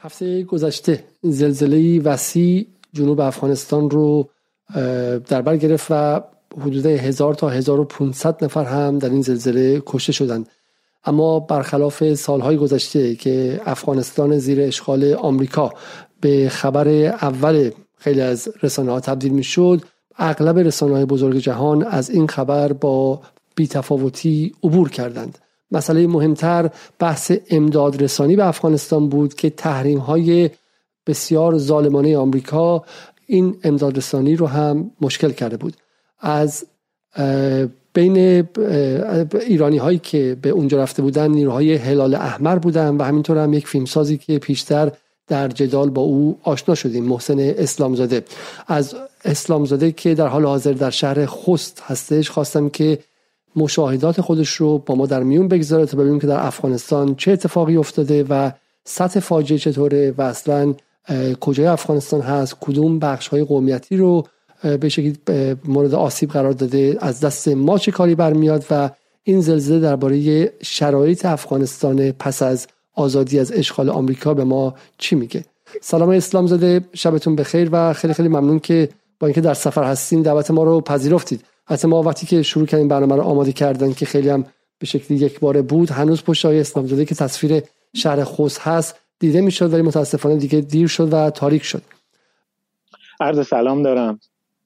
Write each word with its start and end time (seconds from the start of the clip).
هفته 0.00 0.42
گذشته 0.42 1.04
زلزله 1.22 2.00
وسیع 2.00 2.66
جنوب 2.92 3.20
افغانستان 3.20 3.90
رو 3.90 4.28
در 5.28 5.42
بر 5.42 5.56
گرفت 5.56 5.86
و 5.90 6.20
حدود 6.60 6.86
1000 6.86 7.34
تا 7.34 7.48
1500 7.48 8.44
نفر 8.44 8.64
هم 8.64 8.98
در 8.98 9.10
این 9.10 9.22
زلزله 9.22 9.82
کشته 9.86 10.12
شدند. 10.12 10.48
اما 11.04 11.40
برخلاف 11.40 12.14
سالهای 12.14 12.56
گذشته 12.56 13.14
که 13.14 13.60
افغانستان 13.64 14.38
زیر 14.38 14.60
اشغال 14.60 15.14
آمریکا 15.14 15.72
به 16.20 16.48
خبر 16.48 16.88
اول 16.88 17.70
خیلی 17.98 18.20
از 18.20 18.48
رسانه 18.62 18.92
ها 18.92 19.00
تبدیل 19.00 19.32
می 19.32 19.42
شد 19.44 19.82
اغلب 20.18 20.58
رسانه 20.58 20.94
های 20.94 21.04
بزرگ 21.04 21.36
جهان 21.36 21.82
از 21.82 22.10
این 22.10 22.26
خبر 22.26 22.72
با 22.72 23.20
بیتفاوتی 23.54 24.54
عبور 24.62 24.90
کردند. 24.90 25.38
مسئله 25.70 26.06
مهمتر 26.06 26.70
بحث 26.98 27.32
امداد 27.50 28.02
رسانی 28.02 28.36
به 28.36 28.46
افغانستان 28.46 29.08
بود 29.08 29.34
که 29.34 29.50
تحریم 29.50 29.98
های 29.98 30.50
بسیار 31.06 31.58
ظالمانه 31.58 32.18
آمریکا 32.18 32.84
این 33.26 33.56
امداد 33.64 33.96
رسانی 33.96 34.36
رو 34.36 34.46
هم 34.46 34.90
مشکل 35.00 35.30
کرده 35.30 35.56
بود. 35.56 35.76
از 36.20 36.64
بین 37.92 38.46
ایرانی 39.46 39.78
هایی 39.78 39.98
که 39.98 40.36
به 40.42 40.48
اونجا 40.48 40.82
رفته 40.82 41.02
بودن 41.02 41.30
نیروهای 41.30 41.74
هلال 41.74 42.14
احمر 42.14 42.58
بودن 42.58 42.96
و 42.96 43.02
همینطور 43.02 43.38
هم 43.38 43.52
یک 43.52 43.68
فیلمسازی 43.68 44.18
که 44.18 44.38
پیشتر 44.38 44.92
در 45.26 45.48
جدال 45.48 45.90
با 45.90 46.02
او 46.02 46.38
آشنا 46.42 46.74
شدیم 46.74 47.04
محسن 47.04 47.40
اسلامزاده. 47.40 48.24
از 48.66 48.94
اسلامزاده 49.24 49.92
که 49.92 50.14
در 50.14 50.26
حال 50.26 50.44
حاضر 50.44 50.72
در 50.72 50.90
شهر 50.90 51.26
خست 51.26 51.82
هستش 51.86 52.30
خواستم 52.30 52.68
که 52.68 52.98
مشاهدات 53.58 54.20
خودش 54.20 54.48
رو 54.48 54.78
با 54.78 54.94
ما 54.94 55.06
در 55.06 55.22
میون 55.22 55.48
بگذاره 55.48 55.86
تا 55.86 55.96
ببینیم 55.96 56.20
که 56.20 56.26
در 56.26 56.46
افغانستان 56.46 57.14
چه 57.14 57.32
اتفاقی 57.32 57.76
افتاده 57.76 58.24
و 58.30 58.50
سطح 58.84 59.20
فاجعه 59.20 59.58
چطوره 59.58 60.14
و 60.18 60.22
اصلا 60.22 60.74
کجای 61.40 61.66
افغانستان 61.66 62.20
هست 62.20 62.56
کدوم 62.60 62.98
بخش 62.98 63.28
های 63.28 63.44
قومیتی 63.44 63.96
رو 63.96 64.26
به 64.80 64.88
شکلی 64.88 65.16
مورد 65.64 65.94
آسیب 65.94 66.30
قرار 66.30 66.52
داده 66.52 66.98
از 67.00 67.20
دست 67.20 67.48
ما 67.48 67.78
چه 67.78 67.90
کاری 67.92 68.14
برمیاد 68.14 68.64
و 68.70 68.90
این 69.22 69.40
زلزله 69.40 69.80
درباره 69.80 70.52
شرایط 70.62 71.26
افغانستان 71.26 72.12
پس 72.12 72.42
از 72.42 72.66
آزادی 72.94 73.38
از 73.38 73.52
اشغال 73.52 73.90
آمریکا 73.90 74.34
به 74.34 74.44
ما 74.44 74.74
چی 74.98 75.16
میگه؟ 75.16 75.44
سلام 75.80 76.08
اسلام 76.08 76.46
زاده 76.46 76.80
شبتون 76.94 77.36
بخیر 77.36 77.68
و 77.72 77.92
خیلی 77.92 78.14
خیلی 78.14 78.28
ممنون 78.28 78.58
که 78.58 78.88
با 79.20 79.26
اینکه 79.26 79.40
در 79.40 79.54
سفر 79.54 79.84
هستین 79.84 80.22
دعوت 80.22 80.50
ما 80.50 80.62
رو 80.62 80.80
پذیرفتید. 80.80 81.44
حتی 81.68 81.88
ما 81.88 82.02
وقتی 82.02 82.26
که 82.26 82.42
شروع 82.42 82.66
کردیم 82.66 82.88
برنامه 82.88 83.16
رو 83.16 83.22
آماده 83.22 83.52
کردن 83.52 83.92
که 83.92 84.06
خیلی 84.06 84.28
هم 84.28 84.44
به 84.78 84.86
شکلی 84.86 85.18
یک 85.18 85.40
باره 85.40 85.62
بود 85.62 85.90
هنوز 85.90 86.24
پشت 86.24 86.44
های 86.44 86.60
اسلام 86.60 86.86
زاده 86.86 87.04
که 87.04 87.14
تصویر 87.14 87.62
شهر 87.96 88.24
خوز 88.24 88.58
هست 88.58 89.00
دیده 89.18 89.40
می‌شد 89.40 89.72
ولی 89.72 89.82
متاسفانه 89.82 90.36
دیگه 90.36 90.60
دیر 90.60 90.86
شد 90.86 91.12
و 91.12 91.30
تاریک 91.30 91.62
شد. 91.62 91.82
عرض 93.20 93.46
سلام 93.46 93.82
دارم 93.82 94.20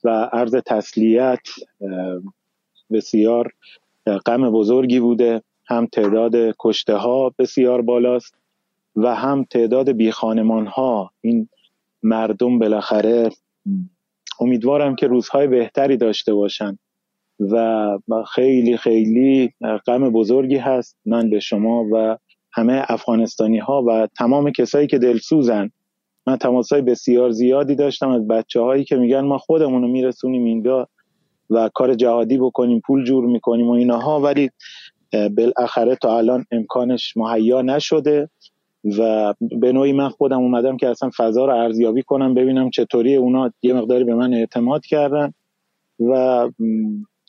و 0.05 0.09
عرض 0.33 0.55
تسلیت 0.67 1.41
بسیار 2.93 3.53
غم 4.27 4.51
بزرگی 4.51 5.01
بوده. 5.01 5.43
هم 5.67 5.87
تعداد 5.87 6.33
کشته 6.59 6.95
ها 6.95 7.35
بسیار 7.39 7.83
بالاست 7.83 8.35
و 8.97 9.15
هم 9.15 9.45
تعداد 9.45 9.91
بی 9.91 10.09
ها 10.09 11.11
این 11.21 11.49
مردم 12.03 12.59
بالاخره 12.59 13.31
امیدوارم 14.41 14.97
که 14.97 15.07
روزهای 15.07 15.47
بهتری 15.47 15.97
داشته 15.97 16.35
باشن. 16.35 16.79
و 17.51 17.99
خیلی 18.35 18.77
خیلی 18.77 19.51
غم 19.87 20.11
بزرگی 20.11 20.57
هست 20.57 20.97
من 21.07 21.31
به 21.31 21.41
شما 21.41 21.87
و 21.93 22.19
همه 22.53 22.83
افغانستانی 22.89 23.59
ها 23.59 23.85
و 23.89 24.09
تمام 24.19 24.51
کسایی 24.51 24.87
که 24.87 24.99
دلسوزن. 24.99 25.71
من 26.27 26.37
تماس 26.37 26.73
های 26.73 26.83
بسیار 26.83 27.31
زیادی 27.31 27.75
داشتم 27.75 28.09
از 28.09 28.29
بچه 28.29 28.61
هایی 28.61 28.85
که 28.85 28.97
میگن 28.97 29.21
ما 29.21 29.39
خودمون 29.39 29.83
رو 29.83 29.89
میرسونیم 29.89 30.45
اینجا 30.45 30.89
و 31.51 31.71
کار 31.75 31.95
جهادی 31.95 32.39
بکنیم 32.39 32.81
پول 32.87 33.05
جور 33.05 33.27
می‌کنیم 33.27 33.69
و 33.69 33.73
اینها 33.73 34.21
ولی 34.21 34.51
بالاخره 35.37 35.97
تا 35.97 36.19
الان 36.19 36.45
امکانش 36.51 37.17
مهیا 37.17 37.63
نشده 37.63 38.31
و 38.99 39.35
به 39.61 39.73
نوعی 39.73 39.93
من 39.93 40.09
خودم 40.09 40.39
اومدم 40.39 40.77
که 40.77 40.89
اصلا 40.89 41.11
فضا 41.17 41.45
رو 41.45 41.53
ارزیابی 41.53 42.03
کنم 42.03 42.35
ببینم 42.35 42.71
چطوری 42.71 43.17
اونا 43.17 43.51
یه 43.63 43.75
مقداری 43.75 44.05
به 44.05 44.15
من 44.15 44.35
اعتماد 44.35 44.87
کردن 44.87 45.33
و 46.01 46.49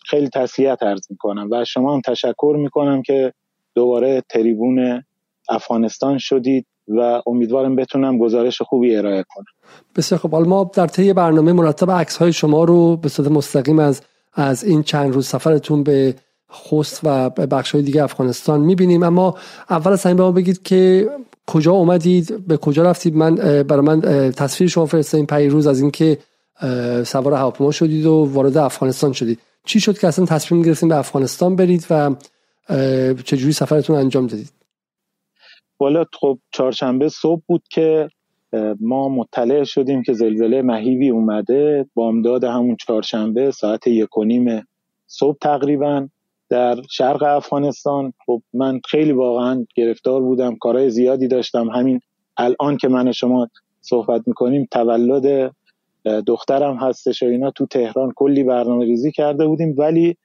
خیلی 0.05 0.29
تسلیت 0.29 0.83
عرض 0.83 1.01
می‌کنم 1.09 1.47
و 1.51 1.65
شما 1.65 1.93
هم 1.93 2.01
تشکر 2.01 2.55
می‌کنم 2.59 3.01
که 3.01 3.33
دوباره 3.75 4.23
تریبون 4.29 5.03
افغانستان 5.49 6.17
شدید 6.17 6.65
و 6.87 7.21
امیدوارم 7.27 7.75
بتونم 7.75 8.17
گزارش 8.17 8.61
خوبی 8.61 8.95
ارائه 8.95 9.25
کنم. 9.29 9.45
بسیار 9.95 10.19
خب 10.19 10.35
ما 10.35 10.71
در 10.73 10.87
طی 10.87 11.13
برنامه 11.13 11.53
مرتب 11.53 11.91
عکس 11.91 12.17
های 12.17 12.33
شما 12.33 12.63
رو 12.63 12.97
به 12.97 13.09
صورت 13.09 13.31
مستقیم 13.31 13.79
از 13.79 14.01
از 14.33 14.63
این 14.63 14.83
چند 14.83 15.13
روز 15.13 15.27
سفرتون 15.27 15.83
به 15.83 16.15
خوست 16.47 16.99
و 17.03 17.29
بخش 17.29 17.71
های 17.71 17.83
دیگه 17.83 18.03
افغانستان 18.03 18.61
می‌بینیم. 18.61 19.03
اما 19.03 19.35
اول 19.69 19.91
از 19.91 20.03
همین 20.03 20.17
به 20.17 20.31
بگید 20.31 20.63
که 20.63 21.09
کجا 21.47 21.71
اومدید 21.71 22.47
به 22.47 22.57
کجا 22.57 22.83
رفتید. 22.83 23.15
من 23.15 23.35
برای 23.63 23.81
من 23.81 24.01
تصویر 24.31 24.69
شما 24.69 24.85
فرستادین 24.85 25.25
پیروز 25.25 25.67
از 25.67 25.81
اینکه 25.81 26.17
سوار 27.03 27.33
هواپیما 27.33 27.71
شدید 27.71 28.05
و 28.05 28.29
وارد 28.33 28.57
افغانستان 28.57 29.13
شدید. 29.13 29.39
چی 29.65 29.79
شد 29.79 29.97
که 29.97 30.07
اصلا 30.07 30.25
تصمیم 30.25 30.61
گرفتین 30.61 30.89
به 30.89 30.97
افغانستان 30.97 31.55
برید 31.55 31.87
و 31.89 32.15
چجوری 33.23 33.51
سفرتون 33.51 33.95
انجام 33.95 34.27
دادید؟ 34.27 34.53
والا 35.79 36.05
خب 36.19 36.39
چهارشنبه 36.51 37.09
صبح 37.09 37.41
بود 37.47 37.63
که 37.69 38.09
ما 38.79 39.09
مطلع 39.09 39.63
شدیم 39.63 40.03
که 40.03 40.13
زلزله 40.13 40.61
مهیبی 40.61 41.09
اومده. 41.09 41.85
بامداد 41.93 42.43
همون 42.43 42.75
چهارشنبه 42.75 43.51
ساعت 43.51 43.87
یک 43.87 44.17
و 44.17 44.23
نیم 44.23 44.67
صبح 45.07 45.37
تقریبا 45.41 46.07
در 46.49 46.81
شرق 46.89 47.23
افغانستان. 47.23 48.13
خب 48.25 48.41
من 48.53 48.81
خیلی 48.89 49.11
واقعا 49.11 49.65
گرفتار 49.75 50.21
بودم 50.21 50.55
کارهای 50.55 50.89
زیادی 50.89 51.27
داشتم. 51.27 51.69
همین 51.69 51.99
الان 52.37 52.77
که 52.77 52.87
من 52.87 53.11
شما 53.11 53.49
صحبت 53.81 54.21
می‌کنیم 54.27 54.67
تولد 54.71 55.55
دخترم 56.05 56.75
هستش 56.75 57.23
و 57.23 57.25
اینا 57.25 57.51
تو 57.51 57.65
تهران 57.65 58.11
کلی 58.15 58.43
برنامه 58.43 58.85
ریزی 58.85 59.11
کرده 59.11 59.47
بودیم 59.47 59.75
ولی 59.77 60.17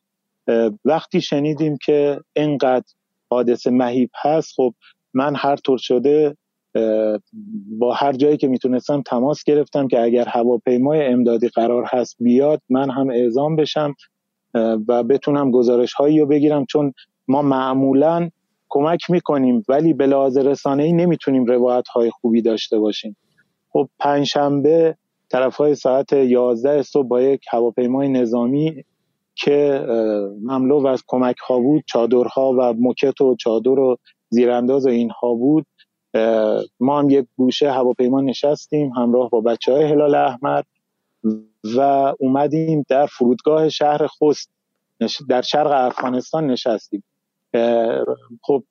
وقتی 0.84 1.20
شنیدیم 1.20 1.76
که 1.84 2.20
اینقدر 2.36 2.86
حادثه 3.30 3.70
مهیب 3.70 4.10
هست 4.22 4.52
خب 4.56 4.74
من 5.14 5.34
هر 5.36 5.56
طور 5.56 5.78
شده 5.78 6.36
با 7.78 7.92
هر 7.94 8.12
جایی 8.12 8.36
که 8.36 8.48
می‌تونستم 8.48 9.02
تماس 9.02 9.44
گرفتم 9.44 9.88
که 9.88 10.00
اگر 10.00 10.28
هواپیمای 10.28 11.06
امدادی 11.06 11.48
قرار 11.48 11.84
هست 11.86 12.16
بیاد 12.20 12.62
من 12.68 12.90
هم 12.90 13.10
اعزام 13.10 13.56
بشم 13.56 13.94
و 14.88 15.02
بتونم 15.02 15.50
گزارش 15.50 15.92
هایی 15.92 16.20
رو 16.20 16.26
بگیرم. 16.26 16.64
چون 16.64 16.92
ما 17.28 17.42
معمولا 17.42 18.30
کمک 18.68 19.10
می‌کنیم 19.10 19.64
ولی 19.68 19.92
به 19.92 20.06
لحاظ 20.06 20.36
رسانه 20.36 20.82
ای 20.82 20.92
نمی‌تونیم 20.92 21.44
روایت 21.44 21.88
های 21.88 22.10
خوبی 22.10 22.42
داشته 22.42 22.78
باشیم. 22.78 23.16
خب 23.72 23.88
پنجشنبه 23.98 24.96
طرف 25.30 25.56
های 25.56 25.74
ساعت 25.74 26.12
11 26.12 26.82
صبح 26.82 27.08
با 27.08 27.22
یک 27.22 27.44
هواپیمای 27.50 28.08
نظامی 28.08 28.84
که 29.34 29.86
مملو 30.42 30.86
از 30.86 31.04
کمک 31.06 31.38
ها 31.38 31.58
بود 31.58 31.82
چادرها 31.86 32.52
و 32.58 32.72
موکت 32.72 33.20
و 33.20 33.36
چادر 33.36 33.78
و 33.78 33.96
زیرانداز 34.28 34.86
و 34.86 34.88
اینها 34.88 35.34
بود 35.34 35.66
ما 36.80 36.98
هم 36.98 37.10
یک 37.10 37.26
گوشه 37.36 37.72
هواپیما 37.72 38.20
نشستیم 38.20 38.92
همراه 38.92 39.30
با 39.30 39.40
بچه 39.40 39.72
های 39.72 39.84
هلال 39.84 40.14
احمر 40.14 40.62
و 41.76 41.80
اومدیم 42.18 42.84
در 42.88 43.06
فرودگاه 43.06 43.68
شهر 43.68 44.06
خست 44.06 44.50
در 45.28 45.42
شرق 45.42 45.70
افغانستان 45.70 46.46
نشستیم. 46.46 47.04
خب 48.42 48.64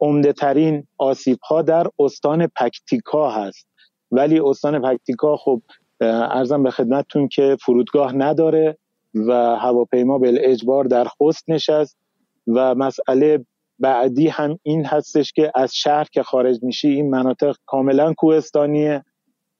عمده 0.00 0.32
ترین 0.32 0.86
آسیب 0.98 1.38
ها 1.40 1.62
در 1.62 1.86
استان 1.98 2.46
پکتیکا 2.46 3.30
هست. 3.30 3.66
ولی 4.10 4.40
استان 4.40 4.82
پکتیکا 4.82 5.36
خب 5.36 5.62
ارزم 6.06 6.62
به 6.62 6.70
خدمتتون 6.70 7.28
که 7.28 7.56
فرودگاه 7.60 8.12
نداره 8.14 8.78
و 9.14 9.32
هواپیما 9.56 10.18
به 10.18 10.50
اجبار 10.50 10.84
در 10.84 11.04
خست 11.04 11.50
نشست 11.50 11.98
و 12.46 12.74
مسئله 12.74 13.44
بعدی 13.78 14.28
هم 14.28 14.58
این 14.62 14.84
هستش 14.84 15.32
که 15.32 15.52
از 15.54 15.74
شهر 15.74 16.04
که 16.12 16.22
خارج 16.22 16.62
میشی 16.62 16.88
این 16.88 17.10
مناطق 17.10 17.56
کاملا 17.66 18.12
کوهستانیه 18.12 19.04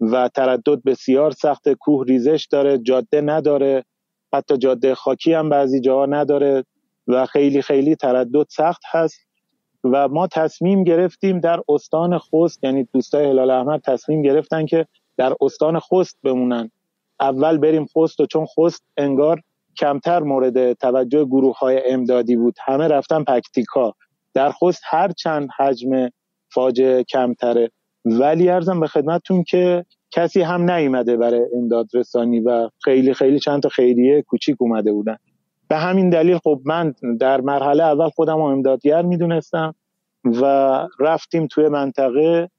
و 0.01 0.29
تردد 0.29 0.83
بسیار 0.87 1.31
سخت 1.31 1.73
کوه 1.73 2.07
ریزش 2.07 2.49
داره 2.51 2.79
جاده 2.79 3.21
نداره 3.21 3.85
حتی 4.33 4.57
جاده 4.57 4.95
خاکی 4.95 5.33
هم 5.33 5.49
بعضی 5.49 5.81
جاها 5.81 6.07
نداره 6.07 6.65
و 7.09 7.27
خیلی 7.27 7.63
خیلی 7.63 7.97
تردد 7.97 8.47
سخت 8.49 8.83
هست. 8.91 9.21
و 9.85 10.09
ما 10.09 10.27
تصمیم 10.27 10.85
گرفتیم 10.85 11.41
در 11.41 11.61
استان 11.69 12.19
خوست 12.19 12.65
یعنی 12.65 12.89
دوستای 12.93 13.27
هلال 13.27 13.51
احمد 13.51 13.81
تصمیم 13.81 14.23
گرفتن 14.23 14.67
که 14.67 14.87
در 15.17 15.35
استان 15.41 15.79
خوست 15.79 16.19
بمونن. 16.25 16.71
اول 17.21 17.59
بریم 17.59 17.87
خوست 17.87 18.21
و 18.21 18.27
چون 18.27 18.45
خوست 18.45 18.85
انگار 18.97 19.41
کمتر 19.79 20.21
مورد 20.21 20.73
توجه 20.73 21.25
گروه 21.25 21.59
های 21.59 21.83
امدادی 21.87 22.37
بود. 22.37 22.55
همه 22.65 22.89
رفتن 22.89 23.25
پکتیکا. 23.25 23.95
در 24.35 24.51
خوست 24.51 24.83
هر 24.85 25.13
چند 25.13 25.49
حجم 25.59 26.09
فاجعه 26.55 27.05
کمتره. 27.05 27.71
ولی 28.05 28.49
ارزم 28.49 28.81
به 28.81 28.87
خدمتتون 28.87 29.45
که 29.45 29.85
کسی 30.11 30.43
هم 30.43 30.71
نیومده 30.71 31.17
برای 31.17 31.47
امداد 31.57 31.87
رسانی 31.95 32.41
و 32.41 32.69
خیلی 32.85 33.15
خیلی 33.15 33.39
چند 33.39 33.63
تا 33.63 33.69
خیریه 33.69 34.23
کوچیک 34.23 34.57
اومده 34.59 34.93
بودن. 34.93 35.17
به 35.69 35.77
همین 35.77 36.11
دلیل 36.11 36.39
خب 36.39 36.61
من 36.65 36.95
در 37.21 37.41
مرحله 37.41 37.85
اول 37.85 38.09
خودم 38.09 38.37
رو 38.37 38.43
امدادگر 38.43 39.03
می‌دونستم 39.03 39.75
و 40.25 40.45
رفتیم 41.01 41.47
توی 41.47 41.69
منطقه 41.69 42.51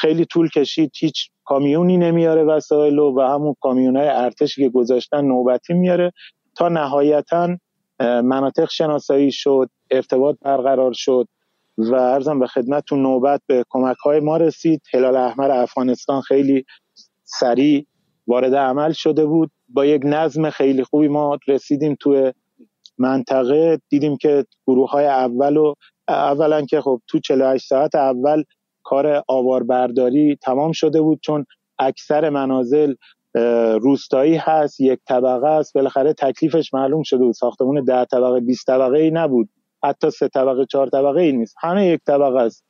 خیلی 0.00 0.24
طول 0.24 0.48
کشید 0.48 0.90
هیچ 0.98 1.30
کامیونی 1.44 1.96
نمیاره 1.96 2.44
وسایل 2.44 2.98
و 2.98 3.20
همون 3.20 3.54
کامیون 3.60 3.96
های 3.96 4.08
ارتشی 4.08 4.62
که 4.62 4.68
گذاشتن 4.68 5.24
نوبتی 5.24 5.74
میاره 5.74 6.12
تا 6.56 6.68
نهایتا 6.68 7.56
مناطق 8.00 8.70
شناسایی 8.70 9.32
شد 9.32 9.70
ارتباط 9.90 10.36
برقرار 10.42 10.92
شد 10.92 11.28
و 11.78 11.94
ارزم 11.94 12.38
به 12.38 12.46
خدمتتون 12.46 13.02
نوبت 13.02 13.40
به 13.46 13.64
کمک 13.68 13.96
های 13.96 14.20
ما 14.20 14.36
رسید. 14.36 14.82
هلال 14.94 15.16
احمر 15.16 15.50
افغانستان 15.50 16.20
خیلی 16.20 16.64
سریع 17.24 17.86
وارد 18.26 18.54
عمل 18.54 18.92
شده 18.92 19.26
بود. 19.26 19.50
با 19.68 19.86
یک 19.86 20.02
نظم 20.04 20.50
خیلی 20.50 20.84
خوبی 20.84 21.08
ما 21.08 21.38
رسیدیم 21.48 21.96
توی 22.00 22.32
منطقه. 22.98 23.80
دیدیم 23.88 24.16
که 24.16 24.44
گروه 24.66 24.90
های 24.90 25.06
اول 25.06 25.56
و 25.56 25.74
اولا 26.08 26.64
که 26.66 26.80
خب 26.80 27.00
تو 27.06 27.18
48 27.18 27.66
ساعت 27.66 27.94
اول 27.94 28.44
کار 28.82 29.22
آواربرداری 29.28 30.38
تمام 30.42 30.72
شده 30.72 31.00
بود 31.00 31.20
چون 31.20 31.46
اکثر 31.78 32.30
منازل 32.30 32.94
روستایی 33.80 34.36
هست 34.36 34.80
یک 34.80 34.98
طبقه 35.08 35.46
است. 35.46 35.74
بالاخره 35.74 36.12
تکلیفش 36.12 36.74
معلوم 36.74 37.02
شده 37.02 37.24
بود. 37.24 37.34
ساختمون 37.34 37.84
ده 37.84 38.04
طبقه 38.04 38.40
20 38.40 38.66
طبقه 38.66 38.98
ای 38.98 39.10
نبود. 39.10 39.48
حتی 39.84 40.10
سه 40.10 40.28
طبقه 40.28 40.66
چهار 40.66 40.88
طبقه 40.88 41.20
ای 41.20 41.32
نیست. 41.32 41.56
همه 41.60 41.86
یک 41.86 42.00
طبقه 42.06 42.38
است. 42.38 42.64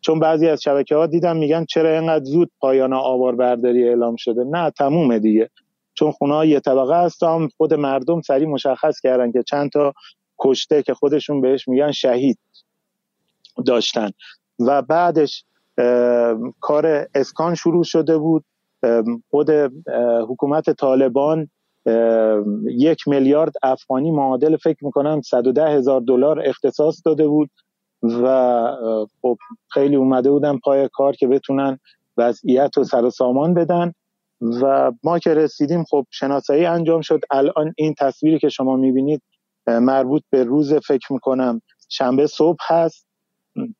چون 0.00 0.20
بعضی 0.20 0.48
از 0.48 0.62
شبکه 0.62 0.96
ها 0.96 1.06
دیدم 1.06 1.36
میگن 1.36 1.64
چرا 1.64 1.98
اینقدر 1.98 2.24
زود 2.24 2.50
پایان 2.60 2.92
آواربرداری 2.92 3.88
اعلام 3.88 4.16
شده. 4.16 4.44
نه 4.44 4.70
تمومه 4.70 5.18
دیگه. 5.18 5.50
چون 5.94 6.12
خونه 6.12 6.48
یه 6.48 6.60
طبقه 6.60 6.94
است 6.94 7.22
هم 7.22 7.48
خود 7.56 7.74
مردم 7.74 8.20
سریع 8.20 8.48
مشخص 8.48 9.00
کردن 9.00 9.32
که 9.32 9.42
چند 9.42 9.70
تا 9.70 9.92
کشته 10.38 10.82
که 10.82 10.94
خودشون 10.94 11.40
بهش 11.40 11.68
میگن 11.68 11.90
شهید 11.90 12.38
داشتن. 13.66 14.10
و 14.58 14.82
بعدش 14.82 15.44
کار 16.60 17.06
اسکان 17.14 17.54
شروع 17.54 17.84
شده 17.84 18.18
بود. 18.18 18.44
خود 19.30 19.50
حکومت 20.28 20.70
طالبان 20.70 21.48
یک 22.64 23.08
میلیارد 23.08 23.52
افغانی 23.62 24.10
معادل 24.10 24.56
فکر 24.56 24.84
می‌کنم 24.84 25.20
110 25.20 25.68
هزار 25.68 26.00
دلار 26.00 26.40
اختصاص 26.48 27.02
داده 27.04 27.28
بود 27.28 27.50
و 28.02 28.66
خب 29.22 29.36
خیلی 29.70 29.96
اومده 29.96 30.30
بودن 30.30 30.58
پای 30.58 30.88
کار 30.92 31.12
که 31.16 31.26
بتونن 31.26 31.78
وضعیت 32.16 32.78
و 32.78 32.84
سر 32.84 33.04
و 33.04 33.10
سامان 33.10 33.54
بدن 33.54 33.92
و 34.62 34.92
ما 35.04 35.18
که 35.18 35.34
رسیدیم 35.34 35.84
خب 35.84 36.06
شناسایی 36.10 36.64
انجام 36.64 37.00
شد. 37.00 37.20
الان 37.30 37.74
این 37.76 37.94
تصویری 37.98 38.38
که 38.38 38.48
شما 38.48 38.76
می‌بینید 38.76 39.22
مربوط 39.66 40.22
به 40.30 40.44
روز 40.44 40.74
فکر 40.74 41.12
می‌کنم 41.12 41.62
شنبه 41.88 42.26
صبح 42.26 42.58
هست. 42.68 43.06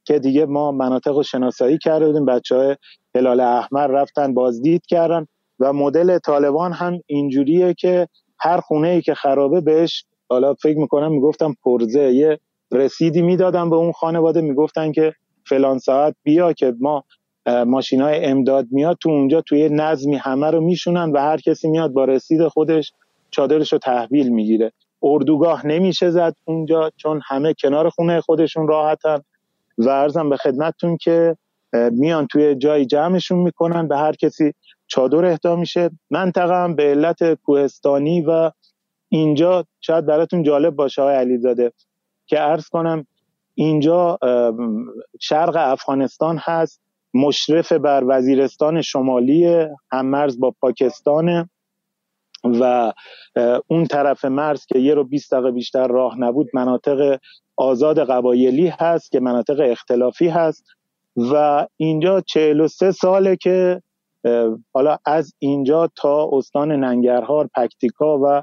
که 0.05 0.19
دیگه 0.19 0.47
ما 0.47 0.73
مناطق 0.73 1.17
رو 1.17 1.23
شناسایی 1.23 1.79
کرده 1.79 2.07
بودیم. 2.07 2.27
بچه 2.27 2.57
های 2.57 2.77
هلال 3.15 3.41
احمر 3.41 3.87
رفتن 3.87 4.35
بازدید 4.35 4.87
کردن 4.87 5.27
و 5.61 5.73
مدل 5.73 6.19
طالبان 6.19 6.73
هم 6.73 7.01
اینجوریه 7.07 7.75
که 7.75 8.09
هر 8.41 8.61
خونه 8.61 8.89
ای 8.89 9.03
که 9.03 9.15
خرابه 9.15 9.61
بهش 9.61 10.05
حالا 10.29 10.55
فکر 10.55 10.79
می‌کنم 10.79 11.13
می‌گفتم 11.13 11.57
پرزه 11.65 12.13
یه 12.13 12.39
رسیدی 12.73 13.23
می‌دادن 13.23 13.71
به 13.71 13.77
اون 13.77 13.93
خانواده 13.93 14.41
می‌گفتن 14.41 14.93
که 14.93 15.13
فلان 15.47 15.79
ساعت 15.79 16.15
بیا 16.23 16.53
که 16.53 16.75
ما 16.81 17.05
ماشین 17.67 18.01
های 18.01 18.25
امداد 18.25 18.67
میاد 18.71 18.97
تو 19.01 19.09
اونجا 19.09 19.41
توی 19.41 19.69
نظمی 19.69 20.17
همه 20.17 20.51
رو 20.51 20.61
میشونن 20.61 21.13
و 21.13 21.19
هر 21.19 21.37
کسی 21.37 21.69
میاد 21.69 21.93
با 21.93 22.05
رسید 22.05 22.49
خودش 22.49 22.93
چادرش 23.31 23.73
رو 23.73 23.79
تحویل 23.79 24.29
می‌گیره. 24.29 24.73
اردوگاه 25.03 25.67
نمیشه 25.67 26.11
زد 26.11 26.37
اونجا 26.45 26.91
چون 26.97 27.21
همه 27.25 27.55
کنار 27.55 27.91
خونه 27.91 28.21
خودشون 28.21 28.69
راحتن. 28.69 29.19
و 29.79 29.89
ارزم 29.89 30.31
به 30.31 30.37
خدمتتون 30.37 30.97
که 30.97 31.37
میان 31.73 32.27
توی 32.27 32.55
جای 32.55 32.87
جمعشون 32.87 33.39
می‌کنن 33.39 33.89
به 33.89 33.97
هر 33.97 34.13
کسی 34.13 34.53
چادر 34.87 35.25
اهدا 35.25 35.57
میشه. 35.57 35.91
منطقه 36.11 36.55
هم 36.55 36.75
به 36.75 36.83
علت 36.83 37.35
کوهستانی 37.35 38.23
و 38.23 38.51
اینجا 39.09 39.65
شاید 39.81 40.07
براتون 40.07 40.43
جالب 40.43 40.75
باشه 40.75 41.03
های 41.03 41.15
علیزاده 41.15 41.73
که 42.27 42.37
عرض 42.37 42.69
کنم 42.69 43.07
اینجا 43.55 44.19
شرق 45.21 45.57
افغانستان 45.57 46.39
هست 46.43 46.81
مشرف 47.15 47.73
بر 47.73 48.05
وزیرستان 48.09 48.83
شمالی 48.83 49.67
هم 49.93 50.07
مرز 50.07 50.41
با 50.41 50.55
پاکستان 50.61 51.49
و 52.45 52.93
اون 53.67 53.87
طرف 53.87 54.25
مرز 54.25 54.67
که 54.67 54.79
یه 54.79 54.95
رو 54.95 55.05
20 55.05 55.33
دقیقه 55.33 55.51
بیشتر 55.51 55.87
راه 55.87 56.21
نبود 56.21 56.49
مناطق 56.55 57.19
آزاد 57.63 57.99
قبایلی 57.99 58.67
هست 58.69 59.11
که 59.11 59.21
مناطق 59.21 59.61
اختلافی 59.65 60.29
هست 60.29 60.65
و 61.17 61.67
اینجا 61.77 62.21
43 62.21 62.93
ساله 62.93 63.37
که 63.37 63.83
حالا 64.73 64.99
از 65.05 65.35
اینجا 65.39 65.91
تا 65.97 66.31
استان 66.33 66.73
ننگرهار 66.73 67.49
پکتیکا 67.57 68.19
و 68.23 68.43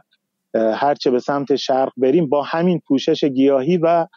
هرچه 0.55 1.11
به 1.11 1.19
سمت 1.19 1.55
شرق 1.55 1.91
بریم 1.97 2.29
با 2.29 2.43
همین 2.43 2.81
پوشش 2.87 3.23
گیاهی 3.23 3.77
و 3.77 4.07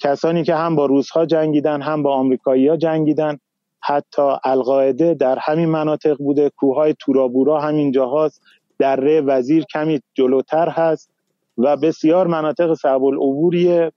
کسانی 0.00 0.44
که 0.44 0.54
هم 0.54 0.76
با 0.76 0.86
روزها 0.86 1.26
جنگیدن 1.26 1.82
هم 1.82 2.02
با 2.02 2.14
آمریکایی 2.14 2.68
ها 2.68 2.76
جنگیدن. 2.76 3.38
حتی 3.80 4.22
القاعده 4.44 5.14
در 5.14 5.38
همین 5.40 5.68
مناطق 5.68 6.16
بوده 6.16 6.50
کوههای 6.50 6.94
تورابورا 6.98 7.60
همین 7.60 7.92
جاهاست. 7.92 8.42
دره 8.78 9.20
وزیر 9.20 9.64
کمی 9.64 10.00
جلوتر 10.14 10.68
هست. 10.68 11.11
و 11.58 11.76
بسیار 11.76 12.26
مناطق 12.26 12.74
صعب 12.74 13.04
العبوریه 13.04 13.92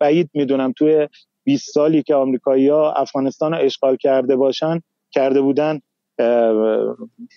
بعید 0.00 0.30
می‌دونم 0.34 0.72
توی 0.72 1.08
20 1.44 1.74
سالی 1.74 2.02
که 2.02 2.14
آمریکایی 2.14 2.68
ها 2.68 2.92
افغانستان 2.92 3.52
رو 3.52 3.58
اشغال 3.60 3.96
کرده 3.96 4.36
باشن 4.36 4.80
کرده 5.12 5.40
بودن 5.40 5.80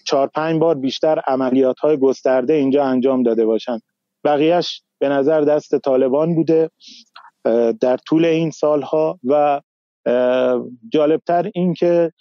چهار 0.05 0.27
پنج 0.27 0.59
بار 0.59 0.75
بیشتر 0.75 1.21
عملیات 1.27 1.79
های 1.79 1.97
گسترده 1.97 2.53
اینجا 2.53 2.83
انجام 2.83 3.23
داده 3.23 3.45
باشن. 3.45 3.79
بقیهش 4.23 4.81
به 4.99 5.09
نظر 5.09 5.41
دست 5.41 5.77
طالبان 5.77 6.35
بوده 6.35 6.69
در 7.81 7.97
طول 7.97 8.25
این 8.25 8.51
سالها 8.51 9.19
و 9.23 9.61
جالبتر 10.93 11.51
این 11.53 11.73
که 11.73 12.11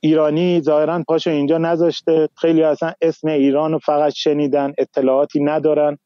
ایرانی 0.00 0.60
ظاهرا 0.60 1.04
پاش 1.08 1.26
اینجا 1.26 1.58
نذاشته. 1.58 2.28
خیلی 2.36 2.62
اصلا 2.62 2.92
اسم 3.02 3.28
ایران 3.28 3.72
رو 3.72 3.78
فقط 3.78 4.12
شنیدن 4.12 4.72
اطلاعاتی 4.78 5.40
ندارن. 5.44 5.98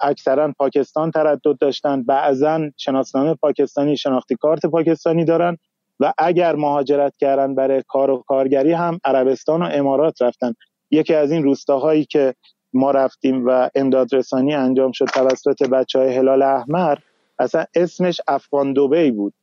اکثرا 0.00 0.52
پاکستان 0.58 1.10
تردد 1.10 1.58
داشتن. 1.60 2.02
بعضا 2.02 2.60
شناسنامه 2.76 3.34
پاکستانی 3.34 3.96
شناختی 3.96 4.36
کارت 4.36 4.66
پاکستانی 4.66 5.24
دارن 5.24 5.56
و 6.00 6.12
اگر 6.18 6.56
مهاجرت 6.56 7.16
کردن 7.16 7.54
برای 7.54 7.82
کار 7.88 8.10
و 8.10 8.24
کارگری 8.26 8.72
هم 8.72 8.98
عربستان 9.04 9.62
و 9.62 9.68
امارات 9.72 10.22
رفتن. 10.22 10.54
یکی 10.90 11.14
از 11.14 11.32
این 11.32 11.42
روستاهایی 11.42 12.04
که 12.04 12.34
ما 12.72 12.90
رفتیم 12.90 13.46
و 13.46 13.68
امداد 13.74 14.14
رسانی 14.14 14.54
انجام 14.54 14.92
شد 14.92 15.04
توسط 15.04 15.68
بچه 15.68 15.98
های 15.98 16.16
هلال 16.16 16.42
احمر 16.42 16.98
اصلا 17.38 17.64
اسمش 17.74 18.20
افغان 18.28 18.72
دوبی 18.72 19.10
بود. 19.10 19.34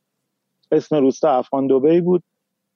اسم 0.72 0.96
روستا 0.96 1.38
افغان 1.38 1.66
دوبی 1.66 2.00
بود 2.00 2.22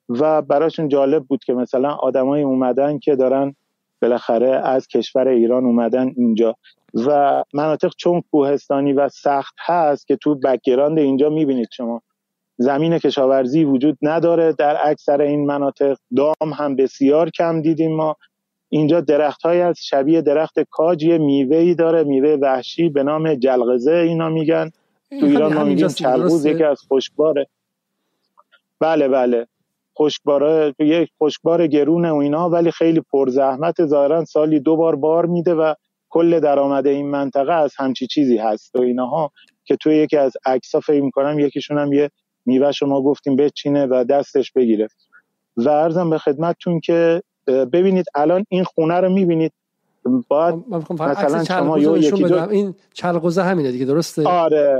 و 0.09 0.41
براشون 0.41 0.87
جالب 0.87 1.23
بود 1.23 1.43
که 1.43 1.53
مثلا 1.53 1.91
آدمایی 1.91 2.43
اومدن 2.43 2.99
که 2.99 3.15
دارن 3.15 3.55
بالاخره 4.01 4.49
از 4.49 4.87
کشور 4.87 5.27
ایران 5.27 5.65
اومدن 5.65 6.13
اینجا. 6.17 6.55
و 6.93 7.43
مناطق 7.53 7.91
چون 7.97 8.23
کوهستانی 8.31 8.93
و 8.93 9.09
سخت 9.09 9.55
هست 9.59 10.07
که 10.07 10.15
تو 10.15 10.35
background 10.35 10.99
اینجا 10.99 11.29
می‌بینید 11.29 11.69
شما. 11.71 12.01
زمین 12.57 12.97
کشاورزی 12.97 13.63
وجود 13.63 13.97
نداره. 14.01 14.53
در 14.53 14.77
اکثر 14.83 15.21
این 15.21 15.45
مناطق 15.45 15.97
دام 16.15 16.53
هم 16.55 16.75
بسیار 16.75 17.29
کم 17.29 17.61
دیدیم 17.61 17.95
ما. 17.95 18.15
اینجا 18.69 19.01
درخت 19.01 19.41
های 19.41 19.61
از 19.61 19.79
شبیه 19.79 20.21
درخت 20.21 20.59
کاج 20.59 21.03
یه 21.03 21.17
میوه 21.17 21.73
داره. 21.73 22.03
میوه 22.03 22.37
وحشی 22.41 22.89
به 22.89 23.03
نام 23.03 23.35
جلغزه 23.35 23.91
اینا 23.91 24.29
میگن. 24.29 24.71
تو 25.19 25.25
ایران 25.25 25.53
ما 25.53 25.63
میگیم 25.63 25.87
چلغوز 25.87 26.45
یکی 26.45 26.63
از 26.63 26.81
خوشباره. 26.87 27.47
بله 28.79 29.07
بله. 29.07 29.47
خشکباره 29.99 30.75
یک 30.79 31.09
خشکبار 31.23 31.67
گرونه 31.67 32.11
و 32.11 32.15
اینا 32.15 32.49
ولی 32.49 32.71
خیلی 32.71 33.01
پرزحمت. 33.01 33.85
ظاهرا 33.85 34.25
سالی 34.25 34.59
دو 34.59 34.75
بار 34.75 34.95
بار 34.95 35.25
میده 35.25 35.53
و 35.53 35.73
کل 36.09 36.39
درآمد 36.39 36.87
این 36.87 37.09
منطقه 37.11 37.53
از 37.53 37.73
همچی 37.77 38.07
چیزی 38.07 38.37
هست 38.37 38.75
و 38.75 38.81
اینها 38.81 39.31
که 39.65 39.75
توی 39.75 39.95
یکی 39.95 40.17
از 40.17 40.33
عکس‌ها 40.45 40.81
فکر 40.81 41.01
می‌کنم 41.01 41.39
یکیشون 41.39 41.77
هم 41.77 41.93
یه 41.93 42.11
میوه 42.45 42.71
شما 42.71 43.01
گفتیم 43.01 43.35
بچینه 43.35 43.85
و 43.85 44.03
دستش 44.09 44.51
بگیره. 44.51 44.87
و 45.57 45.69
ارزم 45.69 46.09
به 46.09 46.17
خدمتتون 46.17 46.79
که 46.79 47.23
ببینید 47.47 48.05
الان 48.15 48.45
این 48.49 48.63
خونه 48.63 48.99
رو 48.99 49.09
می‌بینید. 49.09 49.51
باید 50.27 50.55
مثلا 50.89 51.43
شما 51.43 51.75
این 51.75 52.75
چلقوزه 52.93 53.43
همینه 53.43 53.71
دیگه 53.71 53.85
درسته؟ 53.85 54.27
آره. 54.27 54.79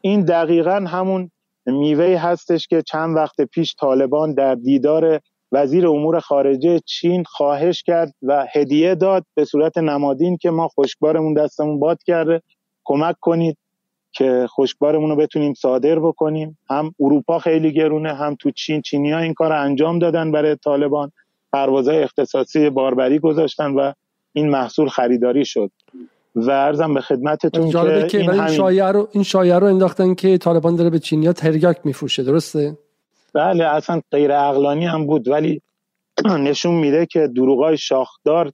این 0.00 0.24
دقیقا 0.24 0.84
همون 0.88 1.30
میوه 1.66 2.16
هستش 2.16 2.66
که 2.66 2.82
چند 2.82 3.16
وقت 3.16 3.40
پیش 3.40 3.74
طالبان 3.80 4.34
در 4.34 4.54
دیدار 4.54 5.20
وزیر 5.52 5.86
امور 5.86 6.20
خارجه 6.20 6.80
چین 6.86 7.24
خواهش 7.24 7.82
کرد 7.82 8.14
و 8.22 8.46
هدیه 8.54 8.94
داد 8.94 9.24
به 9.34 9.44
صورت 9.44 9.78
نمادین 9.78 10.36
که 10.36 10.50
ما 10.50 10.68
خشکبارمون 10.68 11.34
دستمون 11.34 11.78
باد 11.78 12.02
کرده. 12.02 12.42
کمک 12.84 13.16
کنید 13.20 13.56
که 14.12 14.46
خشکبارمون 14.48 15.10
رو 15.10 15.16
بتونیم 15.16 15.54
صادر 15.54 15.98
بکنیم. 15.98 16.58
هم 16.70 16.94
اروپا 17.00 17.38
خیلی 17.38 17.72
گرونه 17.72 18.14
هم 18.14 18.36
تو 18.40 18.50
چین 18.50 18.82
چینی 18.82 19.12
ها 19.12 19.18
این 19.18 19.34
کار 19.34 19.52
انجام 19.52 19.98
دادن 19.98 20.32
برای 20.32 20.56
طالبان. 20.56 21.12
پروازهای 21.52 22.02
اختصاصی 22.02 22.70
باربری 22.70 23.18
گذاشتن 23.18 23.70
و 23.70 23.92
این 24.32 24.50
محصول 24.50 24.88
خریداری 24.88 25.44
شد. 25.44 25.70
و 26.34 26.50
ارزم 26.50 26.94
به 26.94 27.00
خدمتتون 27.00 27.70
که, 27.70 28.06
که 28.06 28.18
این, 28.18 28.30
این 28.30 28.48
شایعه 28.48 28.86
رو 28.86 29.08
این 29.12 29.24
شایعه 29.24 29.58
رو 29.58 29.66
انداختن 29.66 30.14
که 30.14 30.38
طالبان 30.38 30.76
داره 30.76 30.90
به 30.90 30.98
چینیا 30.98 31.32
تریاک 31.32 31.76
میفروشه. 31.84 32.22
درسته؟ 32.22 32.76
بله 33.34 33.64
اصلا 33.64 34.00
غیر 34.10 34.32
عقلانی 34.32 34.86
هم 34.86 35.06
بود 35.06 35.28
ولی 35.28 35.62
نشون 36.48 36.74
میده 36.74 37.06
که 37.06 37.28
دروغای 37.36 37.76
شاخدار 37.76 38.52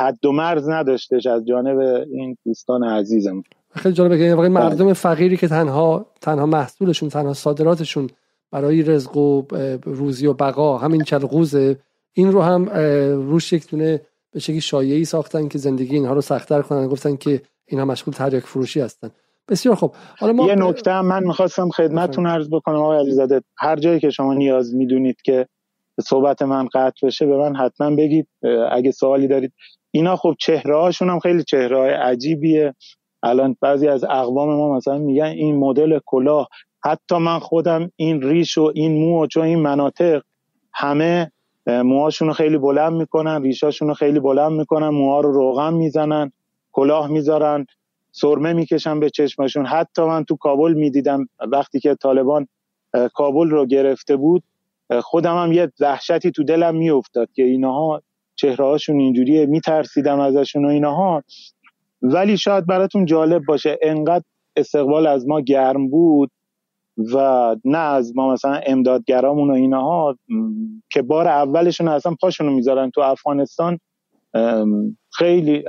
حد 0.00 0.24
و 0.24 0.32
مرز 0.32 0.68
نداشتش 0.68 1.26
از 1.26 1.46
جانب 1.46 1.78
این 2.12 2.36
دوستان 2.44 2.84
عزیزم 2.84 3.42
خیلی 3.74 3.94
جالبه 3.94 4.18
که 4.18 4.34
واقعا 4.34 4.48
مردم 4.48 4.84
بله. 4.84 4.94
فقیری 4.94 5.36
که 5.36 5.48
تنها 5.48 6.06
تنها 6.20 6.46
محصولشون 6.46 7.08
تنها 7.08 7.34
صادراتشون 7.34 8.10
برای 8.50 8.82
رزق 8.82 9.16
و 9.16 9.42
روزی 9.84 10.26
و 10.26 10.32
بقا 10.32 10.78
همین 10.78 11.02
چلغوزه 11.02 11.78
این 12.12 12.32
رو 12.32 12.42
هم 12.42 12.68
روش 13.28 13.52
یک 13.52 13.70
دونه 13.70 14.00
به 14.32 14.40
شکلی 14.40 14.60
شایعی 14.60 15.04
ساختن 15.04 15.48
که 15.48 15.58
زندگی 15.58 15.94
اینها 15.94 16.12
رو 16.12 16.20
سختتر 16.20 16.62
کنن. 16.62 16.88
گفتن 16.88 17.16
که 17.16 17.42
اینها 17.66 17.86
مشغول 17.86 18.14
تریاک 18.14 18.44
فروشی 18.44 18.80
هستن. 18.80 19.10
بسیار 19.48 19.74
خوب. 19.74 19.92
حالا 20.18 20.32
ما 20.32 20.46
یه 20.46 20.54
نکته 20.54 21.00
من 21.00 21.24
می‌خواستم 21.24 21.68
خدمتتون 21.68 22.26
عرض 22.26 22.48
بکنم 22.50 22.76
آقای 22.76 22.98
علیزاده. 22.98 23.42
هر 23.58 23.76
جایی 23.76 24.00
که 24.00 24.10
شما 24.10 24.34
نیاز 24.34 24.74
می‌دونید 24.74 25.22
که 25.22 25.46
صحبت 26.00 26.42
من 26.42 26.68
قطع 26.74 27.06
بشه 27.06 27.26
به 27.26 27.36
من 27.36 27.56
حتما 27.56 27.96
بگید. 27.96 28.28
اگه 28.72 28.90
سوالی 28.90 29.28
دارید. 29.28 29.52
اینا 29.90 30.16
خب 30.16 30.34
چهره 30.38 30.76
هاشون 30.76 31.10
هم 31.10 31.18
خیلی 31.18 31.44
چهره 31.44 31.78
های 31.78 31.90
عجیبیه. 31.90 32.74
الان 33.22 33.56
بعضی 33.60 33.88
از 33.88 34.04
اقوام 34.04 34.56
ما 34.56 34.76
مثلا 34.76 34.98
میگن 34.98 35.24
این 35.24 35.56
مدل 35.56 35.98
کلاه. 36.06 36.48
حتی 36.84 37.16
من 37.16 37.38
خودم 37.38 37.90
این 37.96 38.22
ریش 38.22 38.58
و 38.58 38.72
این 38.74 38.92
مو 39.00 39.22
و 39.22 39.26
چون 39.26 39.44
این 39.44 39.58
مناطق 39.58 40.22
همه 40.72 41.32
موهاشون 41.66 42.28
رو 42.28 42.34
خیلی 42.34 42.58
بلند 42.58 42.92
می‌کنن 42.92 43.42
ریشاشون 43.42 43.88
رو 43.88 43.94
خیلی 43.94 44.20
بلند 44.20 44.52
می‌کنن 44.52 44.88
موها 44.88 45.20
رو 45.20 45.32
روغن 45.32 45.74
می‌زنن 45.74 46.32
کلاه 46.72 47.08
می‌ذارن. 47.08 47.66
سرمه 48.12 48.52
می‌کشن 48.52 49.00
به 49.00 49.10
چشمشون. 49.10 49.66
حتی 49.66 50.02
من 50.02 50.24
تو 50.24 50.36
کابل 50.36 50.72
می‌دیدم 50.72 51.28
وقتی 51.52 51.80
که 51.80 51.94
طالبان 51.94 52.48
کابل 53.14 53.50
رو 53.50 53.66
گرفته 53.66 54.16
بود 54.16 54.42
خودم 55.02 55.36
هم 55.36 55.52
یه 55.52 55.72
وحشتی 55.80 56.30
تو 56.30 56.44
دلم 56.44 56.76
میافتاد 56.76 57.28
که 57.32 57.42
اینها 57.42 58.02
چهره 58.34 58.64
هاشون 58.64 59.00
اینجوریه 59.00 59.46
میترسیدم 59.46 60.20
ازشون 60.20 60.64
و 60.64 60.68
اینها. 60.68 61.22
ولی 62.02 62.36
شاید 62.36 62.66
براتون 62.66 63.04
جالب 63.04 63.44
باشه 63.44 63.78
انقدر 63.82 64.24
استقبال 64.56 65.06
از 65.06 65.28
ما 65.28 65.40
گرم 65.40 65.88
بود 65.88 66.30
و 67.14 67.56
نه 67.64 67.78
از 67.78 68.16
ما 68.16 68.32
مثلا 68.32 68.60
امدادگرامون 68.66 69.50
و 69.50 69.54
اینها 69.54 70.18
که 70.90 71.02
بار 71.02 71.28
اولشون 71.28 71.88
اصلا 71.88 72.14
پاشونو 72.20 72.50
می‌ذارن 72.50 72.90
تو 72.90 73.00
افغانستان. 73.00 73.78
خیلی 75.12 75.64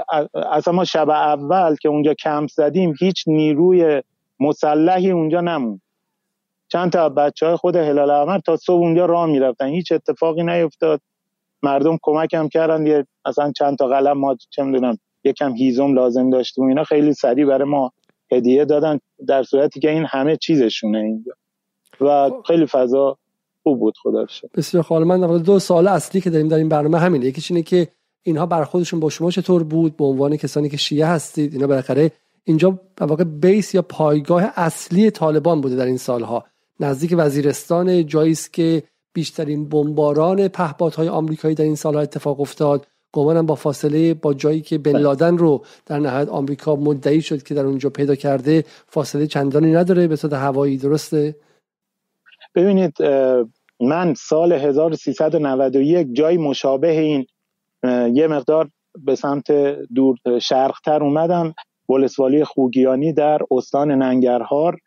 اصلا 0.51 0.73
ما 0.73 0.85
شب 0.85 1.09
اول 1.09 1.75
که 1.75 1.89
اونجا 1.89 2.13
کمپ 2.13 2.49
زدیم 2.49 2.93
هیچ 2.99 3.23
نیروی 3.27 4.01
مسلحی 4.39 5.11
اونجا 5.11 5.41
نمون 5.41 5.81
چند 6.71 6.91
تا 6.91 7.09
بچه 7.09 7.45
های 7.45 7.55
خود 7.55 7.75
هلال 7.75 8.09
احمر 8.09 8.39
تا 8.39 8.57
صبح 8.57 8.79
اونجا 8.79 9.05
راه 9.05 9.25
می‌رفتن. 9.25 9.67
هیچ 9.67 9.91
اتفاقی 9.91 10.43
نیفتاد. 10.43 11.01
مردم 11.63 11.97
کمک 12.01 12.33
هم 12.33 12.49
کردن. 12.49 12.87
یه 12.87 13.05
اصلا 13.25 13.51
چند 13.51 13.77
تا 13.77 13.87
قلم 13.87 14.17
ما 14.17 14.37
چه 14.49 14.63
می‌دونم 14.63 14.97
یکم 15.23 15.53
هیزم 15.53 15.93
لازم 15.93 16.29
داشتیم 16.29 16.65
اینا. 16.65 16.83
خیلی 16.83 17.13
سریع 17.13 17.45
برای 17.45 17.67
ما 17.67 17.91
هدیه 18.31 18.65
دادن 18.65 18.99
در 19.27 19.43
صورتی 19.43 19.79
که 19.79 19.89
این 19.89 20.05
همه 20.09 20.37
چیزشونه 20.37 20.97
اینجا. 20.97 21.31
و 22.01 22.29
خب. 22.29 22.43
خیلی 22.47 22.65
فضا 22.65 23.17
خوب 23.63 23.79
بود 23.79 23.93
خدا 24.03 24.25
بسیار 24.55 24.83
خاله 24.83 25.05
من 25.05 25.37
دو 25.37 25.59
سال 25.59 25.87
اصلی 25.87 26.21
که 26.21 26.29
داریم 26.29 26.47
در 26.47 26.57
این 26.57 26.69
برنامه 26.69 26.99
همینه. 26.99 27.25
یکیش 27.25 27.51
اینه 27.51 27.63
که 27.63 27.87
اینها 28.23 28.45
برخودشون 28.45 28.99
با 28.99 29.09
شما 29.09 29.31
چطور 29.31 29.63
بود؟ 29.63 29.97
به 29.97 30.05
عنوان 30.05 30.38
کسانی 30.38 30.69
که 30.69 30.77
شیعه 30.77 31.07
هستید 31.07 31.53
اینا 31.53 31.67
بالاخره 31.67 32.11
اینجا 32.43 32.79
واقع 33.01 33.23
بیس 33.23 33.75
یا 33.75 33.81
پایگاه 33.81 34.43
اصلی 34.55 35.11
طالبان 35.11 35.61
بوده 35.61 35.75
در 35.75 35.85
این 35.85 35.97
سالها. 35.97 36.45
نزدیک 36.79 37.15
وزیرستان 37.17 38.05
جایی 38.05 38.31
است 38.31 38.53
که 38.53 38.83
بیشترین 39.13 39.69
بمباران 39.69 40.47
پهپادهای 40.47 41.07
آمریکایی 41.09 41.55
در 41.55 41.63
این 41.63 41.75
سالها 41.75 42.01
اتفاق 42.01 42.39
افتاد. 42.41 42.88
گمانم 43.11 43.45
با 43.45 43.55
فاصله 43.55 44.13
با 44.13 44.33
جایی 44.33 44.61
که 44.61 44.77
بن 44.77 44.97
لادن 44.97 45.38
رو 45.38 45.65
در 45.85 45.99
نهایت 45.99 46.29
آمریکا 46.29 46.75
مدعی 46.75 47.21
شد 47.21 47.43
که 47.43 47.53
در 47.53 47.65
اونجا 47.65 47.89
پیدا 47.89 48.15
کرده 48.15 48.63
فاصله 48.88 49.27
چندانی 49.27 49.71
نداره 49.71 50.07
به 50.07 50.15
صورت 50.15 50.33
هوایی 50.33 50.77
درسته؟ 50.77 51.35
ببینید 52.55 53.01
من 53.79 54.13
سال 54.13 54.53
1391 54.53 56.07
جای 56.13 56.38
مشابه 56.38 56.99
این 56.99 57.25
یه 58.13 58.27
مقدار 58.27 58.69
به 59.05 59.15
سمت 59.15 59.51
دور 59.95 60.17
شرقتر 60.41 61.03
اومدم 61.03 61.53
ولسوالی 61.89 62.43
خوگیانی 62.43 63.13
در 63.13 63.39
استان 63.51 63.91
ننگرهار 63.91 64.77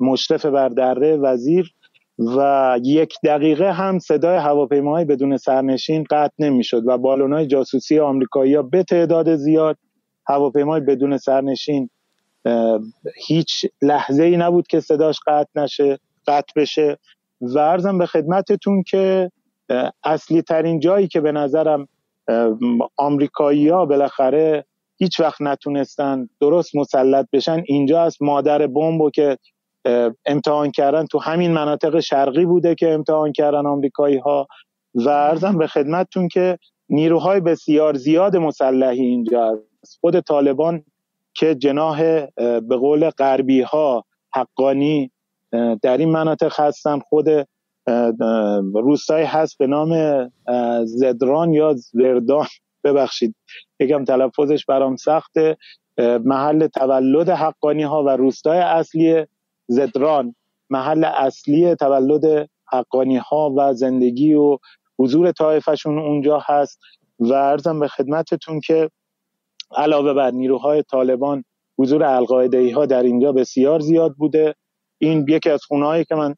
مشرف 0.00 0.46
بر 0.46 0.68
دره 0.68 1.16
وزیر 1.16 1.72
و 2.18 2.80
یک 2.82 3.14
دقیقه 3.24 3.72
هم 3.72 3.98
صدای 3.98 4.36
هواپیماهای 4.36 5.04
بدون 5.04 5.36
سرنشین 5.36 6.04
قطع 6.10 6.34
نمی‌شد 6.38 6.82
و 6.86 6.98
بالونهای 6.98 7.46
جاسوسی 7.46 7.98
آمریکایی 7.98 8.54
ها 8.54 8.62
به 8.62 8.82
تعداد 8.82 9.36
زیاد 9.36 9.78
هواپیمای 10.28 10.80
بدون 10.80 11.16
سرنشین 11.16 11.90
هیچ 13.26 13.66
لحظه 13.82 14.22
ای 14.22 14.36
نبود 14.36 14.66
که 14.66 14.80
صداش 14.80 15.20
قطع 15.26 15.60
نشه 15.60 15.98
قطع 16.26 16.52
بشه. 16.56 16.98
و 17.40 17.58
ارزم 17.58 17.98
به 17.98 18.06
خدمتتون 18.06 18.82
که 18.82 19.30
اصلی 20.04 20.42
ترین 20.42 20.80
جایی 20.80 21.08
که 21.08 21.20
به 21.20 21.32
نظرم 21.32 21.88
آمریکایی 22.96 23.68
ها 23.68 23.86
بالاخره 23.86 24.64
هیچ 24.98 25.20
وقت 25.20 25.42
نتونستن 25.42 26.28
درست 26.40 26.76
مسلط 26.76 27.26
بشن. 27.32 27.62
اینجا 27.66 28.02
از 28.02 28.16
مادر 28.20 28.66
بمب 28.66 29.10
که 29.14 29.38
امتحان 30.26 30.70
کردن 30.70 31.06
تو 31.06 31.18
همین 31.18 31.52
مناطق 31.52 32.00
شرقی 32.00 32.44
بوده 32.44 32.74
که 32.74 32.92
امتحان 32.92 33.32
کردن 33.32 33.66
آمریکایی 33.66 34.18
ها 34.18 34.46
و 34.94 35.08
ارزم 35.08 35.58
به 35.58 35.66
خدمتتون 35.66 36.28
که 36.28 36.58
نیروهای 36.88 37.40
بسیار 37.40 37.94
زیاد 37.94 38.36
مسلحی 38.36 39.06
اینجا 39.06 39.60
است 39.82 39.98
خود 40.00 40.20
طالبان 40.20 40.84
که 41.34 41.54
جناح 41.54 42.26
به 42.36 42.76
قول 42.76 43.10
غربی 43.10 43.60
ها 43.60 44.04
حقانی 44.34 45.10
در 45.82 45.96
این 45.98 46.10
مناطق 46.10 46.60
هستن. 46.60 46.98
خود 46.98 47.28
روستایی 48.74 49.26
هست 49.26 49.58
به 49.58 49.66
نام 49.66 49.92
زدران 50.84 51.52
یا 51.52 51.74
زردان. 51.76 52.46
ببخشید 52.84 53.34
یکم 53.80 54.04
تلفظش 54.04 54.64
برام 54.64 54.96
سخته. 54.96 55.56
محل 56.24 56.66
تولد 56.66 57.28
حقانی 57.28 57.82
ها 57.82 58.04
و 58.04 58.08
روستای 58.08 58.58
اصلی 58.58 59.26
زدران. 59.68 60.34
محل 60.70 61.04
اصلی 61.04 61.74
تولد 61.74 62.48
حقانی 62.72 63.16
ها 63.16 63.54
و 63.56 63.72
زندگی 63.72 64.34
و 64.34 64.58
حضور 64.98 65.32
طایفشون 65.32 65.98
اونجا 65.98 66.42
هست. 66.44 66.80
و 67.18 67.32
ارزم 67.32 67.80
به 67.80 67.88
خدمتتون 67.88 68.60
که 68.60 68.90
علاوه 69.76 70.12
بر 70.12 70.30
نیروهای 70.30 70.82
طالبان 70.82 71.44
حضور 71.78 72.04
القاعده 72.04 72.74
ها 72.74 72.86
در 72.86 73.02
اینجا 73.02 73.32
بسیار 73.32 73.80
زیاد 73.80 74.14
بوده. 74.14 74.54
این 74.98 75.26
یکی 75.28 75.50
از 75.50 75.64
خونه 75.64 76.04
که 76.04 76.14
من 76.14 76.34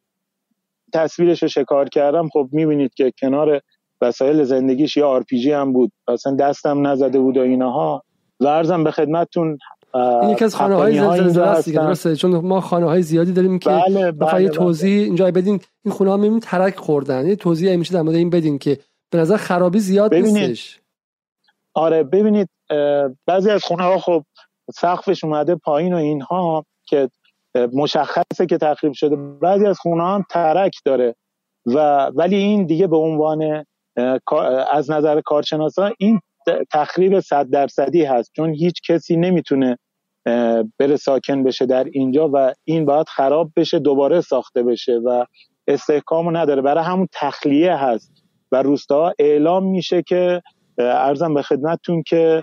تصویرش 0.92 1.42
رو 1.42 1.48
شکار 1.48 1.88
کردم 1.88 2.28
خب 2.28 2.48
می‌بینید 2.52 2.94
که 2.94 3.12
کنار 3.20 3.60
وسایل 4.00 4.42
زندگیش 4.42 4.96
یا 4.96 5.08
آرپیجی 5.08 5.52
هم 5.52 5.72
بود. 5.72 5.92
اصلا 6.08 6.34
دستم 6.34 6.86
نزده 6.86 7.18
بود 7.18 7.36
و 7.36 7.40
اینها 7.40 8.02
و 8.40 8.46
عرضم 8.46 8.84
به 8.84 8.90
خدمتتون 8.90 9.58
این 9.94 10.30
یکی 10.30 10.44
از 10.44 10.54
خانه 10.54 10.74
های 10.74 10.98
زلزله 10.98 11.46
است 11.46 11.74
درسته؟ 11.74 12.16
چون 12.16 12.36
ما 12.36 12.60
خانه 12.60 12.86
های 12.86 13.02
زیادی 13.02 13.32
داریم 13.32 13.58
که 13.58 13.70
بله 13.70 14.12
بله 14.12 14.42
یه 14.42 14.48
بله. 14.48 14.48
توضیح 14.48 15.04
اینجا 15.04 15.30
بدین. 15.30 15.60
این 15.84 15.94
خونه 15.94 16.10
ها 16.10 16.16
می‌بینید 16.16 16.42
ترک 16.42 16.76
خوردن. 16.76 17.26
یه 17.26 17.36
توضیح 17.36 17.76
میشه 17.76 17.94
در 17.94 18.02
مورد 18.02 18.16
این 18.16 18.30
بدین 18.30 18.58
که 18.58 18.78
به 19.10 19.18
نظر 19.18 19.36
خرابی 19.36 19.78
زیاد 19.78 20.14
نیستش. 20.14 20.80
آره 21.74 22.02
ببینید 22.02 22.48
بعضی 23.26 23.50
از 23.50 23.64
خونه 23.64 23.82
ها 23.82 23.98
خب 23.98 24.24
سقفش 24.74 25.24
اومده 25.24 25.54
پایین 25.54 25.92
و 25.92 25.96
اینها 25.96 26.64
که 26.86 27.08
مشخصه 27.72 28.46
که 28.48 28.58
تخریب 28.58 28.92
شده. 28.92 29.16
بعضی 29.16 29.66
از 29.66 29.78
خونه 29.78 30.04
هم 30.04 30.24
ترک 30.30 30.72
داره 30.84 31.14
و 31.66 32.06
ولی 32.14 32.36
این 32.36 32.66
دیگه 32.66 32.86
به 32.86 32.96
عنوان 32.96 33.64
از 34.72 34.90
نظر 34.90 35.20
کارشناسا 35.20 35.90
این 35.98 36.20
تخریب 36.72 37.20
صد 37.20 37.50
درصدی 37.50 38.04
هست. 38.04 38.32
چون 38.36 38.54
هیچ 38.54 38.80
کسی 38.88 39.16
نمی‌تونه 39.16 39.78
بره 40.78 40.96
ساکن 40.96 41.42
بشه 41.42 41.66
در 41.66 41.84
اینجا 41.92 42.30
و 42.32 42.52
این 42.64 42.84
باید 42.84 43.08
خراب 43.08 43.50
بشه 43.56 43.78
دوباره 43.78 44.20
ساخته 44.20 44.62
بشه 44.62 45.00
و 45.04 45.24
استحکامو 45.68 46.30
نداره. 46.30 46.62
برای 46.62 46.84
همون 46.84 47.08
تخلیه 47.12 47.76
هست 47.76 48.12
و 48.52 48.62
روستاها 48.62 49.12
اعلام 49.18 49.64
میشه 49.70 50.02
که 50.02 50.42
ارزم 50.78 51.34
به 51.34 51.42
خدمتتون 51.42 52.02
که 52.02 52.42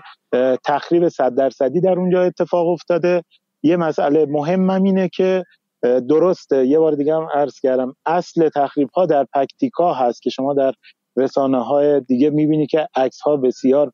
تخریب 0.64 1.08
صد 1.08 1.34
درصدی 1.34 1.80
در 1.80 1.98
اونجا 1.98 2.22
اتفاق 2.22 2.68
افتاده. 2.68 3.22
یه 3.66 3.76
مسئله 3.76 4.26
مهمم 4.26 4.82
اینه 4.82 5.08
که 5.08 5.44
درسته 5.82 6.66
یه 6.66 6.78
بار 6.78 6.94
دیگه 6.94 7.14
هم 7.14 7.28
عرض 7.34 7.60
کردم 7.60 7.96
اصل 8.06 8.48
تخریب 8.48 8.90
ها 8.90 9.06
در 9.06 9.26
پکتیکا 9.34 9.92
هست 9.92 10.22
که 10.22 10.30
شما 10.30 10.54
در 10.54 10.72
رسانه 11.16 11.64
های 11.64 12.00
دیگه 12.00 12.30
می‌بینی 12.30 12.66
که 12.66 12.88
عکس 12.94 13.20
ها 13.20 13.36
بسیار 13.36 13.92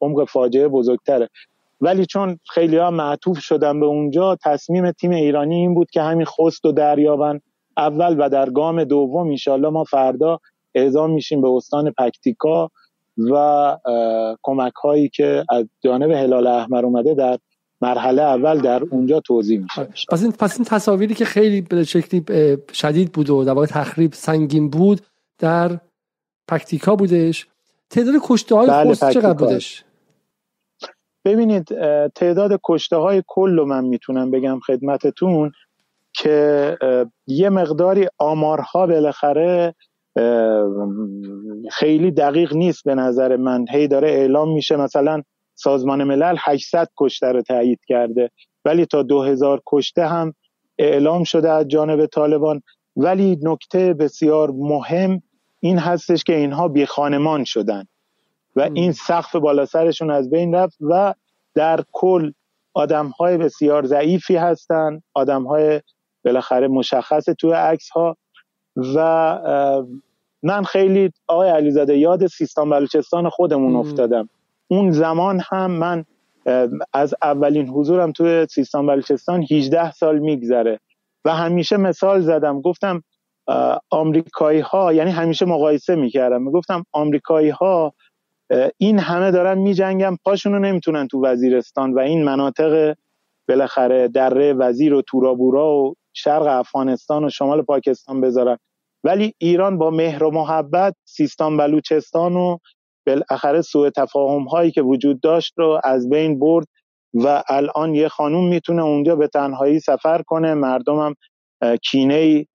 عمق 0.00 0.24
فاجعه 0.28 0.68
بزرگتره. 0.68 1.28
ولی 1.80 2.06
چون 2.06 2.38
خیلی 2.50 2.76
ها 2.76 2.90
معطوف 2.90 3.38
شدن 3.38 3.80
به 3.80 3.86
اونجا 3.86 4.36
تصمیم 4.44 4.90
تیم 4.90 5.10
ایرانی 5.10 5.54
این 5.54 5.74
بود 5.74 5.90
که 5.90 6.02
همین 6.02 6.26
خست 6.26 6.64
و 6.64 6.72
دریابن. 6.72 7.40
اول 7.76 8.16
و 8.20 8.28
در 8.28 8.50
گام 8.50 8.84
دوم 8.84 9.28
انشالله 9.28 9.68
ما 9.68 9.84
فردا 9.84 10.38
اعزام 10.74 11.10
میشیم 11.10 11.40
به 11.40 11.48
استان 11.48 11.90
پکتیکا 11.98 12.70
و 13.18 13.76
کمک 14.42 14.72
هایی 14.84 15.08
که 15.08 15.44
از 15.48 15.64
جانب 15.84 16.10
هلال 16.10 16.46
احمر 16.46 16.84
اومده 16.84 17.14
در 17.14 17.38
مرحله 17.82 18.22
اول 18.22 18.60
در 18.60 18.82
اونجا 18.90 19.20
توضیح 19.20 19.60
میشه. 19.60 19.80
آره. 19.80 19.90
پس 20.10 20.22
این 20.22 20.32
پس 20.32 20.56
این 20.56 20.64
تصاویری 20.64 21.14
که 21.14 21.24
خیلی 21.24 21.60
به 21.60 21.84
شکلی 21.84 22.24
شدید 22.72 23.12
بود 23.12 23.30
و 23.30 23.44
در 23.44 23.52
واقع 23.52 23.66
تخریب 23.66 24.12
سنگین 24.12 24.70
بود 24.70 25.00
در 25.38 25.80
پکتیکا 26.48 26.96
بودش. 26.96 27.46
تعداد 27.90 28.14
کشته 28.22 28.54
های 28.54 28.68
بله 28.68 28.94
چقدر 28.94 29.32
بودش؟ 29.32 29.84
ببینید 31.24 31.64
تعداد 32.08 32.60
کشته 32.64 32.96
های 32.96 33.22
کل 33.26 33.56
رو 33.56 33.66
من 33.66 33.84
می‌تونم 33.84 34.30
بگم 34.30 34.60
خدمتتون 34.66 35.52
که 36.14 36.76
یه 37.26 37.50
مقداری 37.50 38.08
آمارها 38.18 38.86
بالاخره 38.86 39.74
خیلی 41.70 42.10
دقیق 42.10 42.54
نیست 42.54 42.84
به 42.84 42.94
نظر 42.94 43.36
من. 43.36 43.64
هی 43.70 43.88
داره 43.88 44.08
اعلام 44.08 44.52
میشه. 44.54 44.76
مثلا 44.76 45.22
سازمان 45.54 46.04
ملل 46.04 46.36
800 46.38 46.88
کشته 46.96 47.26
رو 47.26 47.42
تایید 47.42 47.80
کرده. 47.88 48.30
ولی 48.64 48.86
تا 48.86 49.02
2000 49.02 49.62
کشته 49.66 50.06
هم 50.06 50.34
اعلام 50.78 51.24
شده 51.24 51.50
از 51.50 51.68
جانب 51.68 52.06
طالبان. 52.06 52.62
ولی 52.96 53.38
نکته 53.42 53.94
بسیار 53.94 54.50
مهم 54.50 55.22
این 55.60 55.78
هستش 55.78 56.24
که 56.24 56.36
اینها 56.36 56.68
بی 56.68 56.86
خانمان 56.86 57.44
شدن 57.44 57.84
و 58.56 58.70
این 58.74 58.92
سقف 58.92 59.36
بالا 59.36 59.66
سرشون 59.66 60.10
از 60.10 60.30
بین 60.30 60.54
رفت 60.54 60.76
و 60.80 61.14
در 61.54 61.84
کل 61.92 62.32
آدم 62.74 63.08
های 63.08 63.36
بسیار 63.36 63.86
ضعیفی 63.86 64.36
هستن. 64.36 65.02
آدم 65.14 65.42
های 65.42 65.80
بالاخره 66.24 66.68
مشخص 66.68 67.24
توی 67.24 67.52
عکس 67.52 67.90
ها 67.90 68.16
و 68.76 69.38
من 70.42 70.62
خیلی 70.64 71.10
آقای 71.26 71.50
علیزاده 71.50 71.98
یاد 71.98 72.26
سیستان 72.26 72.70
بلوچستان 72.70 73.28
خودمون 73.28 73.76
افتادم. 73.76 74.28
اون 74.72 74.90
زمان 74.90 75.40
هم 75.50 75.70
من 75.70 76.04
از 76.92 77.14
اولین 77.22 77.68
حضورم 77.68 78.12
توی 78.12 78.46
سیستان 78.50 78.86
بلوچستان 78.86 79.46
18 79.50 79.92
سال 79.92 80.18
میگذره. 80.18 80.80
و 81.24 81.34
همیشه 81.34 81.76
مثال 81.76 82.20
زدم 82.20 82.60
گفتم 82.60 83.02
آمریکایی 83.90 84.60
ها 84.60 84.92
یعنی 84.92 85.10
همیشه 85.10 85.46
مقایسه 85.46 85.94
می‌کردم. 85.94 86.42
می‌گفتم 86.42 86.84
آمریکایی 86.92 87.50
ها 87.50 87.94
این 88.78 88.98
همه 88.98 89.30
دارن 89.30 89.58
میجنگن 89.58 90.16
پاشونو 90.24 90.58
نمی‌تونن 90.58 91.08
تو 91.08 91.26
وزیرستان 91.26 91.94
و 91.94 91.98
این 91.98 92.24
مناطق 92.24 92.94
بالاخره 93.48 94.08
دره 94.08 94.52
وزیر 94.52 94.94
و 94.94 95.02
تورابورا 95.02 95.74
و 95.74 95.94
شرق 96.12 96.46
افغانستان 96.46 97.24
و 97.24 97.30
شمال 97.30 97.62
پاکستان 97.62 98.20
بذارن. 98.20 98.58
ولی 99.04 99.34
ایران 99.38 99.78
با 99.78 99.90
مهر 99.90 100.24
و 100.24 100.30
محبت 100.30 100.94
سیستان 101.04 101.56
بلوچستان 101.56 102.36
و 102.36 102.58
بالاخره 103.06 103.62
سوء 103.62 103.90
تفاهم 103.90 104.44
هایی 104.44 104.70
که 104.70 104.82
وجود 104.82 105.20
داشت 105.20 105.52
رو 105.56 105.80
از 105.84 106.08
بین 106.10 106.38
برد 106.38 106.66
و 107.14 107.42
الان 107.48 107.94
یه 107.94 108.08
خانوم 108.08 108.48
می‌تونه 108.48 108.82
اونجا 108.82 109.16
به 109.16 109.28
تنهایی 109.28 109.80
سفر 109.80 110.22
کنه. 110.22 110.54
مردمم 110.54 111.14
کینه 111.90 112.46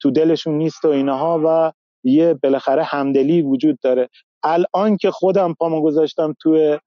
تو 0.00 0.10
دلشون 0.10 0.54
نیست 0.54 0.84
و 0.84 0.88
اینها 0.88 1.40
و 1.44 1.72
یه 2.04 2.34
بالاخره 2.42 2.82
همدلی 2.82 3.42
وجود 3.42 3.78
داره. 3.82 4.08
الان 4.42 4.96
که 4.96 5.10
خودم 5.10 5.54
پامو 5.54 5.82
گذاشتم 5.82 6.34
توی 6.40 6.78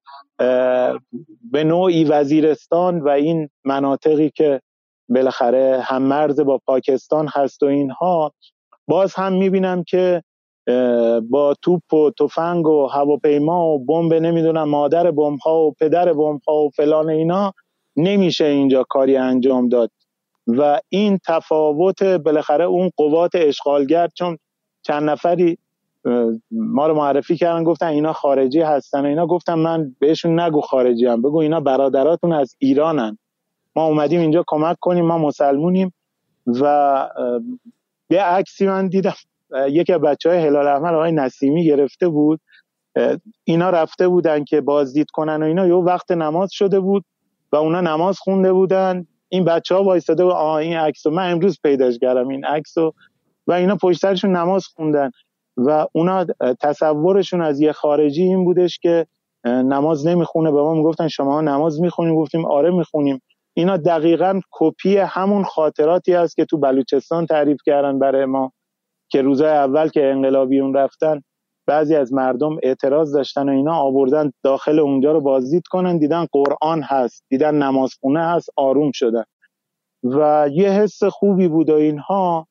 به 1.52 1.64
نوعی 1.64 2.04
وزیرستان 2.04 3.00
و 3.00 3.10
این 3.10 3.50
مناطقی 3.66 4.30
که 4.36 4.62
بالاخره 5.10 5.82
هم 5.84 6.02
مرز 6.02 6.40
با 6.40 6.60
پاکستان 6.68 7.28
هست 7.34 7.64
و 7.64 7.66
اینها 7.66 8.34
باز 8.88 9.14
هم 9.16 9.34
می‌بینم 9.34 9.84
که 9.84 10.24
با 11.30 11.56
توپ 11.62 11.94
و 11.94 12.12
تفنگ 12.20 12.68
و 12.68 12.88
هواپیما 12.88 13.68
و 13.68 13.86
بمب 13.86 14.14
نمی‌دونم 14.14 14.70
مادر 14.70 15.12
بمب 15.12 15.40
ها 15.40 15.66
و 15.66 15.74
پدر 15.80 16.14
بمب 16.14 16.42
ها 16.48 16.56
و 16.56 16.70
فلان 16.70 17.10
اینا 17.10 17.54
نمیشه 17.98 18.46
اینجا 18.46 18.84
کاری 18.90 19.18
انجام 19.18 19.70
داد. 19.70 19.92
و 20.48 20.80
این 20.90 21.20
تفاوت 21.28 22.04
بالاخره 22.04 22.66
اون 22.66 22.90
قوات 22.98 23.32
اشغالگر 23.34 24.08
چون 24.08 24.38
چند 24.82 25.10
نفری 25.10 25.58
ما 26.52 26.88
رو 26.88 26.96
معرفی 26.96 27.38
کردن 27.38 27.64
گفتن 27.64 27.88
اینا 27.88 28.14
خارجی 28.14 28.62
هستن 28.62 29.06
اینا 29.06 29.28
گفتم 29.28 29.60
من 29.60 29.96
بهشون 30.00 30.40
نگو 30.40 30.62
خارجی 30.62 31.06
هم 31.06 31.22
بگو 31.22 31.38
اینا 31.38 31.60
برادراتون 31.60 32.34
از 32.34 32.56
ایرانن. 32.60 33.18
ما 33.76 33.86
اومدیم 33.86 34.20
اینجا 34.22 34.44
کمک 34.48 34.78
کنیم 34.80 35.06
ما 35.06 35.18
مسلمونیم 35.18 35.94
و 36.48 37.10
یه 38.10 38.22
عکسی 38.22 38.68
من 38.68 38.88
دیدم. 38.88 39.14
یکی 39.70 39.94
از 39.94 40.02
بچه 40.02 40.30
های 40.30 40.40
هلال 40.40 40.68
احمر 40.68 40.96
آقای 40.96 41.12
نسیمی 41.12 41.66
گرفته 41.66 42.08
بود. 42.08 42.40
اینا 43.44 43.70
رفته 43.70 44.08
بودن 44.08 44.44
که 44.44 44.62
بازدید 44.62 45.12
کنن 45.12 45.44
و 45.44 45.46
اینا. 45.46 45.68
یه 45.68 45.74
وقت 45.74 46.12
نماز 46.12 46.50
شده 46.52 46.80
بود 46.80 47.06
و 47.52 47.56
اونا 47.56 47.82
نماز 47.82 48.20
خونده 48.20 48.54
بودن. 48.54 49.06
این 49.30 49.46
بچه 49.46 49.76
ها 49.76 49.84
وایستاده 49.84 50.24
بود 50.24 50.34
آه 50.34 50.56
این 50.56 50.78
عکس 50.78 51.08
من 51.08 51.32
امروز 51.32 51.60
پیداش 51.64 51.98
کردم 52.02 52.28
این 52.28 52.46
عکس 52.46 52.78
و 53.48 53.52
اینا 53.52 53.76
پشت 53.76 54.26
نماز 54.26 54.66
خوندن. 54.66 55.12
و 55.58 55.86
اونا 55.94 56.26
تصورشون 56.62 57.42
از 57.42 57.62
یه 57.62 57.72
خارجی 57.72 58.24
این 58.24 58.46
بودش 58.46 58.80
که 58.80 59.08
نماز 59.46 60.08
نمی‌خونه. 60.08 60.52
به 60.52 60.62
ما 60.62 60.74
می‌گفتن 60.74 61.08
شما 61.08 61.42
نماز 61.42 61.82
می‌خونیم. 61.82 62.16
گفتیم 62.16 62.46
آره 62.46 62.72
می‌خونیم. 62.72 63.22
اینا 63.54 63.78
دقیقا 63.78 64.40
کپی 64.52 64.98
همون 64.98 65.44
خاطراتی 65.44 66.14
است 66.14 66.36
که 66.36 66.46
تو 66.46 66.58
بلوچستان 66.58 67.26
تعریف 67.26 67.58
کردن 67.66 68.00
برای 68.00 68.26
ما. 68.26 68.52
که 69.14 69.22
روزای 69.22 69.50
اول 69.50 69.90
که 69.90 70.12
انقلابیون 70.12 70.74
رفتن 70.74 71.22
بعضی 71.68 71.96
از 71.96 72.14
مردم 72.14 72.58
اعتراض 72.64 73.16
داشتن 73.16 73.50
و 73.50 73.52
اینا 73.52 73.74
آوردن 73.74 74.32
داخل 74.44 74.80
اونجا 74.80 75.12
رو 75.12 75.22
بازدید 75.22 75.68
کنن 75.68 75.98
دیدن 75.98 76.28
قرآن 76.32 76.82
هست 76.82 77.24
دیدن 77.30 77.56
نمازخونه 77.56 78.20
هست 78.20 78.50
آروم 78.56 78.92
شدن. 78.94 79.24
و 80.04 80.50
یه 80.52 80.70
حس 80.70 81.04
خوبی 81.04 81.48
بود 81.48 81.70
و 81.70 81.74
اینها 81.74 82.48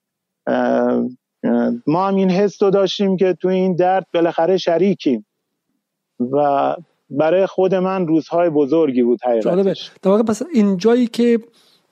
ما 1.86 2.08
هم 2.08 2.14
این 2.14 2.30
حس 2.30 2.62
رو 2.62 2.70
داشتیم 2.70 3.16
که 3.16 3.36
تو 3.40 3.48
این 3.48 3.76
درد 3.76 4.06
بالاخره 4.14 4.56
شریکیم. 4.56 5.26
و 6.32 6.76
برای 7.10 7.46
خود 7.46 7.74
من 7.74 8.06
روزهای 8.06 8.50
بزرگی 8.50 9.02
بود 9.02 9.18
حقیقتش 9.22 9.90
در 10.02 10.10
واقع 10.10 10.22
پس 10.22 10.42
این 10.54 10.76
جایی 10.76 11.06
که 11.06 11.38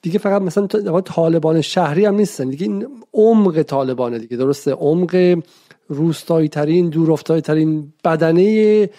دیگه 0.01 0.19
فقط 0.19 0.41
مثلا 0.41 0.67
طالبان 1.01 1.61
شهری 1.61 2.05
هم 2.05 2.15
نیستن. 2.15 2.49
دیگه 2.49 2.65
این 2.65 2.87
عمق 3.13 3.61
طالبانه 3.61 4.19
دیگه. 4.19 4.37
درسته؟ 4.37 4.71
عمق 4.71 5.41
روستایی 5.87 6.47
ترین 6.47 6.89
دورافتایی 6.89 7.41
ترین 7.41 7.93
بدنه 8.03 8.89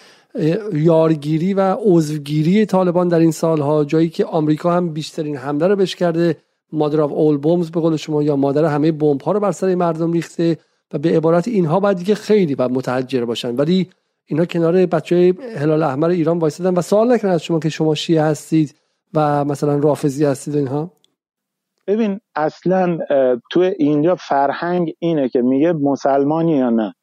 یارگیری 0.72 1.54
و 1.54 1.76
عضوگیری 1.84 2.66
طالبان 2.66 3.08
در 3.08 3.18
این 3.18 3.30
سالها. 3.30 3.84
جایی 3.84 4.08
که 4.08 4.24
آمریکا 4.24 4.72
هم 4.72 4.92
بیشترین 4.92 5.36
حمله 5.36 5.66
رو 5.66 5.76
بش 5.76 5.96
کرده. 5.96 6.36
مادر 6.72 7.00
آف 7.00 7.12
اول 7.12 7.36
بومز 7.36 7.70
به 7.70 7.80
قول 7.80 7.96
شما 7.96 8.22
یا 8.22 8.36
مادر 8.36 8.64
همه 8.64 8.92
بمب 8.92 9.22
ها 9.22 9.32
رو 9.32 9.40
بر 9.40 9.52
سر 9.52 9.74
مردم 9.74 10.12
ریخته 10.12 10.58
و 10.92 10.98
به 10.98 11.16
عبارت 11.16 11.48
اینها 11.48 11.80
باید 11.80 11.96
دیگه 11.96 12.14
خیلی 12.14 12.54
باید 12.54 12.70
متحجر 12.70 13.24
باشن. 13.24 13.56
ولی 13.56 13.88
اینا 14.26 14.44
کنار 14.44 14.86
بچه 14.86 15.34
هلال 15.56 15.82
احمر 15.82 16.08
ایران 16.08 16.38
وایسادن 16.38 16.74
و 16.74 16.82
سوال 16.82 17.12
نکنن 17.12 17.30
از 17.30 17.42
شما 17.42 17.58
که 17.58 17.68
شما 17.68 17.94
شیعه 17.94 18.22
هستید. 18.22 18.74
و 19.14 19.44
مثلا 19.44 19.76
رافضی 19.76 20.24
هستید 20.24 20.56
اینها؟ 20.56 20.90
ببین 21.86 22.20
اصلا 22.34 22.98
تو 23.50 23.60
اینجا 23.78 24.14
فرهنگ 24.14 24.94
اینه 24.98 25.28
که 25.28 25.42
میگه 25.42 25.72
مسلمانی 25.72 26.56
یا 26.56 26.70
نه. 26.70 26.94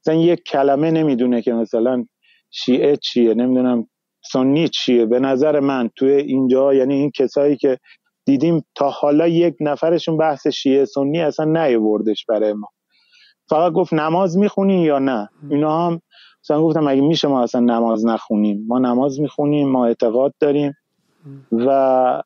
مثلا 0.00 0.14
یک 0.14 0.42
کلمه 0.42 0.90
نمی‌دونه 0.90 1.42
که 1.42 1.52
مثلا 1.52 2.04
شیعه 2.50 2.96
چیه 2.96 3.34
نمی‌دونم 3.34 3.88
سنی 4.32 4.68
چیه. 4.68 5.06
به 5.06 5.20
نظر 5.20 5.60
من 5.60 5.90
توی 5.96 6.12
اینجا 6.12 6.74
یعنی 6.74 6.94
این 6.94 7.10
کسایی 7.10 7.56
که 7.56 7.78
دیدیم 8.24 8.64
تا 8.74 8.90
حالا 8.90 9.28
یک 9.28 9.54
نفرشون 9.60 10.16
بحث 10.16 10.46
شیعه 10.46 10.84
سنی 10.84 11.20
اصلا 11.20 11.44
نیوردش 11.44 12.24
برای 12.28 12.52
ما. 12.52 12.68
فقط 13.48 13.72
گفت 13.72 13.92
نماز 13.92 14.38
می‌خونی 14.38 14.82
یا 14.82 14.98
نه؟ 14.98 15.28
اینا 15.50 15.86
هم 15.86 16.00
مثلا 16.44 16.62
گفتم 16.62 16.88
اگه 16.88 17.00
میشه 17.00 17.28
ما 17.28 17.42
اصلا 17.42 17.60
نماز 17.60 18.06
نخونیم. 18.06 18.64
ما 18.68 18.78
نماز 18.78 19.20
می‌خونیم 19.20 19.68
ما 19.68 19.86
اعتقاد 19.86 20.34
داریم. 20.40 20.72
و 21.52 22.22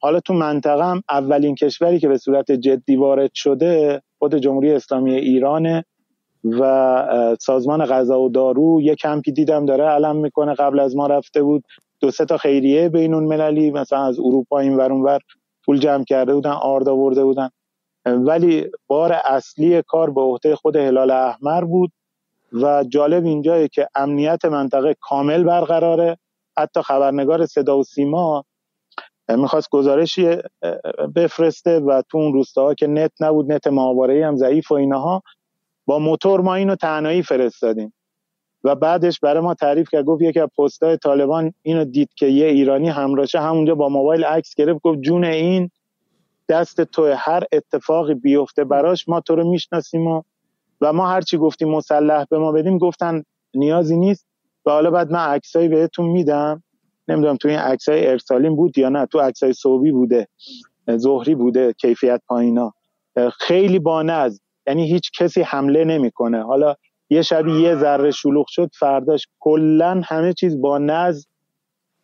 حالا 0.00 0.20
تو 0.20 0.34
منطقه 0.34 0.84
هم 0.84 1.02
اولین 1.10 1.54
کشوری 1.54 2.00
که 2.00 2.08
به 2.08 2.18
صورت 2.18 2.52
جدی 2.52 2.96
وارد 2.96 3.30
شده 3.34 4.02
خود 4.18 4.34
جمهوری 4.34 4.72
اسلامی 4.72 5.14
ایرانه 5.14 5.84
و 6.44 7.36
سازمان 7.40 7.84
غذا 7.84 8.20
و 8.20 8.28
دارو 8.28 8.80
یه 8.82 8.94
کمپی 8.94 9.32
دیدم 9.32 9.66
داره 9.66 9.84
علم 9.84 10.16
می‌کنه. 10.16 10.54
قبل 10.54 10.80
از 10.80 10.96
ما 10.96 11.06
رفته 11.06 11.42
بود 11.42 11.64
دو 12.00 12.10
سه 12.10 12.24
تا 12.24 12.36
خیریه 12.36 12.88
بین 12.88 13.14
مللی 13.14 13.70
مثلا 13.70 14.04
از 14.04 14.18
اروپا 14.18 14.58
این 14.58 14.76
ور 14.76 14.92
ور 14.92 15.20
پول 15.64 15.78
جمع 15.78 16.04
کرده 16.04 16.34
بودن 16.34 16.50
آرد 16.50 16.88
آورده 16.88 17.24
بودن. 17.24 17.48
ولی 18.06 18.66
بار 18.86 19.12
اصلی 19.24 19.82
کار 19.82 20.10
به 20.10 20.20
عهده 20.20 20.56
خود 20.56 20.76
هلال 20.76 21.10
احمر 21.10 21.64
بود 21.64 21.92
و 22.52 22.84
جالب 22.88 23.24
اینجایه 23.24 23.68
که 23.68 23.88
امنیت 23.94 24.44
منطقه 24.44 24.96
کامل 25.00 25.42
برقراره. 25.42 26.16
حتی 26.60 26.82
خبرنگار 26.82 27.46
صدا 27.46 27.78
و 27.78 27.84
سیما 27.84 28.44
می‌خواست 29.28 29.70
گزارشی 29.70 30.36
بفرسته 31.16 31.80
و 31.80 32.02
تو 32.08 32.18
اون 32.18 32.32
روستاها 32.32 32.74
که 32.74 32.86
نت 32.86 33.12
نبود 33.20 33.52
نت 33.52 33.66
ماهواره 33.66 34.26
هم 34.26 34.36
ضعیف 34.36 34.72
و 34.72 34.74
اینها 34.74 35.22
با 35.86 35.98
موتور 35.98 36.40
ما 36.40 36.54
اینو 36.54 36.76
تنهایی 36.76 37.22
فرستادیم. 37.22 37.92
و 38.64 38.74
بعدش 38.74 39.20
برای 39.20 39.42
ما 39.42 39.54
تعریف 39.54 39.88
کرد 39.92 40.04
گفت 40.04 40.22
یکی 40.22 40.40
از 40.40 40.48
پستای 40.58 40.96
طالبان 40.96 41.52
اینو 41.62 41.84
دید 41.84 42.08
که 42.16 42.26
یه 42.26 42.46
ایرانی 42.46 42.88
همراشه 42.88 43.40
همونجا 43.40 43.74
با 43.74 43.88
موبایل 43.88 44.24
عکس 44.24 44.54
گرفت 44.54 44.80
گفت 44.82 44.98
جون 45.00 45.24
این 45.24 45.70
دست 46.48 46.80
تو 46.80 47.14
هر 47.16 47.44
اتفاقی 47.52 48.14
بیفته 48.14 48.64
براش 48.64 49.08
ما 49.08 49.20
تو 49.20 49.34
رو 49.34 49.50
می‌شناسیم 49.50 50.06
و 50.06 50.22
و 50.80 50.92
ما 50.92 51.08
هرچی 51.08 51.36
گفتیم 51.36 51.68
مسلح 51.68 52.24
به 52.30 52.38
ما 52.38 52.52
بدیم 52.52 52.78
گفتن 52.78 53.22
نیازی 53.54 53.96
نیست. 53.96 54.29
و 54.70 54.72
حالا 54.72 54.90
بعد 54.90 55.10
من 55.10 55.18
عکسایی 55.18 55.68
بهتون 55.68 56.06
میدم. 56.06 56.62
نمی‌دونم 57.08 57.36
تو 57.36 57.48
این 57.48 57.58
عکسای 57.58 58.06
ارسالین 58.06 58.56
بود 58.56 58.78
یا 58.78 58.88
نه 58.88 59.06
تو 59.06 59.20
عکسای 59.20 59.52
صوبی 59.52 59.92
بوده 59.92 60.28
ظهری 60.96 61.34
بوده 61.34 61.72
کیفیت 61.72 62.20
پایینا. 62.26 62.72
خیلی 63.38 63.78
بانز. 63.78 64.40
یعنی 64.66 64.88
هیچ 64.92 65.10
کسی 65.18 65.42
حمله 65.42 65.84
نمی‌کنه. 65.84 66.42
حالا 66.42 66.74
یه 67.10 67.22
شبی 67.22 67.52
یه 67.52 67.76
ذره 67.76 68.10
شلوغ 68.10 68.46
شد 68.48 68.70
فرداش 68.78 69.26
کلا 69.40 70.02
همه 70.04 70.32
چیز 70.32 70.60
با 70.60 70.78
نز 70.78 71.26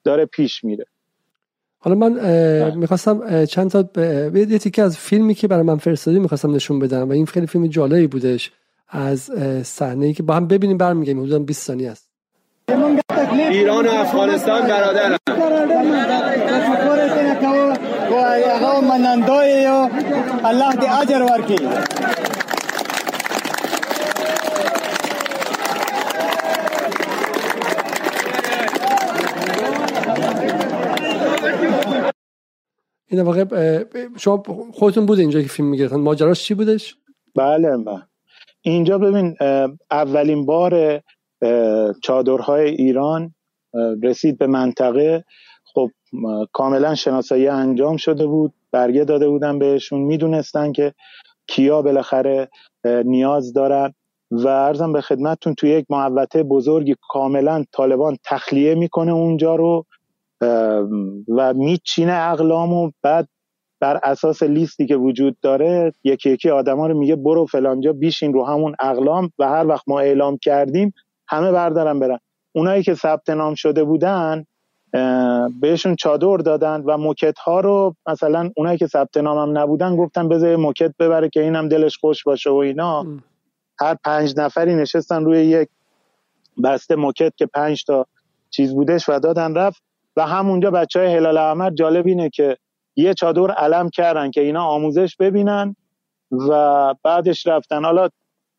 داره 0.05 0.27
پیش 0.27 0.65
میره. 0.65 0.85
حالا 1.79 1.97
من 1.97 2.15
بله. 2.15 2.75
می‌خواستم 2.75 3.45
چند 3.45 3.71
تا 3.71 3.85
یه 4.35 4.59
تیکه 4.59 4.83
از 4.83 4.99
فیلمی 4.99 5.35
که 5.35 5.49
برای 5.49 5.63
من 5.63 5.77
فرستادی 5.77 6.19
می‌خواستم 6.19 6.55
نشون 6.55 6.79
بدم 6.79 7.09
و 7.09 7.13
این 7.13 7.27
خیلی 7.27 7.47
فیلم 7.47 7.67
جالبی 7.67 8.07
بودش 8.07 8.53
از 8.89 9.21
صحنه 9.63 10.07
ای 10.07 10.13
که 10.13 10.23
با 10.23 10.35
هم 10.35 10.47
ببینیم 10.47 10.79
برمیگردیم. 10.79 11.23
حدودا 11.23 11.39
20 11.39 11.67
ثانیه 11.67 11.91
است. 11.91 12.06
ایران 13.51 13.87
و 13.87 13.91
افغانستان 13.91 14.63
برادرن 14.69 15.19
الله 20.45 20.73
دې 20.81 20.89
اجر 21.01 21.23
ورکړي 21.23 21.59
این 33.11 33.21
واقع 33.21 33.45
شما 34.17 34.43
خودتون 34.73 35.07
بود 35.07 35.19
اینجا 35.19 35.43
که 35.43 35.49
فیلم 35.49 35.69
می‌گرفتن 35.69 35.97
ماجراش 35.97 36.45
چی 36.45 36.55
بودش؟ 36.55 36.97
بله 37.37 37.77
بله. 37.77 38.03
اینجا 38.63 38.99
ببین 38.99 39.37
اولین 39.91 40.47
بار 40.47 41.03
چادرهای 42.03 42.69
ایران 42.69 43.35
رسید 44.03 44.39
به 44.39 44.47
منطقه. 44.47 45.25
خب 45.65 45.91
کاملا 46.53 46.95
شناسایی 46.95 47.49
انجام 47.49 47.97
شده 47.97 48.27
بود 48.27 48.53
برگه 48.73 49.05
داده 49.05 49.29
بودن 49.29 49.59
بهشون. 49.59 50.01
می‌دونستن 50.01 50.73
که 50.73 50.95
کیا 51.47 51.83
بالاخره 51.83 52.49
نیاز 52.85 53.53
دارن. 53.53 53.95
و 54.31 54.49
ارزم 54.49 54.93
به 54.93 55.01
خدمتتون 55.01 55.55
توی 55.55 55.71
یک 55.71 55.87
محوطه 55.91 56.43
بزرگی 56.43 56.97
کاملا 57.09 57.65
طالبان 57.73 58.17
تخلیه 58.25 58.75
می‌کنه 58.75 59.13
اونجا 59.13 59.55
رو. 59.55 59.87
و 61.29 61.55
میچینه 61.55 62.13
اقلام 62.13 62.73
و 62.73 62.91
بعد 63.03 63.29
بر 63.81 64.01
اساس 64.03 64.43
لیستی 64.43 64.87
که 64.87 64.97
وجود 64.97 65.37
داره 65.43 65.93
یکی 66.05 66.31
یکی 66.31 66.51
آدما 66.51 66.87
رو 66.87 66.99
میگه 66.99 67.17
برو 67.17 67.47
فلانجا 67.47 67.93
بیشین 67.93 68.33
رو 68.33 68.45
همون 68.45 68.75
اقلام. 68.81 69.31
و 69.39 69.49
هر 69.49 69.67
وقت 69.67 69.85
ما 69.87 70.01
اعلام 70.01 70.39
کردیم 70.39 70.95
همه 71.29 71.53
بردارن 71.53 71.99
برن. 71.99 72.19
اونایی 72.53 72.83
که 72.83 72.95
ثبت 72.95 73.31
نام 73.31 73.55
شده 73.55 73.85
بودن 73.85 74.45
بهشون 75.61 75.97
چادر 75.97 76.37
دادن 76.37 76.81
و 76.81 76.97
موکت 76.97 77.39
ها 77.39 77.61
رو 77.61 77.97
مثلا 78.07 78.51
اونایی 78.57 78.79
که 78.79 78.87
ثبت 78.87 79.17
نام 79.17 79.39
هم 79.39 79.59
نبودن 79.59 79.97
گفتن 79.97 80.29
بذار 80.29 80.57
موکت 80.57 80.95
ببره 80.99 81.29
که 81.29 81.43
اینم 81.43 81.69
دلش 81.69 81.99
خوش 81.99 82.25
باشه 82.25 82.51
و 82.51 82.55
اینا. 82.55 83.07
هر 83.81 83.97
پنج 84.05 84.35
نفری 84.37 84.75
نشستن 84.75 85.25
روی 85.25 85.45
یک 85.45 85.69
بسته 86.65 86.97
موکت 86.97 87.37
که 87.37 87.47
پنج 87.47 87.85
تا 87.85 88.07
چیز 88.51 88.75
بودش 88.75 89.09
و 89.09 89.19
دادن 89.19 89.55
رفت. 89.55 89.83
و 90.17 90.27
همونجا 90.27 90.71
بچه 90.71 91.01
های 91.01 91.17
هلال 91.17 91.37
احمر 91.37 91.71
جالب 91.71 92.07
اینه 92.07 92.31
که 92.31 92.57
یه 92.97 93.15
چادر 93.15 93.51
علم 93.51 93.91
کردن 93.91 94.31
که 94.31 94.41
اینا 94.41 94.65
آموزش 94.65 95.17
ببینن 95.17 95.77
و 96.31 96.95
بعدش 97.03 97.47
رفتن. 97.47 97.85
حالا 97.85 98.09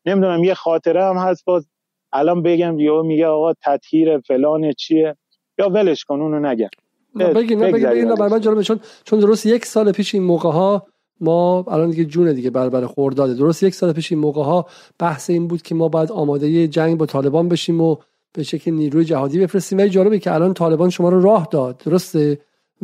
نمی‌دونم 0.06 0.44
یه 0.44 0.54
خاطره 0.54 1.04
هم 1.04 1.16
هست 1.16 1.44
باز. 1.44 1.68
الان 2.12 2.42
بگم 2.42 2.78
یهو 2.78 3.02
میگه 3.02 3.26
آقا 3.26 3.52
تطهیر 3.52 4.18
فلان 4.18 4.72
چیه؟ 4.72 5.16
یا 5.58 5.68
ولش 5.68 6.04
کن 6.04 6.20
اونو 6.20 6.48
نگم. 6.48 6.68
بگین 7.14 7.58
نه 7.58 7.72
بگین 7.72 8.14
برای 8.14 8.30
من 8.30 8.40
جالبه 8.40 8.62
چون 8.62 8.80
چون 9.04 9.20
درست 9.20 9.46
یک 9.46 9.64
سال 9.64 9.92
پیش 9.92 10.14
این 10.14 10.24
موقع 10.24 10.50
ها 10.50 10.86
ما 11.20 11.64
الان 11.68 11.90
دیگه 11.90 12.04
جون 12.04 12.32
دیگه 12.32 12.50
برابر 12.50 12.86
خورداده 12.86 13.34
درست 13.34 13.62
یک 13.62 13.74
سال 13.74 13.92
پیش 13.92 14.12
این 14.12 14.20
موقع 14.20 14.42
ها 14.42 14.66
بحث 14.98 15.30
این 15.30 15.48
بود 15.48 15.62
که 15.62 15.74
ما 15.74 15.88
باید 15.88 16.12
آماده 16.12 16.68
جنگ 16.68 16.98
با 16.98 17.06
طالبان 17.06 17.48
بشیم 17.48 17.80
و 17.80 17.96
به 18.32 18.42
شکل 18.42 18.70
نیروی 18.70 19.04
جهادی 19.04 19.38
بفرستیم. 19.38 19.78
ولی 19.78 19.90
جالبه 19.90 20.18
که 20.18 20.34
الان 20.34 20.54
طالبان 20.54 20.90
شما 20.90 21.08
رو 21.08 21.20
راه 21.20 21.48
داد 21.50 21.78
درسته؟ 21.78 22.38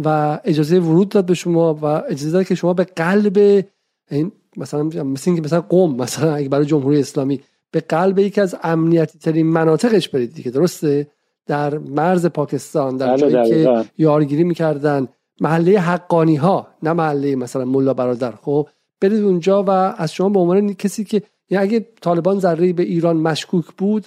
و 0.05 0.41
اجازه 0.45 0.79
ورود 0.79 1.09
داد 1.09 1.27
به 1.27 1.35
شما 1.35 1.75
و 1.75 1.85
اجازه 1.85 2.31
داد 2.31 2.47
که 2.47 2.55
شما 2.55 2.75
به 2.75 2.85
قلب 2.85 3.65
این 4.11 4.33
مثلا 4.57 4.83
مثل 4.83 5.31
اینکه 5.31 5.43
مثلا 5.43 5.61
قوم 5.61 5.97
مثلا 5.97 6.35
اگه 6.35 6.49
برای 6.49 6.67
جمهوری 6.67 7.01
اسلامی 7.01 7.41
به 7.75 7.81
قلب 7.81 8.19
یکی 8.19 8.41
از 8.41 8.57
امنیتی 8.63 9.19
ترین 9.19 9.47
مناطقش 9.47 10.09
برید 10.09 10.35
دیگه 10.35 10.51
درسته؟ 10.51 11.07
در 11.47 11.79
مرز 11.79 12.27
پاکستان 12.27 12.97
در 12.97 13.17
بله، 13.17 13.31
جایی 13.31 13.65
که 13.65 13.85
یارگیری 13.99 14.45
می‌کردن. 14.45 15.09
محله 15.41 15.81
حقانی 15.81 16.37
ها 16.37 16.67
نه 16.83 16.93
محله 16.93 17.37
مثلا 17.37 17.65
ملا 17.65 17.95
برادر. 17.95 18.31
خب 18.31 18.69
برید 19.01 19.23
اونجا 19.23 19.63
و 19.63 19.71
از 19.71 20.13
شما 20.13 20.29
به 20.29 20.39
عنوان 20.39 20.75
کسی 20.75 21.05
که 21.05 21.23
یعنی 21.51 21.65
اگه 21.65 21.87
طالبان 22.01 22.39
ذره 22.39 22.73
به 22.73 22.83
ایران 22.83 23.17
مشکوک 23.17 23.65
بود 23.79 24.07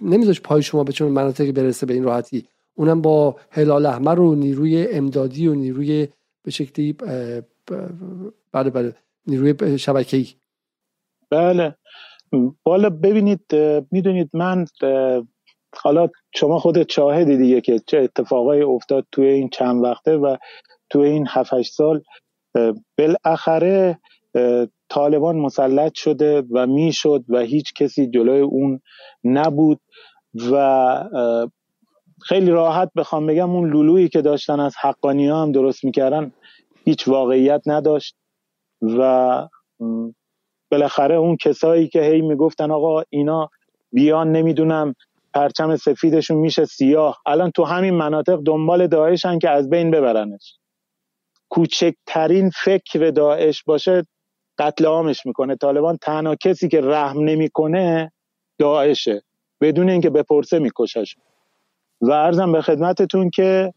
نمیذاش 0.00 0.40
پای 0.40 0.62
شما 0.62 0.84
به 0.84 0.92
چون 0.92 1.12
مناطقی 1.12 1.52
برسه 1.52 1.86
به 1.86 1.94
این 1.94 2.04
راحتی. 2.04 2.44
اونم 2.74 3.02
با 3.02 3.36
هلال 3.50 3.86
احمر 3.86 4.20
و 4.20 4.34
نیروی 4.34 4.88
امدادی 4.92 5.48
و 5.48 5.54
نیروی 5.54 6.08
به 6.42 6.50
شکلی 6.50 6.92
بله 8.52 8.70
بله 8.70 8.94
نیروی 9.26 9.78
شبکه‌ای. 9.78 10.28
بله. 11.30 11.74
بالا 12.62 12.90
ببینید 12.90 13.40
می‌دونید 13.90 14.30
من 14.32 14.64
حالا 15.76 16.08
شما 16.34 16.58
خودت 16.58 16.92
شاهدی 16.92 17.36
دیگه 17.36 17.60
که 17.60 17.78
چه 17.86 17.98
اتفاقای 17.98 18.62
افتاد 18.62 19.06
توی 19.12 19.26
این 19.26 19.48
چند 19.48 19.84
وقته 19.84 20.16
و 20.16 20.36
توی 20.90 21.08
این 21.08 21.26
7 21.28 21.62
سال. 21.62 22.02
بالاخره 22.98 23.98
طالبان 24.88 25.36
مسلط 25.36 25.92
شده 25.94 26.42
و 26.50 26.66
می‌شد 26.66 27.24
و 27.28 27.38
هیچ 27.38 27.74
کسی 27.74 28.06
جلوی 28.06 28.40
اون 28.40 28.80
نبود 29.24 29.80
و 30.52 31.04
خیلی 32.22 32.50
راحت 32.50 32.90
بخوام 32.96 33.26
بگم 33.26 33.50
اون 33.50 33.70
لولویی 33.70 34.08
که 34.08 34.22
داشتن 34.22 34.60
از 34.60 34.74
حقانی 34.80 35.28
ها 35.28 35.42
هم 35.42 35.52
درست 35.52 35.84
می‌کردن 35.84 36.32
هیچ 36.84 37.08
واقعیت 37.08 37.62
نداشت 37.66 38.16
و 38.82 39.48
بالاخره 40.70 41.14
اون 41.14 41.36
کسایی 41.36 41.88
که 41.88 42.02
هی 42.02 42.20
می‌گفتن 42.20 42.70
آقا 42.70 43.02
اینا 43.10 43.50
بیان 43.92 44.32
نمی‌دونم 44.32 44.94
پرچم 45.34 45.76
سفیدشون 45.76 46.36
میشه 46.36 46.64
سیاه. 46.64 47.18
الان 47.26 47.50
تو 47.50 47.64
همین 47.64 47.94
مناطق 47.94 48.40
دنبال 48.44 48.86
داعشن 48.86 49.38
که 49.38 49.50
از 49.50 49.70
بین 49.70 49.90
ببرنش. 49.90 50.54
کوچکترین 51.48 52.50
فکر 52.64 53.10
داعش 53.10 53.64
باشه 53.64 54.02
قتل 54.58 54.86
عامش 54.86 55.26
می‌کنه. 55.26 55.56
طالبان 55.56 55.96
تنها 55.96 56.36
کسی 56.36 56.68
که 56.68 56.80
رحم 56.80 57.20
نمی‌کنه 57.20 58.12
داعشه. 58.58 59.22
بدون 59.60 59.90
اینکه 59.90 60.10
بپرسه 60.10 60.58
میکشش. 60.58 61.16
و 62.00 62.10
ارزم 62.10 62.52
به 62.52 62.62
خدمتتون 62.62 63.30
که 63.30 63.72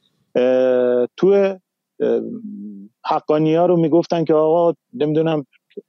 تو 1.18 1.56
حقانی 3.06 3.56
ها 3.56 3.66
رو 3.66 3.78
می‌گفتن 3.78 4.24
که 4.24 4.34
آقا 4.34 4.74
نمی‌دونم 4.94 5.46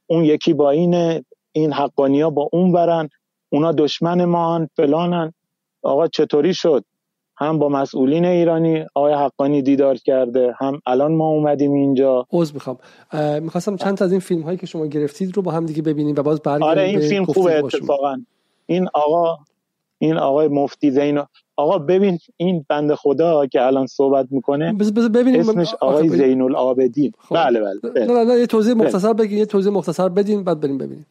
اون 0.06 0.24
یکی 0.24 0.52
با 0.52 0.70
اینه 0.70 1.24
این 1.52 1.72
حقانی 1.72 2.20
ها 2.20 2.30
با 2.30 2.48
اون 2.52 2.72
برن 2.72 3.08
اونا 3.48 3.72
دشمن 3.72 4.24
ما 4.24 4.66
فلانن. 4.76 5.32
آقا 5.82 6.06
چطوری 6.06 6.54
شد؟ 6.54 6.84
هم 7.36 7.58
با 7.58 7.68
مسئولین 7.68 8.24
ایرانی 8.24 8.84
آقای 8.94 9.12
حقانی 9.14 9.62
دیدار 9.62 9.96
کرده 9.96 10.54
هم 10.58 10.80
الان 10.86 11.14
ما 11.14 11.28
اومدیم 11.28 11.72
اینجا. 11.72 12.26
عذر 12.32 12.54
می‌خوام. 12.54 12.78
می‌خواستم 13.42 13.76
چند 13.76 13.96
تا 13.96 14.04
از 14.04 14.10
این 14.10 14.20
فیلم 14.20 14.42
هایی 14.42 14.58
که 14.58 14.66
شما 14.66 14.86
گرفتید 14.86 15.36
رو 15.36 15.42
با 15.42 15.52
هم 15.52 15.66
دیگه 15.66 15.82
ببینیم 15.82 16.14
و 16.18 16.22
باز 16.22 16.40
برگردیم 16.40 16.68
آره 16.68 16.82
این 16.82 17.00
فیلم 17.00 17.24
خوبه 17.24 17.58
اتفاقا. 17.58 18.22
این 18.66 18.88
آقا 18.94 19.38
این 20.02 20.16
آقای 20.16 20.48
مفتی 20.48 20.90
زین 20.90 21.20
آقا 21.56 21.78
ببین 21.78 22.18
این 22.36 22.66
بند 22.68 22.94
خدا 22.94 23.46
که 23.46 23.62
الان 23.62 23.86
صحبت 23.86 24.26
می‌کنه 24.30 24.72
ببینیم 25.14 25.40
اسمش 25.40 25.74
آقای 25.80 26.08
زین 26.08 26.42
العابدین 26.42 27.12
خب. 27.18 27.34
بله 27.34 27.60
بله, 27.60 27.80
بله. 27.80 28.06
نه 28.06 28.24
نه 28.24 28.38
یه 28.38 28.46
توضیح 28.46 28.74
بله. 28.74 28.84
مختصر 28.84 29.12
بگین 29.12 29.38
یه 29.38 29.46
توضیح 29.46 29.72
مختصر 29.72 30.08
بدین 30.08 30.44
بعد 30.44 30.60
بریم 30.60 30.78
ببینیم 30.78 31.06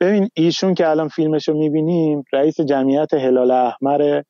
ببین 0.00 0.28
ایشون 0.34 0.74
که 0.74 0.88
الان 0.88 1.08
فیلمش 1.08 1.48
رو 1.48 1.58
می‌بینیم 1.58 2.24
رئیس 2.32 2.60
جمعیت 2.60 3.14
هلال 3.14 3.50
احمر 3.50 4.22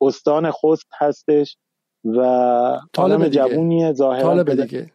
استان 0.00 0.50
خست 0.50 0.86
هستش 0.98 1.56
و 2.04 2.78
طالب 2.92 3.28
جوونی 3.28 3.92
ظاهرا 3.92 4.42
دیگه 4.42 4.90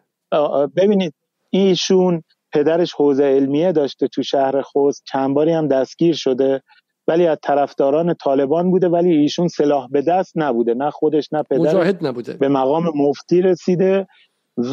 ببینید 0.76 1.14
ایشون 1.50 2.24
پدرش 2.52 2.94
حوزه 2.94 3.24
علمیه 3.24 3.72
داشته 3.72 4.08
تو 4.08 4.24
شهر 4.24 4.62
خوست 4.62 5.04
چند 5.06 5.36
باری 5.36 5.52
هم 5.52 5.68
دستگیر 5.68 6.16
شده 6.16 6.62
ولی 7.10 7.28
از 7.28 7.38
طرفداران 7.44 8.14
طالبان 8.14 8.72
بوده 8.72 8.88
ولی 8.88 9.14
ایشون 9.16 9.48
سلاح 9.48 9.88
به 9.92 10.02
دست 10.02 10.34
نبوده 10.36 10.74
نه 10.74 10.90
خودش 10.90 11.34
نه 11.34 11.44
پدرش. 11.44 11.62
مجاهد 11.62 12.08
نبوده. 12.08 12.34
به 12.34 12.48
مقام 12.48 12.84
مفتی 12.96 13.42
رسیده 13.42 14.08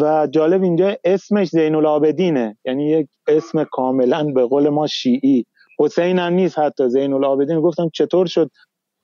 و 0.00 0.26
جالب 0.30 0.62
اینجا 0.62 0.96
اسمش 1.04 1.48
زین 1.48 1.74
العابدینه 1.74 2.56
یعنی 2.64 2.90
یک 2.90 3.08
اسم 3.26 3.64
کاملا 3.64 4.24
به 4.24 4.46
قول 4.46 4.68
ما 4.68 4.86
شیعی. 4.86 5.44
حسین 5.78 6.18
هم 6.18 6.32
نیست 6.32 6.58
حتی 6.58 6.88
زین 6.88 7.12
العابدین 7.12 7.60
گفتم 7.60 7.88
چطور 7.92 8.26
شد 8.26 8.50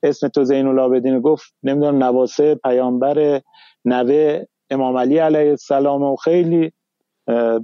اسم 0.03 0.29
تو 0.29 0.45
زین 0.45 0.67
العابدین 0.67 1.21
گفت 1.21 1.55
نمی‌دونم 1.63 2.05
نواسه 2.05 2.55
پیامبر 2.55 3.41
نوه 3.85 4.45
امام 4.71 4.97
علی 4.97 5.19
علیه 5.19 5.51
السلام 5.51 6.03
و 6.03 6.17
خیلی 6.17 6.73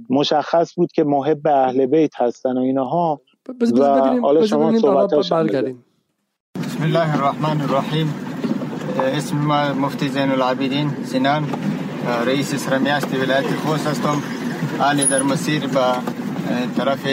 مشخص 0.09 0.73
بود 0.75 0.91
که 0.91 1.03
محب 1.03 1.47
اهل 1.47 1.85
بیت 1.85 2.11
هستن 2.15 2.57
و 2.57 2.61
اینها. 2.61 3.21
و 3.49 4.19
حالا 4.21 4.45
شما 4.45 4.79
صحبت 4.79 5.13
بسم 5.13 6.83
الله 6.83 7.13
الرحمن 7.15 7.61
الرحیم. 7.61 8.13
اسم 9.17 9.37
مفتی 9.81 10.09
زین 10.09 10.31
العابدین 10.31 10.91
سینان 11.05 11.43
رئیس 12.25 12.55
سرمیاست 12.55 13.13
ولایت 13.13 13.45
خوست 13.65 13.87
هستم. 13.87 14.21
حالی 14.79 15.05
در 15.05 15.23
مسیر 15.23 15.67
به 15.67 15.85
طرف 16.77 17.07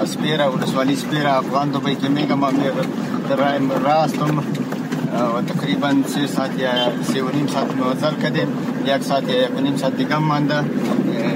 اسپیرا 0.00 0.52
ولسوالی 0.52 0.96
سپیرا 0.96 1.30
افغان 1.30 1.70
دوبی 1.70 1.94
که 1.94 2.08
میگم. 2.08 2.40
در 3.28 3.58
راه 3.84 4.06
و 4.06 4.42
تقریبا 5.46 5.94
سه 6.06 6.26
ساعت 6.26 6.58
یا 6.58 6.70
سه 7.02 7.22
و 7.22 7.30
نیم 7.34 7.46
ساعت 7.46 7.76
موزل 7.76 8.14
کردیم. 8.22 8.48
یک 8.86 9.02
ساعت 9.02 9.28
یا 9.28 9.42
یک 9.42 9.56
و 9.56 9.60
نیم 9.60 9.76
ساعت 9.76 9.96
دیگه 9.96 10.18
مانده. 10.18 10.64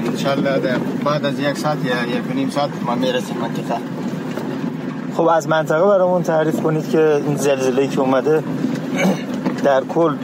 انشالله 0.07 0.79
بعد 1.05 1.25
از 1.25 1.39
یک 1.39 1.57
ساعت 1.57 1.77
یا 1.85 2.17
یک 2.17 2.31
و 2.31 2.33
نیم 2.33 2.49
ساعت 2.49 2.69
ما 2.85 2.95
می‌رسیم 2.95 3.37
منطقه 3.37 3.77
خب 5.17 5.27
از 5.27 5.47
منطقه 5.47 5.85
برامون 5.85 6.23
تعریف 6.23 6.61
کنید 6.61 6.89
که 6.89 7.21
این 7.27 7.35
زلزله 7.35 7.87
که 7.87 7.99
اومده 7.99 8.43
در 9.63 9.83
کل 9.83 10.15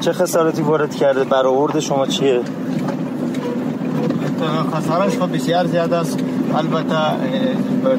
چه 0.00 0.12
خسارتی 0.12 0.62
وارد 0.62 0.94
کرده 0.94 1.24
برآورد 1.24 1.80
شما 1.80 2.06
چیه؟ 2.06 2.40
خسارش 4.74 5.18
خب 5.18 5.34
بسیار 5.34 5.66
زیاد 5.66 5.92
است. 5.92 6.18
البته 6.56 6.96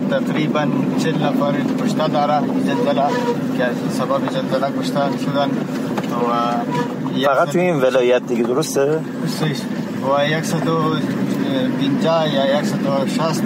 تقریبا 0.10 0.68
40 0.98 1.16
نفر 1.16 1.54
کشته 1.84 2.08
داره. 2.08 2.40
زلزله 2.66 3.08
که 3.58 3.66
سبب 3.92 4.22
زلزله 4.32 4.72
کشته 4.80 5.00
شدن. 5.26 5.50
و 6.10 6.30
فقط 7.26 7.50
توی 7.50 7.62
این 7.62 7.76
ولایت 7.76 8.28
دیگه 8.28 8.44
درسته؟ 8.44 8.92
و 8.92 9.00
150 10.44 12.34
یا 12.34 12.64
160 12.64 13.44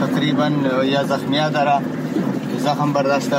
تقریبا 0.00 0.50
یا 0.84 1.04
زخمیه 1.04 1.48
داره. 1.50 1.78
زخم 2.58 2.92
برداشته. 2.92 3.36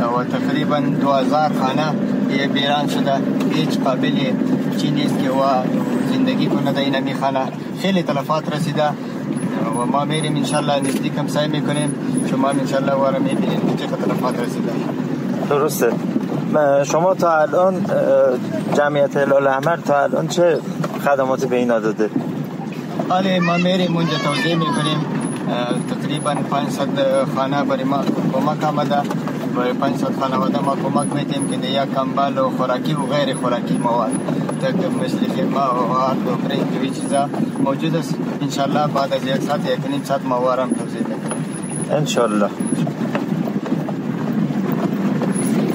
و 0.00 0.24
تقریبا 0.24 0.80
2000 0.80 1.52
خانه 1.60 1.94
یه 2.38 2.46
بیران 2.46 2.88
شده. 2.88 3.14
هیچ 3.54 3.78
قابل 3.78 4.16
چی 4.78 4.90
نیست 4.90 5.18
که 5.22 5.30
و 5.30 5.42
زندگی 6.12 6.46
کنه 6.46 6.72
در 6.72 6.80
این 6.80 7.14
خانه 7.20 7.40
خیلی 7.82 8.02
تلفات 8.02 8.54
رسیده 8.56 8.90
و 9.78 9.86
ما 9.92 10.04
میریم 10.04 10.36
انشالله 10.36 10.80
نزدیک 10.80 11.12
سعی 11.26 11.48
می‌کنیم. 11.48 11.94
شما 12.30 12.48
انشالله 12.48 12.92
واره 12.92 13.18
می‌بینیم 13.18 13.60
چه 13.78 13.86
تلفات 13.86 14.40
رسیده 14.40 14.72
درسته. 15.50 15.92
شما 16.84 17.14
تا 17.14 17.38
الان 17.40 17.74
جمعیت 18.74 19.16
هلال 19.16 19.46
احمر 19.46 19.76
تا 19.76 20.02
الان 20.02 20.28
چه 20.28 20.58
خدماتی 21.04 21.46
به 21.46 21.56
اینا 21.56 21.78
داده؟ 21.78 22.10
حالی 23.08 23.38
ما 23.38 23.56
میریم 23.56 23.96
اونجا 23.96 24.18
توضیح 24.24 24.54
می‌کنیم. 24.54 25.00
تقریبا 25.90 26.34
500 26.50 26.88
خانه 27.36 27.64
برای 27.64 27.84
ما 27.84 28.00
کمک 28.32 28.64
آمده. 28.64 29.00
برای 29.56 29.72
500 29.72 30.20
خانواده 30.20 30.58
ما 30.62 30.76
کمک 30.76 31.14
میتیم 31.14 31.48
که 31.48 31.68
یک 31.68 31.94
کمبل 31.94 32.38
و 32.38 32.50
خوراکی 32.50 32.92
و 32.94 33.02
غیر 33.06 33.36
خوراکی 33.36 33.78
مواد. 33.78 34.10
تک 34.60 34.74
مثل 34.74 35.18
خیمه 35.18 35.56
و 35.56 36.36
برنگ 36.36 36.82
و 36.82 36.94
چیزا 36.94 37.28
موجود 37.64 37.96
است. 37.96 38.14
انشالله 38.42 38.86
بعد 38.86 39.12
از 39.12 39.26
یک 39.26 39.36
ساعت 39.36 39.70
یک 39.70 39.86
نیم 39.90 40.04
ساعت 40.04 40.24
ما 40.24 40.40
وارم 40.40 40.70
توضیح 40.70 40.98
می‌کنیم 40.98 41.44
انشالله. 41.90 42.50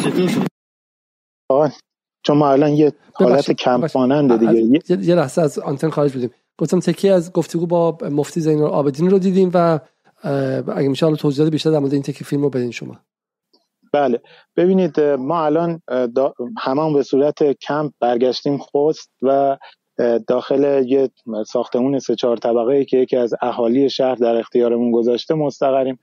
چطور 0.04 0.28
شد؟ 0.28 0.46
چون 2.24 2.38
ما 2.38 2.52
الان 2.52 2.72
یه 2.72 2.94
حالت 3.14 3.52
کمپ 3.52 3.98
مانند 3.98 4.40
دیگه. 4.40 4.82
یه 5.02 5.16
لحظه 5.16 5.42
از 5.42 5.60
آنتن 5.60 5.90
خارج 5.90 6.14
بودیم. 6.14 6.30
گفتم 6.58 6.80
تکی 6.80 7.10
از 7.10 7.32
گفتگو 7.32 7.68
با 7.68 7.98
مفتی 8.12 8.42
زین 8.42 8.62
آبدین 8.62 9.10
رو 9.10 9.20
دیدیم 9.20 9.52
و 9.54 9.80
اگه 10.76 10.88
میشه 10.88 11.06
حالا 11.06 11.16
توضیحات 11.16 11.52
بیشتر 11.52 11.72
در 11.72 11.80
مورد 11.80 11.94
این 11.94 12.02
تکی 12.02 12.24
فیلم 12.24 12.42
رو 12.42 12.50
بدین 12.50 12.72
شما. 12.72 12.98
بله. 13.94 14.22
ببینید 14.58 15.00
ما 15.00 15.46
الان 15.46 15.82
همان 16.58 16.94
به 16.94 17.04
صورت 17.04 17.44
کمپ 17.44 17.92
برگشتیم 18.00 18.58
خوست 18.58 19.12
و 19.22 19.58
داخل 20.28 20.84
یه 20.88 21.10
ساختمون 21.48 22.00
سه 22.00 22.16
چهار 22.16 22.38
طبقه 22.38 22.86
که 22.86 22.98
یکی 22.98 23.18
از 23.18 23.34
اهالی 23.42 23.90
شهر 23.90 24.16
در 24.16 24.36
اختیارمون 24.36 24.92
گذاشته 24.92 25.34
مستقریم. 25.34 26.00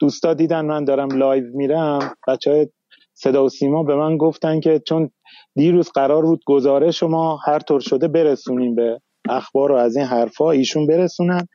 دوستا 0.00 0.34
دیدن 0.34 0.64
من 0.64 0.84
دارم 0.84 1.08
live 1.08 1.44
میرم. 1.54 2.14
بچه 2.28 2.50
های 2.50 2.68
صدا 3.14 3.44
و 3.44 3.48
سیما 3.48 3.82
به 3.82 3.94
من 3.94 4.16
گفتن 4.16 4.60
که 4.60 4.82
چون 4.86 5.10
دیروز 5.54 5.90
قرار 5.90 6.22
بود 6.22 6.42
گزارش 6.46 7.00
شما 7.00 7.36
هر 7.46 7.58
طور 7.58 7.80
شده 7.80 8.08
برسونیم 8.08 8.74
به 8.74 9.00
اخبار 9.28 9.72
و 9.72 9.74
از 9.74 9.96
این 9.96 10.06
حرفا 10.06 10.50
ایشون 10.50 10.86
برسونن 10.86 11.48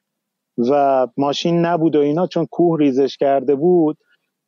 و 0.72 1.08
ماشین 1.18 1.66
نبود 1.66 1.96
و 1.96 2.00
اینا 2.00 2.28
چون 2.28 2.46
کوه 2.52 2.80
ریزش 2.80 3.18
کرده 3.18 3.56
بود. 3.56 3.98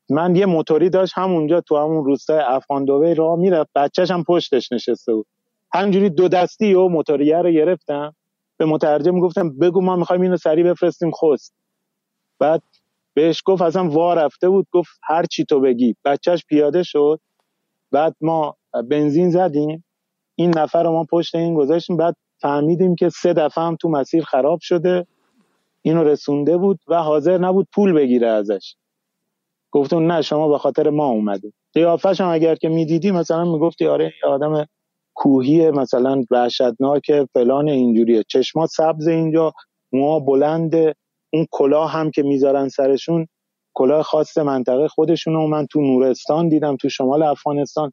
من 0.10 0.36
یه 0.36 0.46
موتوری 0.46 0.90
داشت 0.90 1.14
همونجا 1.16 1.62
تو 1.62 1.78
همون 1.78 2.06
روستای 2.06 2.40
افغان 2.40 2.86
دوبه 2.86 3.14
راه 3.14 3.40
می‌رفت 3.40 3.70
بچهش 3.76 4.12
هم 4.12 4.24
پشتش 4.24 4.72
نشسته 4.72 5.14
بود. 5.14 5.28
همجوری 5.74 6.10
دو 6.10 6.28
دستی 6.28 6.74
و 6.74 6.88
موتوریه 6.88 7.38
رو 7.38 7.52
گرفتم. 7.52 8.16
به 8.58 8.66
مترجم 8.66 9.20
گفتم 9.20 9.58
بگو 9.58 9.82
ما 9.82 9.96
می‌خوایم 9.96 10.22
اینو 10.22 10.38
سریع 10.38 10.72
بفرستیم 10.72 11.12
خوست 11.12 11.54
بعد 12.40 12.62
بهش 13.14 13.42
گفت 13.46 13.62
اصلا 13.62 13.90
وا 13.90 14.14
رفته 14.14 14.50
بود 14.50 14.68
گفت 14.72 15.00
هر 15.04 15.26
چی 15.26 15.46
تو 15.46 15.60
بگی. 15.60 15.96
بچهش 16.06 16.46
پیاده 16.46 16.84
شد. 16.84 17.20
بعد 17.92 18.16
ما 18.22 18.58
بنزین 18.90 19.30
زدیم. 19.30 19.84
این 20.36 20.58
نفر 20.58 20.84
رو 20.84 20.92
ما 20.92 21.06
پشت 21.12 21.36
این 21.36 21.56
گذاشتیم. 21.56 21.98
بعد 21.98 22.16
فهمیدیم 22.42 22.96
که 22.96 23.10
سه 23.10 23.34
دفعه 23.34 23.64
هم 23.64 23.76
تو 23.76 23.90
مسیر 23.90 24.24
خراب 24.24 24.60
شده. 24.62 25.08
اینو 25.82 26.04
رسونده 26.04 26.58
بود 26.58 26.80
و 26.88 27.04
حاضر 27.04 27.38
نبود 27.38 27.68
پول 27.74 27.94
بگیره 27.94 28.28
ازش. 28.28 28.76
گفتون 29.76 30.08
نه 30.12 30.22
شما 30.22 30.48
به 30.48 30.58
خاطر 30.58 30.90
ما 30.90 31.06
اومده 31.08 31.54
قیافش 31.74 32.22
هم 32.22 32.28
اگر 32.30 32.56
که 32.56 32.70
می‌دیدی 32.70 33.12
مثلا 33.12 33.44
می‌گفتی 33.44 33.88
آره 33.88 34.14
آدم 34.24 34.66
کوهی 35.16 35.72
مثلا 35.72 36.24
وحشتناک 36.32 37.12
فلان 37.34 37.70
اینجوریه. 37.70 38.24
چشما 38.28 38.68
سبز 38.68 39.08
اینجا 39.08 39.54
موها 39.94 40.20
بلند 40.20 40.76
اون 41.34 41.48
کلاه 41.52 41.92
هم 41.92 42.12
که 42.12 42.24
می‌ذارن 42.24 42.70
سرشون 42.70 43.28
کلاه 43.74 44.04
خاص 44.04 44.38
منطقه 44.38 44.88
خودشونو 44.88 45.48
من 45.48 45.66
تو 45.68 45.82
نورستان 45.82 46.50
دیدم 46.50 46.76
تو 46.76 46.90
شمال 46.90 47.24
افغانستان. 47.24 47.92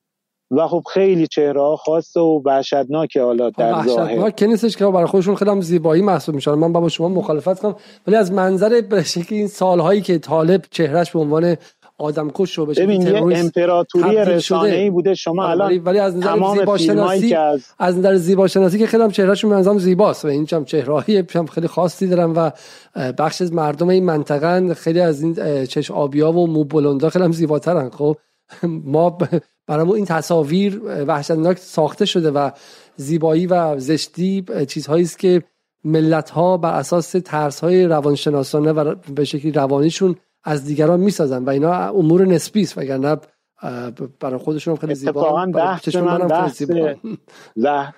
و 0.52 0.68
خب 0.68 0.82
خیلی 0.94 1.26
چهره 1.26 1.60
ها 1.60 1.76
خاصه 1.76 2.20
و 2.20 2.42
وحشتناکه 2.44 3.22
حالا 3.22 3.50
در 3.50 3.82
ظاهر. 3.86 4.30
که 4.30 4.46
نیستش 4.46 4.76
که 4.76 4.86
برای 4.86 5.06
خودشون 5.06 5.34
خیلی 5.34 5.50
هم 5.50 5.60
زیبایی 5.60 6.02
محسوب 6.02 6.34
میشن. 6.34 6.54
من 6.54 6.72
با 6.72 6.88
شما 6.88 7.08
مخالفت 7.08 7.60
کنم 7.60 7.74
ولی 8.06 8.16
از 8.16 8.32
منظر 8.32 8.80
به 8.80 9.04
این 9.28 9.48
سالهایی 9.48 10.00
که 10.00 10.18
طالب 10.18 10.62
چهرش 10.70 11.12
به 11.12 11.18
عنوان 11.18 11.56
آدم 11.98 12.30
کش 12.34 12.58
رو 12.58 12.66
بشه 12.66 12.82
ببین 12.82 13.02
یه 13.02 13.38
امپراتوری 13.38 14.16
رسانه 14.16 14.74
ای 14.74 14.90
بوده 14.90 15.14
شما 15.14 15.48
الان 15.48 15.78
ولی 15.78 15.98
از 15.98 16.16
نظر 16.16 16.54
زیبا 16.54 16.78
شناسی 16.78 17.34
از... 17.34 17.64
از 17.78 17.98
نظر 17.98 18.14
زیبا 18.14 18.46
شناسی 18.48 18.78
که 18.78 18.86
خیلی 18.86 19.02
هم 19.02 19.10
چهرهشون 19.10 19.50
به 19.50 19.56
نظرم 19.56 19.78
زیباست 19.78 20.24
و 20.24 20.28
این 20.28 20.48
هم 20.52 20.64
چهرهایی 20.64 21.24
هم 21.34 21.46
خیلی 21.46 21.66
خاصی 21.66 22.06
دارن 22.06 22.30
و 22.30 22.50
بخش 23.18 23.42
از 23.42 23.52
مردم 23.52 23.88
این 23.88 24.04
منطقه 24.04 24.74
خیلی 24.74 25.00
از 25.00 25.22
این 25.22 25.64
چش 25.66 25.90
آبیا 25.90 26.32
و 26.32 26.46
مو 26.46 26.64
بلندا 26.64 27.10
خیلی 27.10 27.24
هم 27.24 27.32
زیباترن 27.32 27.90
خب؟ 27.90 28.16
ما 28.62 29.18
برای 29.66 29.92
این 29.92 30.04
تصاویر 30.04 30.80
وحشتناک 30.84 31.58
ساخته 31.58 32.04
شده 32.04 32.30
و 32.30 32.50
زیبایی 32.96 33.46
و 33.46 33.78
زشتی 33.78 34.44
چیزهایی 34.68 35.04
است 35.04 35.18
که 35.18 35.42
ملت 35.84 36.30
ها 36.30 36.56
بر 36.56 36.74
اساس 36.74 37.10
ترس 37.10 37.60
های 37.60 37.84
روانشناسانه 37.84 38.72
و 38.72 38.94
به 39.14 39.24
شکلی 39.24 39.52
روانیشون 39.52 40.16
از 40.44 40.64
دیگران 40.64 41.00
می‌سازن 41.00 41.44
و 41.44 41.50
اینا 41.50 41.72
امور 41.72 42.26
نسبی 42.26 42.62
است 42.62 42.78
وگرنه 42.78 43.16
برای 44.20 44.38
خودشون 44.38 44.76
خیلی 44.76 44.94
زیبا 44.94 45.46
بحث 45.46 45.96
من 45.96 46.18
بحث 46.28 46.62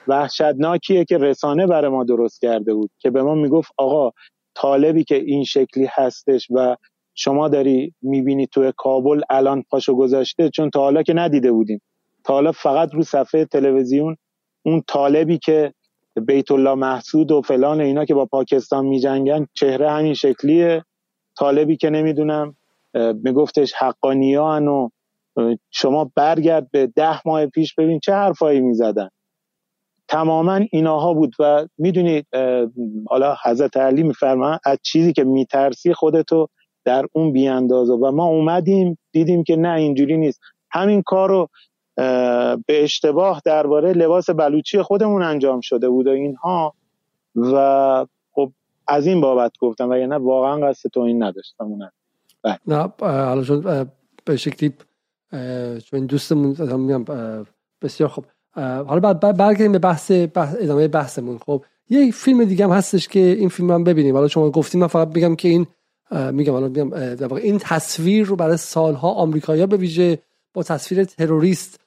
وحشتناکیه 0.08 1.04
که 1.04 1.18
رسانه 1.18 1.66
برای 1.66 1.90
ما 1.90 2.04
درست 2.04 2.40
کرده 2.40 2.74
بود 2.74 2.90
که 2.98 3.10
به 3.10 3.22
ما 3.22 3.34
می‌گفت 3.34 3.72
آقا 3.78 4.10
طالبی 4.54 5.04
که 5.04 5.14
این 5.14 5.44
شکلی 5.44 5.88
هستش 5.90 6.48
و 6.50 6.76
شما 7.14 7.48
داری 7.48 7.94
می‌بینی 8.02 8.46
توی 8.46 8.72
کابل 8.76 9.20
الان 9.30 9.62
پاشو 9.70 9.94
گذاشته؟ 9.94 10.50
چون 10.50 10.70
تا 10.70 10.80
حالا 10.80 11.02
که 11.02 11.14
ندیده 11.14 11.52
بودیم. 11.52 11.80
تا 12.24 12.34
حالا 12.34 12.52
فقط 12.52 12.94
رو 12.94 13.02
صفحه 13.02 13.44
تلویزیون 13.44 14.16
اون 14.62 14.82
طالبی 14.86 15.38
که 15.38 15.74
بیت 16.26 16.52
الله 16.52 16.74
محسود 16.74 17.32
و 17.32 17.42
فلان 17.42 17.80
اینا 17.80 18.04
که 18.04 18.14
با 18.14 18.26
پاکستان 18.26 18.86
میجنگن 18.86 19.46
چهره 19.54 19.90
همین 19.90 20.14
شکلیه. 20.14 20.84
طالبی 21.38 21.76
که 21.76 21.90
نمی‌دونم 21.90 22.56
میگفتش 23.22 23.72
حقانیان 23.72 24.68
و 24.68 24.88
شما 25.70 26.10
برگرد 26.14 26.70
به 26.70 26.86
ده 26.86 27.20
ماه 27.24 27.46
پیش 27.46 27.74
ببین 27.74 28.00
چه 28.00 28.12
حرفایی 28.12 28.60
می‌زدن. 28.60 29.08
تماما 30.08 30.60
ایناها 30.70 31.14
بود 31.14 31.34
و 31.38 31.66
می‌دونید 31.78 32.26
حالا 33.06 33.36
حضرت 33.44 33.76
علی 33.76 34.02
میفرما 34.02 34.58
از 34.64 34.78
چیزی 34.82 35.12
که 35.12 35.24
میترسی 35.24 35.94
خودتو 35.94 36.48
در 36.84 37.06
اون 37.12 37.32
بیاندازه 37.32 37.92
و 37.92 38.10
ما 38.10 38.24
اومدیم 38.24 38.98
دیدیم 39.12 39.44
که 39.44 39.56
نه 39.56 39.72
اینجوری 39.78 40.16
نیست. 40.16 40.40
همین 40.70 41.02
کار 41.02 41.28
رو 41.28 41.48
به 42.66 42.84
اشتباه 42.84 43.42
درباره 43.44 43.92
لباس 43.92 44.30
بلوچی 44.30 44.82
خودمون 44.82 45.22
انجام 45.22 45.60
شده 45.60 45.88
بود 45.88 46.06
و 46.06 46.10
اینها. 46.10 46.74
و 47.36 48.06
خب 48.32 48.52
از 48.88 49.06
این 49.06 49.20
بابت 49.20 49.52
گفتم 49.60 49.88
و 49.88 49.94
نه 49.94 50.16
واقعا 50.16 50.68
قصد 50.68 50.90
تو 50.90 51.00
این 51.00 51.22
نداشتم. 51.22 51.64
اونه 51.64 51.92
بله. 52.42 52.58
نه 52.66 52.92
حالا 53.00 53.42
چون 53.42 53.90
به 54.24 54.36
شکلی 54.36 54.72
چون 55.84 56.06
دوستمون 56.06 56.56
میگم 56.80 57.04
بسیار 57.82 58.08
خوب. 58.08 58.24
حالا 58.56 59.00
بعد 59.00 59.36
برگردیم 59.36 59.72
به 59.72 59.78
بحث, 59.78 60.10
بحث 60.10 60.56
ادامه 60.60 60.88
بحثمون. 60.88 61.38
خب 61.38 61.64
یه 61.90 62.10
فیلم 62.10 62.44
دیگه 62.44 62.64
هم 62.64 62.72
هستش 62.72 63.08
که 63.08 63.20
این 63.20 63.48
فیلم 63.48 63.70
هم 63.70 63.84
ببینیم. 63.84 64.14
حالا 64.14 64.28
شما 64.28 64.50
گفتیم 64.50 64.80
من 64.80 64.86
فقط 64.86 65.08
میگم 65.14 65.36
که 65.36 65.48
این 65.48 65.66
میگم 66.10 66.52
حالا 66.52 66.68
میگم 66.68 66.90
در 66.90 67.26
واقع 67.26 67.42
این 67.42 67.58
تصویر 67.58 68.26
رو 68.26 68.36
برای 68.36 68.56
سالها 68.56 69.12
آمریکایی‌ها 69.12 69.66
به 69.66 69.76
ویژه 69.76 70.18
با 70.54 70.62
تصویر 70.62 71.04
تروریست 71.04 71.80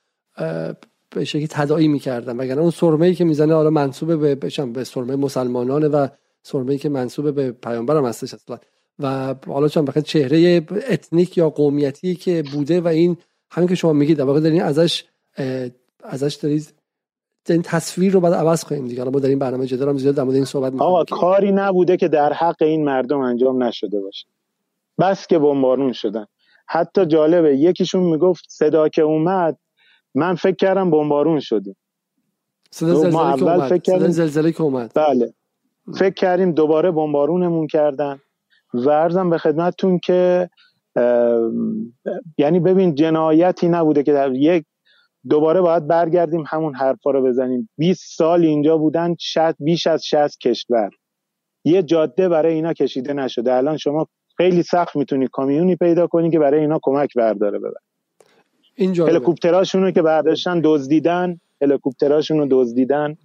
به 1.09 1.25
شکلی 1.25 1.47
تداعی 1.47 1.87
می‌کردن. 1.87 2.37
وگرنه 2.37 2.61
اون 2.61 2.71
سرمه‌ای 2.71 3.15
که 3.15 3.25
می‌زنه 3.25 3.53
حالا 3.53 3.69
منسوب 3.69 4.19
به 4.19 4.35
بشم 4.35 4.73
به 4.73 4.83
سرمه 4.83 5.15
مسلمانانه 5.15 5.87
و 5.87 6.07
سرمه‌ای 6.43 6.77
که 6.77 6.89
منسوب 6.89 7.35
به 7.35 7.51
پیامبرم 7.51 8.05
هستش 8.05 8.33
اصلا. 8.33 8.57
و 8.99 9.35
حالا 9.47 9.67
چون 9.67 9.85
بخاطر 9.85 10.01
چهره 10.01 10.65
ethnic 10.89 11.37
یا 11.37 11.49
قومیتی 11.49 12.15
که 12.15 12.43
بوده 12.51 12.81
و 12.81 12.87
این 12.87 13.17
همین 13.51 13.69
که 13.69 13.75
شما 13.75 13.93
میگید 13.93 14.17
در 14.17 14.23
واقع 14.23 14.39
دارین 14.39 14.61
ازش 14.61 15.03
ازش 16.03 16.33
دارید 16.33 16.73
این 17.53 17.61
تصویر 17.61 18.13
رو 18.13 18.19
باید 18.19 18.33
عوض 18.33 18.63
کنیم 18.63 18.87
دیگه. 18.87 19.03
ما 19.03 19.19
در 19.19 19.29
این 19.29 19.39
برنامه 19.39 19.65
جدا 19.65 19.89
هم 19.89 19.97
زیاد 19.97 20.15
در 20.15 20.23
مورد 20.23 20.35
این 20.35 20.45
صحبت 20.45 20.73
می‌کنیم. 20.73 20.91
آقا 20.91 21.03
کاری 21.03 21.51
نبوده 21.51 21.97
که 21.97 22.07
در 22.07 22.33
حق 22.33 22.61
این 22.61 22.85
مردم 22.85 23.19
انجام 23.19 23.63
نشده 23.63 24.01
باشه. 24.01 24.27
بس 24.99 25.27
که 25.27 25.39
بمبارون 25.39 25.93
شدن. 25.93 26.25
حتی 26.67 27.05
جالبه 27.05 27.57
یکیشون 27.57 28.03
می‌گفت 28.03 28.45
صدا 28.49 28.89
که 28.89 29.01
اومد 29.01 29.57
من 30.15 30.35
فکر 30.35 30.55
کردم 30.55 30.91
بمبارون 30.91 31.39
شدیم 31.39 31.75
صدا 32.71 32.93
زلزله 32.93 33.67
فکر 33.67 33.81
کردیم 33.81 34.07
زلزله 34.07 34.51
که 34.51 34.61
اومد. 34.61 34.91
بله. 34.95 35.33
فکر 35.93 36.13
کردیم 36.13 36.51
دوباره 36.51 36.91
بمبارونمون 36.91 37.67
کردن. 37.67 38.19
و 38.73 38.89
ارزم 38.89 39.29
به 39.29 39.37
خدمتتون 39.37 39.99
که 39.99 40.49
یعنی 42.37 42.59
ببین 42.59 42.95
جنایتی 42.95 43.69
نبوده 43.69 44.03
که 44.03 44.13
در 44.13 44.31
یک 44.31 44.65
دوباره 45.29 45.61
باید 45.61 45.87
برگردیم 45.87 46.43
همون 46.47 46.75
حرفا 46.75 47.11
رو 47.11 47.23
بزنیم. 47.23 47.69
20 47.77 48.17
سال 48.17 48.45
اینجا 48.45 48.77
بودن 48.77 49.15
شد 49.19 49.55
بیش 49.59 49.87
از 49.87 50.05
60 50.05 50.39
کشور. 50.39 50.89
یه 51.65 51.83
جاده 51.83 52.29
برای 52.29 52.53
اینا 52.53 52.73
کشیده 52.73 53.13
نشده. 53.13 53.53
الان 53.53 53.77
شما 53.77 54.07
خیلی 54.37 54.63
سخت 54.63 54.95
می‌تونی 54.95 55.27
کامیونی 55.27 55.75
پیدا 55.75 56.07
کنی 56.07 56.31
که 56.31 56.39
برای 56.39 56.59
اینا 56.59 56.79
کمک 56.81 57.13
برداره 57.15 57.59
ببر. 57.59 57.79
هلیکوپتراشون 58.79 59.83
رو 59.83 59.91
که 59.91 60.01
برداشتن 60.01 60.61
دزدیدن. 60.63 61.39
هلیکوپتراشون 61.61 62.39
رو 62.39 62.47
دزدیدن 62.51 63.17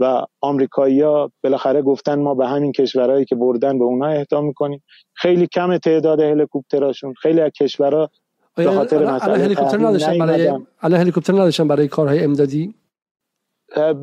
و 0.00 0.24
آمریکایی‌ها 0.40 1.30
بالاخره 1.44 1.82
گفتن 1.82 2.18
ما 2.18 2.34
به 2.34 2.46
همین 2.46 2.72
کشورهایی 2.72 3.24
که 3.24 3.34
بردن 3.34 3.78
به 3.78 3.84
اونها 3.84 4.08
اهدا 4.08 4.40
می‌کنیم. 4.40 4.82
خیلی 5.14 5.46
کم 5.46 5.78
تعداد 5.78 6.20
هلیکوپتراشون 6.20 7.14
خیلی 7.14 7.40
از 7.40 7.50
کشورها 7.50 8.10
مسئله 8.58 9.44
هلیکوپتر 9.44 9.78
نداشتن 9.78 10.18
برای 10.18 10.48
الان 10.82 11.00
هلیکوپتر 11.00 11.32
نداشتن 11.32 11.68
برای 11.68 11.88
کارهای 11.88 12.24
امدادی؟ 12.24 12.74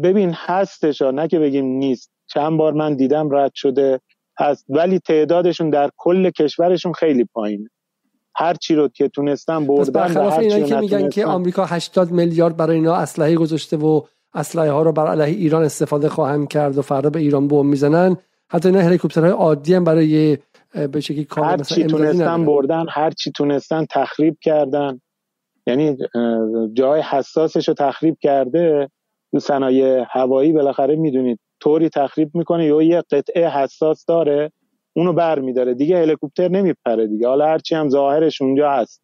ببین 0.04 0.34
هستش 0.36 1.02
نه 1.02 1.28
که 1.28 1.40
بگیم 1.40 1.66
نیست. 1.66 2.12
چند 2.28 2.58
بار 2.58 2.74
من 2.74 2.96
دیدم 2.96 3.36
رد 3.36 3.52
شده 3.56 4.00
هست. 4.40 4.66
ولی 4.70 5.00
تعدادشون 5.00 5.70
در 5.70 5.90
کل 5.98 6.30
کشورشون 6.30 6.94
خیلی 6.94 7.24
پایینه. 7.24 7.70
هر 8.36 8.54
چی 8.54 8.76
رو 8.76 8.88
که 8.88 9.08
تونستن 9.08 9.68
بردن 9.68 10.14
و 10.14 10.30
هر 10.30 10.50
چی 10.50 10.64
که 10.64 10.76
میگن 10.76 11.10
که 11.10 11.26
آمریکا 11.26 11.66
80 11.66 12.12
میلیارد 12.12 12.58
برای 12.58 12.76
اینا 12.76 12.96
اسلحه 12.96 13.36
گذاشته 13.36 13.78
و 13.78 14.02
اسلحه 14.34 14.72
ها 14.72 14.82
رو 14.82 14.92
بر 14.92 15.08
علیه 15.08 15.38
ایران 15.38 15.64
استفاده 15.64 16.10
خواهم 16.10 16.48
کرد 16.48 16.78
و 16.78 16.82
فردا 16.82 17.10
به 17.10 17.20
ایران 17.20 17.48
بمب 17.48 17.66
می‌زنن 17.66 18.18
حتی 18.50 18.70
اینا 18.70 18.82
هلیکوپترهای 18.82 19.32
عادی 19.32 19.74
هم 19.74 19.84
برای 19.84 20.38
به 20.92 21.00
شکلی 21.00 21.26
کار 21.26 21.46
هر 21.46 21.58
چی 21.58 21.84
تونستن 21.84 22.46
بردن 22.46 22.86
هر 22.90 23.12
چی 23.12 23.32
تونستن 23.32 23.86
تخریب 23.92 24.38
کردن. 24.42 25.02
یعنی 25.68 25.98
جای 26.74 27.02
حساسش 27.02 27.68
رو 27.68 27.74
تخریب 27.74 28.18
کرده 28.22 28.90
تو 29.32 29.40
صنایع 29.40 30.06
هوایی 30.10 30.54
بالاخره 30.54 30.96
می‌دونید. 30.96 31.40
طوری 31.60 31.90
تخریب 31.90 32.36
می‌کنه 32.36 32.66
یا 32.66 32.82
یه 32.82 33.04
قطعه 33.12 33.50
حساس 33.50 34.06
داره 34.06 34.52
اونو 34.96 35.14
بر 35.14 35.40
میداره. 35.40 35.74
دیگه 35.74 35.98
هلیکوپتر 35.98 36.48
نمیپره 36.48 37.08
دیگه. 37.08 37.28
حالا 37.28 37.46
هرچی 37.46 37.76
هم 37.76 37.90
ظاهرش 37.90 38.42
اونجا 38.42 38.72
هست 38.72 39.02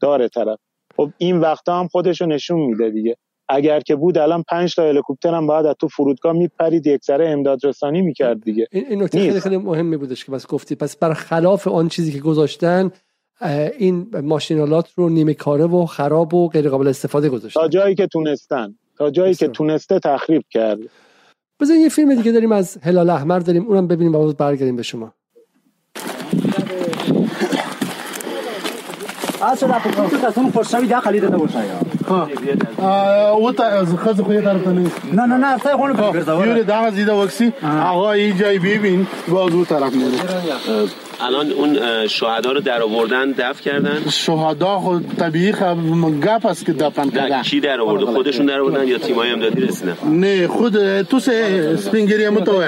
داره 0.00 0.28
طرف. 0.28 0.58
خب 0.96 1.10
این 1.18 1.40
وقتا 1.40 1.80
هم 1.80 1.88
خودشو 1.88 2.26
نشون 2.26 2.60
میده 2.60 2.90
دیگه. 2.90 3.16
اگر 3.50 3.80
که 3.80 3.96
بود 3.96 4.18
الان 4.18 4.44
پنج 4.48 4.74
تا 4.74 4.82
هلیکوپتر 4.82 5.34
هم 5.34 5.46
باید 5.46 5.66
از 5.66 5.74
تو 5.80 5.88
فرودگاه 5.88 6.32
میپرید 6.32 6.86
یک 6.86 7.04
سره 7.04 7.28
امداد 7.28 7.64
رسانی 7.64 8.02
می‌کرد 8.02 8.42
دیگه. 8.44 8.66
این 8.72 9.02
نکته 9.02 9.18
خیلی 9.18 9.40
خیلی 9.40 9.56
مهمی 9.56 9.96
بودش 9.96 10.24
که 10.24 10.32
بس 10.32 10.46
گفتی. 10.46 10.74
پس 10.74 10.96
برخلاف 10.96 11.68
آن 11.68 11.88
چیزی 11.88 12.12
که 12.12 12.18
گذاشتن 12.18 12.90
این 13.78 14.06
ماشینالات 14.22 14.92
رو 14.96 15.08
نیمه 15.08 15.34
کاره 15.34 15.64
و 15.64 15.86
خراب 15.86 16.34
و 16.34 16.48
غیر 16.48 16.68
قابل 16.68 16.88
استفاده 16.88 17.28
گذاشتن. 17.28 17.60
تا 17.60 17.68
جایی 17.68 17.94
که 17.94 18.06
تونستن. 18.06 18.74
تا 18.98 19.10
جایی 19.10 19.34
که 19.34 19.48
تونسته 19.48 19.98
تخریب 19.98 20.42
کرد. 20.50 20.78
بزن 21.60 21.74
یه 21.74 21.88
فیلم 21.88 22.14
دیگه 22.14 22.32
داریم 22.32 22.52
از 22.52 22.78
هلال 22.82 23.10
احمر 23.10 23.38
داریم. 23.38 23.66
اونم 23.66 23.86
ببینیم 23.86 24.14
و 24.14 24.32
برگردیم 24.32 24.76
به 24.76 24.82
شما. 24.82 25.14
اصل 29.42 29.68
په 29.68 29.90
کوم 29.96 30.08
څه 30.10 30.16
تاسو 30.22 30.50
په 30.54 30.62
شوی 30.70 30.86
دا 30.88 31.00
خلیده 31.00 31.28
ته 31.28 31.36
وشایو 31.36 31.78
ها 32.08 33.30
او 33.30 33.52
ته 33.52 33.84
خزه 34.02 34.22
خو 34.24 34.32
یې 34.32 34.42
درته 34.44 34.70
نه 34.72 34.90
نه 35.12 35.26
نه 35.26 35.36
نه 35.44 35.58
ته 35.58 35.76
خو 35.76 35.88
نه 35.88 35.94
ګرځاوه 36.12 36.46
یوه 36.46 36.64
دا 36.72 36.90
زیده 36.98 37.14
وکسي 37.20 37.52
هغه 37.62 38.10
ای 38.10 38.32
جای 38.42 38.58
بیبین 38.66 39.06
وازو 39.28 39.64
طرف 39.64 39.94
نه 39.94 41.09
الان 41.22 41.52
اون 41.52 41.78
شهدا 42.06 42.52
رو 42.52 42.60
در 42.60 42.82
آوردن 42.82 43.32
دف 43.32 43.60
کردن؟ 43.60 44.02
شهدا 44.10 44.78
خود 44.78 45.06
طبیعی 45.18 45.52
خب 45.52 45.76
گپ 46.20 46.46
است 46.46 46.66
که 46.66 46.72
دفن 46.72 47.10
کردن. 47.10 47.42
کی 47.42 47.60
در 47.60 47.80
آورده؟ 47.80 48.06
خودشون 48.06 48.46
در 48.46 48.60
آوردن 48.60 48.88
یا 48.88 48.98
تیمای 48.98 49.30
امدادی 49.30 49.60
رسیدن؟ 49.60 49.96
نه 50.06 50.48
خود 50.48 51.02
تو 51.02 51.20
سه 51.20 51.76
سپینګری 51.76 52.22
هم 52.22 52.44
تو 52.44 52.62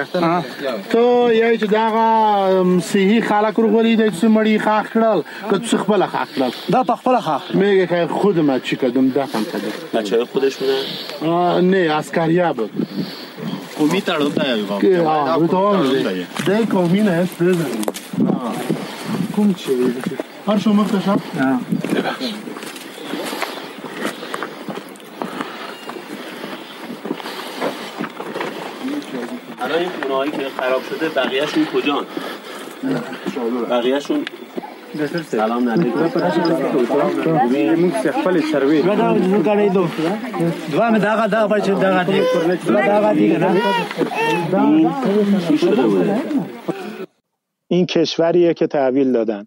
تو 0.90 1.32
یای 1.32 1.58
چې 1.58 1.64
دا 1.64 2.80
صحیح 2.80 3.20
خلک 3.28 3.58
ورغولې 3.58 3.98
د 3.98 4.10
څه 4.20 4.24
مړی 4.24 4.64
خاخ 4.64 4.86
کړل 4.94 5.22
که 5.50 5.58
څه 5.68 5.76
خپل 5.76 6.06
خاخ 6.06 6.28
کړل 6.36 6.72
دا 6.72 6.82
په 6.82 6.96
خپل 6.96 7.20
خاخ 7.20 7.54
میگه 7.54 7.86
که 7.86 8.06
خود 8.06 8.38
ما 8.38 8.58
چی 8.58 8.76
کردم؟ 8.76 9.08
دفن 9.08 9.44
کردم. 9.44 9.72
بچه 9.94 10.24
خودش 10.24 10.56
بودن 10.56 11.64
نه 11.64 11.94
اسکریا 11.94 12.52
بود 12.52 12.70
دی 13.88 14.96
آه 14.96 15.46
تو 15.46 15.82
دی 16.46 16.64
قومی 16.70 17.00
نه 17.00 17.10
است 17.10 17.36
کوم 19.36 19.54
چی 19.54 19.70
هر 20.46 20.58
شما 20.58 20.72
مختشم 20.72 21.20
نه 21.34 21.58
الان 29.60 29.78
این 29.78 29.88
خونه 30.08 30.30
که 30.30 30.48
خراب 30.60 30.82
شده 30.90 31.08
بقیهشون 31.08 31.64
کجان؟ 31.64 32.06
بقیهشون 33.70 34.24
سلام 34.92 35.68
علیکم 35.68 36.00
موږ 37.82 37.94
خپل 38.16 38.38
سروي 38.48 38.80
دا 38.88 38.94
د 38.96 39.38
کړي 39.46 39.68
دو. 39.76 39.84
دوا 40.72 40.86
مې 40.92 40.98
دا 41.04 41.12
دا 41.34 41.40
په 41.52 41.58
چې 41.64 41.72
دا 41.84 42.02
دی 42.08 42.18
دا 42.88 43.12
دی 43.12 43.26
این 47.76 47.84
کشوریه 47.86 48.54
که 48.54 48.66
تحویل 48.66 49.12
دادن. 49.12 49.46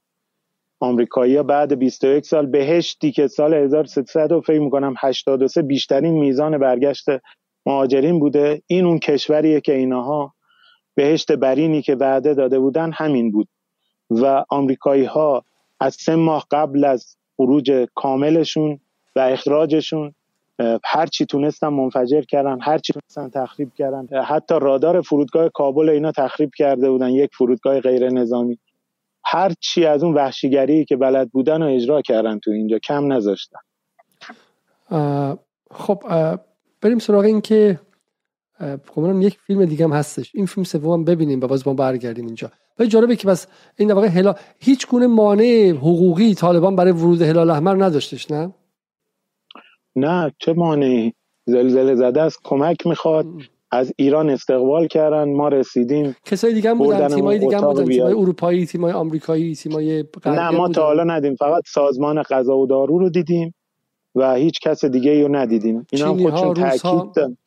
آمریکایی‌ها 0.79 1.43
بعد 1.43 1.73
21 1.73 2.25
سال 2.25 2.45
بهشتی 2.45 3.11
که 3.11 3.27
سال 3.27 3.53
1300 3.53 4.31
و 4.31 4.41
فکر 4.41 4.59
می‌کنم 4.59 4.93
83 4.97 5.61
بیشترین 5.61 6.13
میزان 6.13 6.57
برگشت 6.57 7.05
مهاجرین 7.65 8.19
بوده. 8.19 8.61
این 8.67 8.85
اون 8.85 8.99
کشوریه 8.99 9.61
که 9.61 9.73
اینها 9.73 10.33
بهشت 10.95 11.31
برینی 11.31 11.81
که 11.81 11.95
وعده 11.95 12.33
داده 12.33 12.59
بودن 12.59 12.91
همین 12.91 13.31
بود. 13.31 13.47
و 14.09 14.45
آمریکایی 14.49 15.05
ها 15.05 15.43
از 15.79 15.95
سه 15.95 16.15
ماه 16.15 16.45
قبل 16.51 16.85
از 16.85 17.17
خروج 17.37 17.87
کاملشون 17.95 18.79
و 19.15 19.19
اخراجشون 19.19 20.13
هر 20.83 21.05
چی 21.05 21.25
تونستن 21.25 21.67
منفجر 21.67 22.21
کردن 22.21 22.61
هر 22.61 22.77
چی 22.77 22.93
تونستن 22.93 23.29
تخریب 23.41 23.73
کردن 23.73 24.23
حتی 24.23 24.55
رادار 24.61 25.01
فرودگاه 25.01 25.49
کابل 25.49 25.89
اینا 25.89 26.11
تخریب 26.11 26.51
کرده 26.57 26.89
بودن 26.89 27.09
یک 27.09 27.29
فرودگاه 27.33 27.79
غیر 27.79 28.09
نظامی. 28.09 28.59
هر 29.25 29.51
چی 29.59 29.85
از 29.85 30.03
اون 30.03 30.13
وحشیگری 30.13 30.85
که 30.85 30.95
بلد 30.95 31.29
بودن 31.29 31.63
و 31.63 31.65
اجرا 31.65 32.01
کردن 32.01 32.39
تو 32.39 32.51
اینجا 32.51 32.79
کم 32.79 33.13
نذاشتن. 33.13 33.59
خب 35.71 36.03
بریم 36.81 36.99
سراغ 36.99 37.23
این 37.23 37.41
که 37.41 37.79
خب 38.59 39.21
یک 39.21 39.39
فیلم 39.39 39.65
دیگه 39.65 39.85
هم 39.85 39.93
هستش. 39.93 40.31
این 40.35 40.45
فیلم 40.45 40.63
سوم 40.63 41.03
ببینیم 41.03 41.41
و 41.41 41.47
باز 41.47 41.67
ما 41.67 41.73
برگردیم 41.73 42.25
اینجا. 42.25 42.51
و 42.79 42.85
جالبه 42.85 43.15
که 43.15 43.27
بس 43.27 43.47
این 43.77 43.91
واقع 43.91 44.07
هلا 44.07 44.35
هیچ 44.59 44.87
گونه 44.87 45.07
مانع 45.07 45.69
حقوقی 45.69 46.33
طالبان 46.33 46.75
برای 46.75 46.91
ورود 46.91 47.21
هلال 47.21 47.49
احمر 47.49 47.83
نداشتش 47.83 48.31
نه؟ 48.31 48.53
نه 49.95 50.31
چه 50.39 50.53
مانعی؟ 50.53 51.13
زلزله 51.45 51.95
زده 51.95 52.21
است 52.21 52.39
کمک 52.43 52.87
می‌خواد 52.87 53.25
از 53.71 53.93
ایران 53.95 54.29
استقبال 54.29 54.87
کردن 54.87 55.33
ما 55.33 55.47
رسیدیم 55.47 56.15
کسای 56.25 56.53
دیگه 56.53 56.69
هم 56.69 56.77
بودن 56.77 57.07
تیمای 57.07 57.39
دیگه 57.39 57.57
هم 57.57 57.63
بودن 57.63 57.85
تیمای 57.85 58.13
اروپایی 58.13 58.65
تیمای 58.65 58.91
آمریکایی 58.91 59.55
تیمای 59.55 60.03
نه 60.25 60.49
ما 60.49 60.69
تا 60.69 60.83
حالا 60.85 61.03
ندیم 61.03 61.35
فقط 61.35 61.63
سازمان 61.67 62.23
غذا 62.23 62.57
و 62.57 62.67
دارو 62.67 62.99
رو 62.99 63.09
دیدیم 63.09 63.53
و 64.15 64.33
هیچ 64.33 64.59
کس 64.59 64.85
دیگه 64.85 65.23
رو 65.23 65.35
ندیدیم. 65.35 65.87
اینا 65.91 66.09
هم 66.09 66.17
خودشون 66.17 66.53
تاکید 66.53 67.37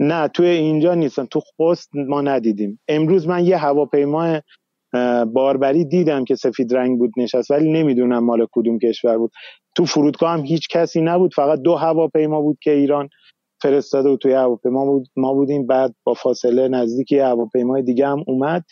نه 0.00 0.28
توی 0.28 0.46
اینجا 0.46 0.94
نیستن 0.94 1.24
تو 1.24 1.40
خوست 1.40 1.90
ما 1.94 2.20
ندیدیم. 2.20 2.80
امروز 2.88 3.28
من 3.28 3.44
یه 3.44 3.56
هواپیما 3.56 4.40
باربری 5.32 5.84
دیدم 5.84 6.24
که 6.24 6.34
سفید 6.34 6.74
رنگ 6.74 6.98
بود 6.98 7.10
نشست 7.16 7.50
ولی 7.50 7.72
نمی‌دونم 7.72 8.24
مال 8.24 8.46
کدوم 8.52 8.78
کشور 8.78 9.18
بود. 9.18 9.30
تو 9.76 9.84
فرودگاه 9.84 10.30
هم 10.30 10.44
هیچ 10.44 10.68
کسی 10.68 11.00
نبود 11.00 11.34
فقط 11.34 11.60
دو 11.60 11.74
هواپیما 11.74 12.40
بود 12.40 12.58
که 12.62 12.70
ایران 12.70 13.08
فرستاده 13.62 14.08
و 14.08 14.16
توی 14.16 14.32
هواپیما 14.32 14.84
بود 14.84 15.08
ما 15.16 15.34
بودیم. 15.34 15.66
بعد 15.66 15.94
با 16.04 16.14
فاصله 16.14 16.68
نزدیکی 16.68 17.18
هواپیمای 17.18 17.82
دیگه 17.82 18.06
هم 18.06 18.24
اومد. 18.26 18.64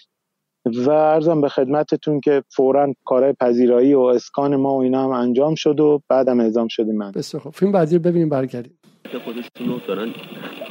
و 0.87 0.91
ارزم 0.91 1.41
به 1.41 1.49
خدمتتون 1.49 2.21
که 2.21 2.43
فورا 2.57 2.95
کارهای 3.05 3.33
پذیرایی 3.33 3.95
و 3.95 4.01
اسکان 4.01 4.57
ما 4.57 4.77
و 4.77 4.83
اینا 4.83 5.05
هم 5.05 5.11
انجام 5.11 5.55
شد 5.55 5.81
و 5.81 6.03
بعدم 6.09 6.41
اعزام 6.41 6.69
شدیم 6.69 6.97
من. 6.97 7.13
بسیار 7.13 7.43
خوب. 7.43 7.53
فیلم 7.53 7.73
بعدی 7.73 7.97
رو 7.97 8.03
ببینیم 8.03 8.29
برگردیم. 8.29 8.79
خودشون 9.25 9.69
رو 9.69 9.81
دارن 9.87 10.09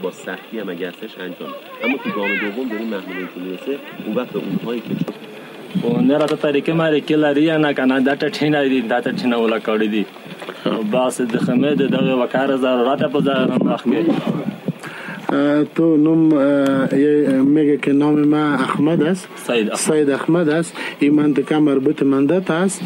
با 0.04 0.12
سختی 0.12 0.60
هم 0.60 0.70
اگه 0.70 0.94
انجام 1.20 1.50
اما 1.84 1.98
تو 2.04 2.10
گام 2.10 2.28
دوم 2.42 2.70
داریم 2.70 2.88
محموله 2.88 3.28
که 3.36 3.40
میرسه 3.40 3.80
اون 4.06 4.16
وقت 4.16 4.36
اونهایی 4.36 4.82
که 4.82 4.96
نه 6.02 6.18
راته 6.18 6.36
طریقې 6.36 6.70
مې 6.70 7.02
کې 7.08 7.12
لري 7.12 7.58
نه 7.58 7.74
کنه 7.74 8.00
دا 8.00 8.16
ټټینه 8.16 8.70
دي 8.70 8.82
دا 8.82 9.02
ټټینه 9.02 9.36
ولا 9.44 9.60
کړی 9.60 9.88
دي 9.94 10.06
بس 10.92 11.22
د 11.22 11.38
خمه 11.38 11.74
د 11.82 11.84
دغه 11.96 12.14
وکړه 12.22 12.56
ضرورت 12.66 13.02
په 13.12 13.20
ځای 13.28 13.42
مخکې 13.70 14.02
تو 15.76 15.98
نوم 15.98 16.22
میگه 17.54 17.78
که 17.78 17.92
نام 17.94 18.20
ما 18.20 18.54
احمد 18.54 19.04
است. 19.04 19.28
سید 19.36 19.68
احمد, 19.70 19.78
سید 19.78 20.10
احمد 20.10 20.50
است. 20.50 20.78
این 21.00 21.14
منطقه 21.14 21.60
مربوط 21.60 22.04
مندت 22.04 22.52
است. 22.52 22.82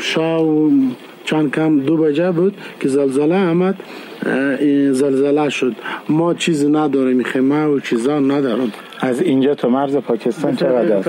شاو 0.00 0.70
چند 1.24 1.54
کم 1.54 1.80
دو 1.80 1.96
بجه 1.96 2.30
بود 2.30 2.54
که 2.80 2.88
زلزله 2.88 3.38
آمد 3.50 3.76
زلزله 5.02 5.48
شد. 5.48 5.74
ما 6.08 6.34
چیز 6.34 6.66
نداریم 6.66 7.22
خیمه 7.22 7.64
و 7.64 7.80
چیزا 7.80 8.18
ندارم 8.18 8.72
از 9.00 9.20
اینجا 9.20 9.54
تا 9.54 9.68
مرز 9.68 9.96
پاکستان 9.96 10.56
چقدر 10.56 10.92
است؟ 10.92 11.08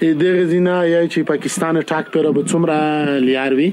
دیگه 0.00 0.44
زینا 0.44 0.86
یا 0.86 1.06
چی 1.06 1.22
پاکستان 1.22 1.80
ټاک 1.82 2.04
پر 2.12 2.32
به 2.32 2.42
څومره 2.44 2.78
لیاروي 3.26 3.72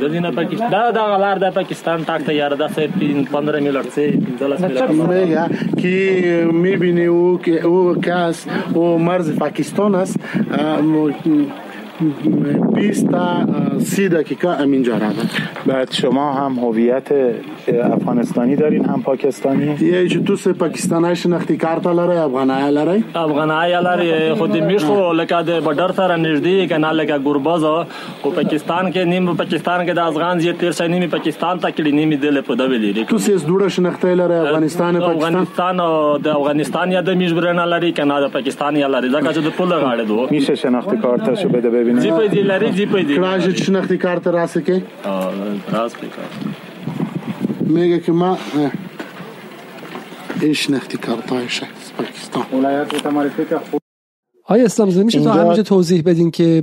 د 0.00 0.10
دینه 0.12 0.30
پاکستان. 0.30 0.70
دا 0.70 0.90
د 0.90 0.98
غلار 1.10 1.38
د 1.38 1.46
پاکستان 1.58 2.04
ټاک 2.04 2.20
ته 2.26 2.32
یار 2.34 2.54
د 2.54 2.64
15 3.32 3.60
میلیارد 3.60 3.88
سه 3.88 4.12
15 4.40 4.92
میلیارد. 4.92 5.50
که 5.82 5.94
می‌بینی 6.52 7.06
او 7.06 7.38
که 7.44 7.66
او 7.66 7.94
کس 8.00 8.46
او 8.74 8.98
مرز 8.98 9.28
پاکستان 9.38 9.94
است. 9.94 10.20
20 11.98 13.10
تا 13.10 13.46
30 13.78 14.08
دقیقه 14.08 14.54
همینجا 14.54 14.98
روند 14.98 15.30
بعد 15.66 15.92
شما 15.92 16.32
هم 16.32 16.52
هویت 16.52 17.12
افغانستانی 17.92 18.56
دارین 18.56 18.84
هم 18.84 19.02
پاکستانی؟ 19.02 19.76
یه 19.80 20.08
چه 20.08 20.20
تو 20.20 20.36
سه 20.36 20.52
پاکستانی 20.52 21.16
شناختی 21.16 21.56
کارت 21.56 21.86
لره 21.86 22.20
افغانای 22.20 22.70
لره؟ 22.70 23.02
افغانای 23.14 23.72
لره 23.72 24.34
خود 24.34 24.56
میشو 24.56 25.12
لکه 25.12 25.42
د 25.42 25.64
بډر 25.64 25.92
سره 25.92 26.16
نږدې 26.16 26.70
کنه 26.70 26.92
لکه 26.92 27.18
ګورباز 27.18 27.64
او 27.64 28.30
پاکستان 28.30 28.92
کې 28.92 28.96
نیم 28.96 29.34
پاکستان 29.36 29.86
کې 29.86 29.90
د 29.90 29.98
افغان 29.98 30.38
زی 30.38 30.52
تیر 30.52 30.72
سنې 30.72 30.98
می 30.98 31.06
پاکستان 31.06 31.58
ته 31.58 31.70
کړي 31.70 31.92
نیمه 31.98 32.16
دل 32.16 32.40
په 32.40 32.54
دوی 32.54 32.78
لري 32.78 33.04
تو 33.04 33.18
سه 33.18 33.38
دوړه 33.38 33.68
شناختی 33.68 34.14
لره 34.14 34.40
افغانستان 34.48 35.00
پاکستان؟ 35.00 35.16
افغانستان 35.16 35.80
او 35.80 36.18
د 36.18 36.28
افغانستان 36.28 36.92
یا 36.92 37.00
د 37.00 37.20
میجبرنا 37.24 37.64
لري 37.74 37.92
کنه 37.92 38.20
د 38.26 38.32
پاکستان 38.38 38.76
یا 38.76 38.86
لري 38.86 39.12
ځکه 39.12 39.32
چې 39.34 39.38
د 39.38 39.50
پول 39.58 39.72
غاړه 39.72 40.08
دو. 40.08 40.26
میشه 40.30 40.54
شناختی 40.54 40.96
کارتشو 40.96 41.48
بده 41.48 41.87
ببینیم. 41.88 42.02
زی 42.02 42.10
په 42.10 42.28
دې 42.34 42.42
لري 42.50 42.72
زی 42.78 42.86
په 42.86 43.02
دې 43.02 43.16
کراج 43.16 43.62
شناختی 43.64 43.98
کارت 44.04 44.26
راسه 44.26 44.60
کې 44.66 44.76
راس 45.74 45.94
پکار 45.94 46.30
میگه 47.76 47.98
که 47.98 48.12
ما 48.12 48.38
این 50.40 50.52
شناختی 50.52 50.98
کارتایشه 50.98 51.66
پاکستان 51.98 52.44
ولایت 52.52 53.06
معرفی 53.06 53.44
که 53.44 53.58
خوب 53.70 53.80
آیا 54.44 54.64
اسلام 54.64 54.90
زده 54.90 55.04
میشه 55.04 55.20
تا 55.24 55.32
همینجا 55.32 55.62
توضیح 55.62 56.02
بدین 56.02 56.30
که 56.30 56.62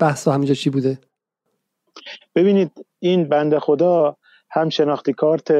بحث 0.00 0.28
همینجا 0.28 0.54
چی 0.54 0.70
بوده؟ 0.70 0.98
ببینید 2.34 2.70
این 2.98 3.28
بنده 3.28 3.60
خدا 3.60 4.16
هم 4.50 4.68
شناختی 4.68 5.12
کارت 5.12 5.52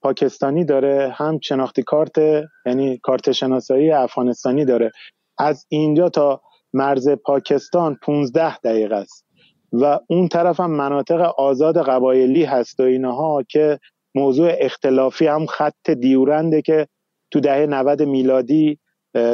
پاکستانی 0.00 0.64
داره 0.64 1.14
هم 1.16 1.38
شناختی 1.42 1.82
کارت 1.82 2.18
یعنی 2.66 2.98
کارت 3.02 3.32
شناسایی 3.32 3.90
افغانستانی 3.90 4.64
داره. 4.64 4.90
از 5.38 5.66
اینجا 5.68 6.08
تا 6.08 6.40
مرز 6.74 7.08
پاکستان 7.08 7.98
15 8.02 8.58
دقیقه 8.58 8.96
است. 8.96 9.24
و 9.72 9.98
اون 10.06 10.28
طرف 10.28 10.60
هم 10.60 10.70
مناطق 10.70 11.20
آزاد 11.20 11.82
قبایلی 11.82 12.44
هست 12.44 12.80
و 12.80 12.82
اینها 12.82 13.42
که 13.48 13.78
موضوع 14.14 14.50
اختلافی 14.58 15.26
هم 15.26 15.46
خط 15.46 15.90
دیورنده 15.90 16.62
که 16.62 16.86
تو 17.30 17.40
دهه 17.40 17.66
90 17.66 18.02
میلادی 18.02 18.78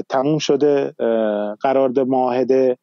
تموم 0.08 0.38
شده 0.38 0.94
قرارداد 1.60 2.08
معاهده 2.08 2.78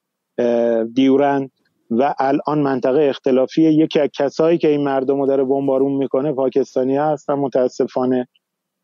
دیورند 0.93 1.51
و 1.91 2.16
الان 2.20 2.60
منطقه 2.60 3.03
اختلافی 3.03 3.62
یکی 3.62 3.99
از 3.99 4.10
کسایی 4.18 4.58
که 4.58 4.68
این 4.68 4.84
مردم 4.84 5.20
رو 5.20 5.28
داره 5.28 5.43
بمبارون 5.43 5.91
می‌کنه 5.93 6.34
پاکستانی 6.34 6.97
هستن 6.97 7.34
متاسفانه. 7.34 8.28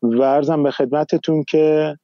و 0.02 0.22
ارزم 0.22 0.62
به 0.62 0.70
خدمتتون 0.70 1.44
که 1.48 1.96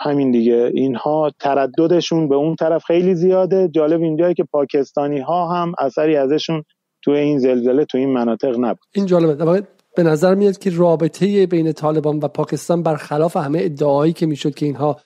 همین 0.00 0.30
دیگه. 0.30 0.70
اینها 0.74 1.30
ترددشون 1.40 2.28
به 2.28 2.34
اون 2.34 2.56
طرف 2.56 2.84
خیلی 2.84 3.14
زیاده. 3.14 3.68
جالب 3.68 4.02
اینجایی 4.02 4.34
که 4.34 4.44
پاکستانی 4.44 5.20
ها 5.20 5.48
هم 5.54 5.72
اثری 5.78 6.16
ازشون 6.16 6.62
تو 7.04 7.10
این 7.10 7.38
زلزله 7.38 7.84
تو 7.84 7.98
این 7.98 8.12
مناطق 8.12 8.58
نبود. 8.58 8.86
این 8.94 9.06
جالبه. 9.06 9.62
به 9.96 10.02
نظر 10.02 10.34
میاد 10.34 10.58
که 10.58 10.70
رابطه 10.76 11.46
بین 11.46 11.72
طالبان 11.72 12.18
و 12.18 12.28
پاکستان 12.28 12.82
برخلاف 12.82 13.36
همه 13.36 13.58
ادعایی 13.62 14.12
که 14.12 14.26
می‌شد 14.26 14.54
که 14.54 14.66
اینها 14.66 15.00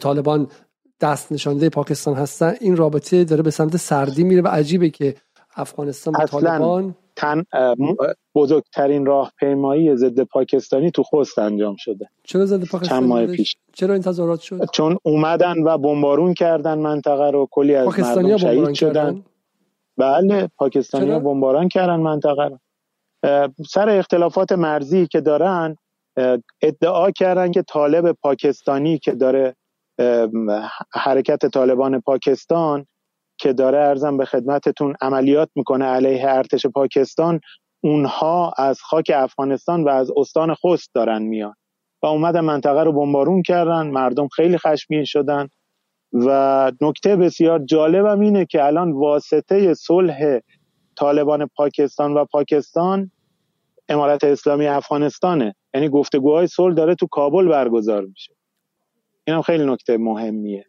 طالبان 0.00 0.46
دست 1.00 1.32
نشانده 1.32 1.68
پاکستان 1.68 2.14
هستن 2.14 2.54
این 2.60 2.76
رابطه 2.76 3.24
داره 3.24 3.42
به 3.42 3.50
سمت 3.50 3.76
سردی 3.76 4.24
میره 4.24 4.42
و 4.42 4.48
عجیبه 4.48 4.90
که 4.90 5.14
افغانستان 5.58 6.14
و 6.14 6.26
طالبان. 6.26 6.94
تن 7.16 7.44
بزرگترین 8.34 9.06
راهپیمایی 9.06 9.96
ضد 9.96 10.20
پاکستانی 10.20 10.90
تو 10.90 11.02
خوست 11.02 11.38
انجام 11.38 11.76
شده. 11.78 12.08
چرا 12.24 12.46
ضد 12.46 12.64
پاکستان 12.64 13.00
چند 13.00 13.08
ماه 13.08 13.26
پیش. 13.26 13.56
چرا 13.72 13.94
این 13.94 14.02
تظاهرات 14.02 14.40
شد؟ 14.40 14.70
چون 14.72 14.98
اومدن 15.02 15.62
و 15.62 15.78
بمبارون 15.78 16.34
کردن 16.34 16.78
منطقه 16.78 17.30
رو 17.30 17.48
کلی 17.50 17.74
از 17.74 17.98
مردم 17.98 18.36
شهید 18.36 18.74
شدن. 18.74 19.24
بله 19.96 20.50
پاکستانی 20.56 21.10
ها 21.10 21.18
بمباران 21.18 21.68
کردن 21.68 21.96
منطقه 22.00 22.48
رو. 22.48 22.58
سر 23.68 23.88
اختلافات 23.88 24.52
مرزی 24.52 25.06
که 25.06 25.20
دارن 25.20 25.76
ادعا 26.62 27.10
کردن 27.10 27.50
که 27.50 27.62
طالب 27.62 28.12
پاکستانی 28.12 28.98
که 28.98 29.12
داره 29.12 29.56
حرکت 30.92 31.46
طالبان 31.46 32.00
پاکستان 32.00 32.86
که 33.38 33.52
داره 33.52 33.78
ارزم 33.78 34.16
به 34.16 34.24
خدمتتون 34.24 34.94
عملیات 35.00 35.50
می‌کنه 35.54 35.84
علیه 35.84 36.28
ارتش 36.28 36.66
پاکستان 36.66 37.40
اونها 37.80 38.52
از 38.56 38.80
خاک 38.80 39.12
افغانستان 39.14 39.84
و 39.84 39.88
از 39.88 40.10
استان 40.16 40.54
خوست 40.54 40.90
دارن 40.94 41.22
میان. 41.22 41.54
و 42.02 42.06
اومدن 42.06 42.40
منطقه 42.40 42.82
رو 42.82 42.92
بمبارون 42.92 43.42
کردن 43.42 43.86
مردم 43.86 44.28
خیلی 44.28 44.58
خشمگین 44.58 45.04
شدن. 45.04 45.48
و 46.12 46.72
نکته 46.80 47.16
بسیار 47.16 47.64
جالبم 47.64 48.20
اینه 48.20 48.46
که 48.46 48.64
الان 48.64 48.92
واسطه 48.92 49.74
صلح 49.74 50.40
طالبان 50.96 51.46
پاکستان 51.56 52.14
و 52.14 52.24
پاکستان 52.24 53.10
امارت 53.88 54.24
اسلامی 54.24 54.66
افغانستانه. 54.66 55.54
یعنی 55.74 55.88
گفتگوهای 55.88 56.46
صلح 56.46 56.74
داره 56.74 56.94
تو 56.94 57.06
کابل 57.06 57.48
برگزار 57.48 58.04
میشه. 58.04 58.34
اینم 59.26 59.42
خیلی 59.42 59.66
نکته 59.66 59.96
مهمیه. 59.96 60.66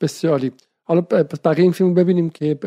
بسیاری 0.00 0.52
حالا 0.88 1.00
بقیه 1.44 1.62
این 1.62 1.72
فیلم 1.72 1.94
ببینیم 1.94 2.30
که 2.30 2.58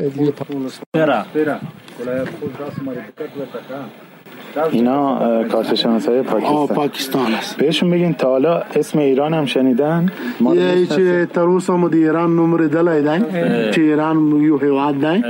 اینا 4.72 5.44
کارت 5.44 5.76
شناسایی 5.76 6.22
پاکستان 6.22 6.68
پاکستان 6.68 7.34
است 7.34 7.58
بهشون 7.58 7.92
بگین 7.92 8.14
تا 8.14 8.28
حالا 8.28 8.62
اسم 8.76 9.00
ایران 9.00 9.34
هم 9.34 9.46
شنیدن 9.46 10.10
یه 10.54 10.86
چه 10.86 11.26
تروس 11.26 11.70
هم 11.70 11.88
دی 11.88 11.98
ایران 11.98 12.36
نمره 12.36 12.68
دلای 12.68 13.02
دن 13.04 13.26
چه 13.72 13.82
ایران 13.82 14.42
یو 14.42 14.58
هیواد 14.58 14.96
دن 14.96 15.22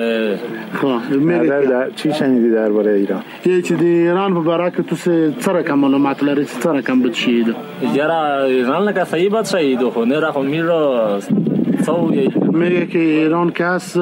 خب 0.74 1.00
چی 1.96 2.14
شنیدی 2.14 2.52
درباره 2.52 2.92
ایران 2.92 3.22
یه 3.46 3.62
چه 3.62 3.76
دی 3.76 3.86
ایران 3.86 4.44
کې 4.72 4.90
تاسو 4.90 5.32
سره 5.40 5.64
کوم 5.64 5.80
معلومات 5.80 6.24
لرئ 6.24 6.44
چې 6.44 6.64
سره 6.64 6.82
کوم 6.82 7.02
بچید 7.02 7.56
یاره 7.94 8.44
ایران 8.44 8.84
لکه 8.90 9.04
صحیح 9.04 9.30
بد 9.30 9.46
شهید 9.46 9.90
خو 9.90 10.06
نه 10.06 10.20
را 10.20 10.32
خو 10.32 10.44
میره 10.44 11.20
میگه 12.54 12.86
که 12.86 13.00
ایران 13.00 13.52
کس 13.52 13.98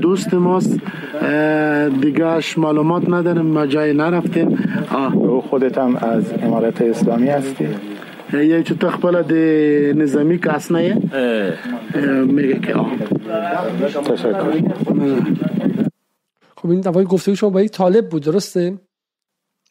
دوست 0.00 0.34
ماست 0.34 0.80
دیگهش 2.00 2.58
معلومات 2.58 3.08
نداریم 3.08 3.46
ما 3.46 3.66
جای 3.66 3.92
نرفتیم. 3.92 4.58
آه. 4.90 5.26
خودت 5.40 5.78
هم 5.78 5.96
از 5.96 6.32
امارت 6.42 6.82
اسلامی 6.82 7.28
هستی؟ 7.28 7.68
یه 8.32 8.62
چو 8.62 8.74
تخبل 8.74 9.22
دی 9.22 9.92
نظامی 10.02 10.38
کس 10.38 10.72
نه 10.72 11.02
میگه 12.22 12.58
که 12.58 12.74
آه. 12.74 12.90
تشکر. 14.04 14.62
خب 16.56 16.70
این 16.70 16.80
دوای 16.80 17.04
گفته 17.04 17.34
شما 17.34 17.50
با 17.50 17.62
یک 17.62 17.70
طالب 17.70 18.08
بود 18.08 18.22
درسته؟ 18.22 18.78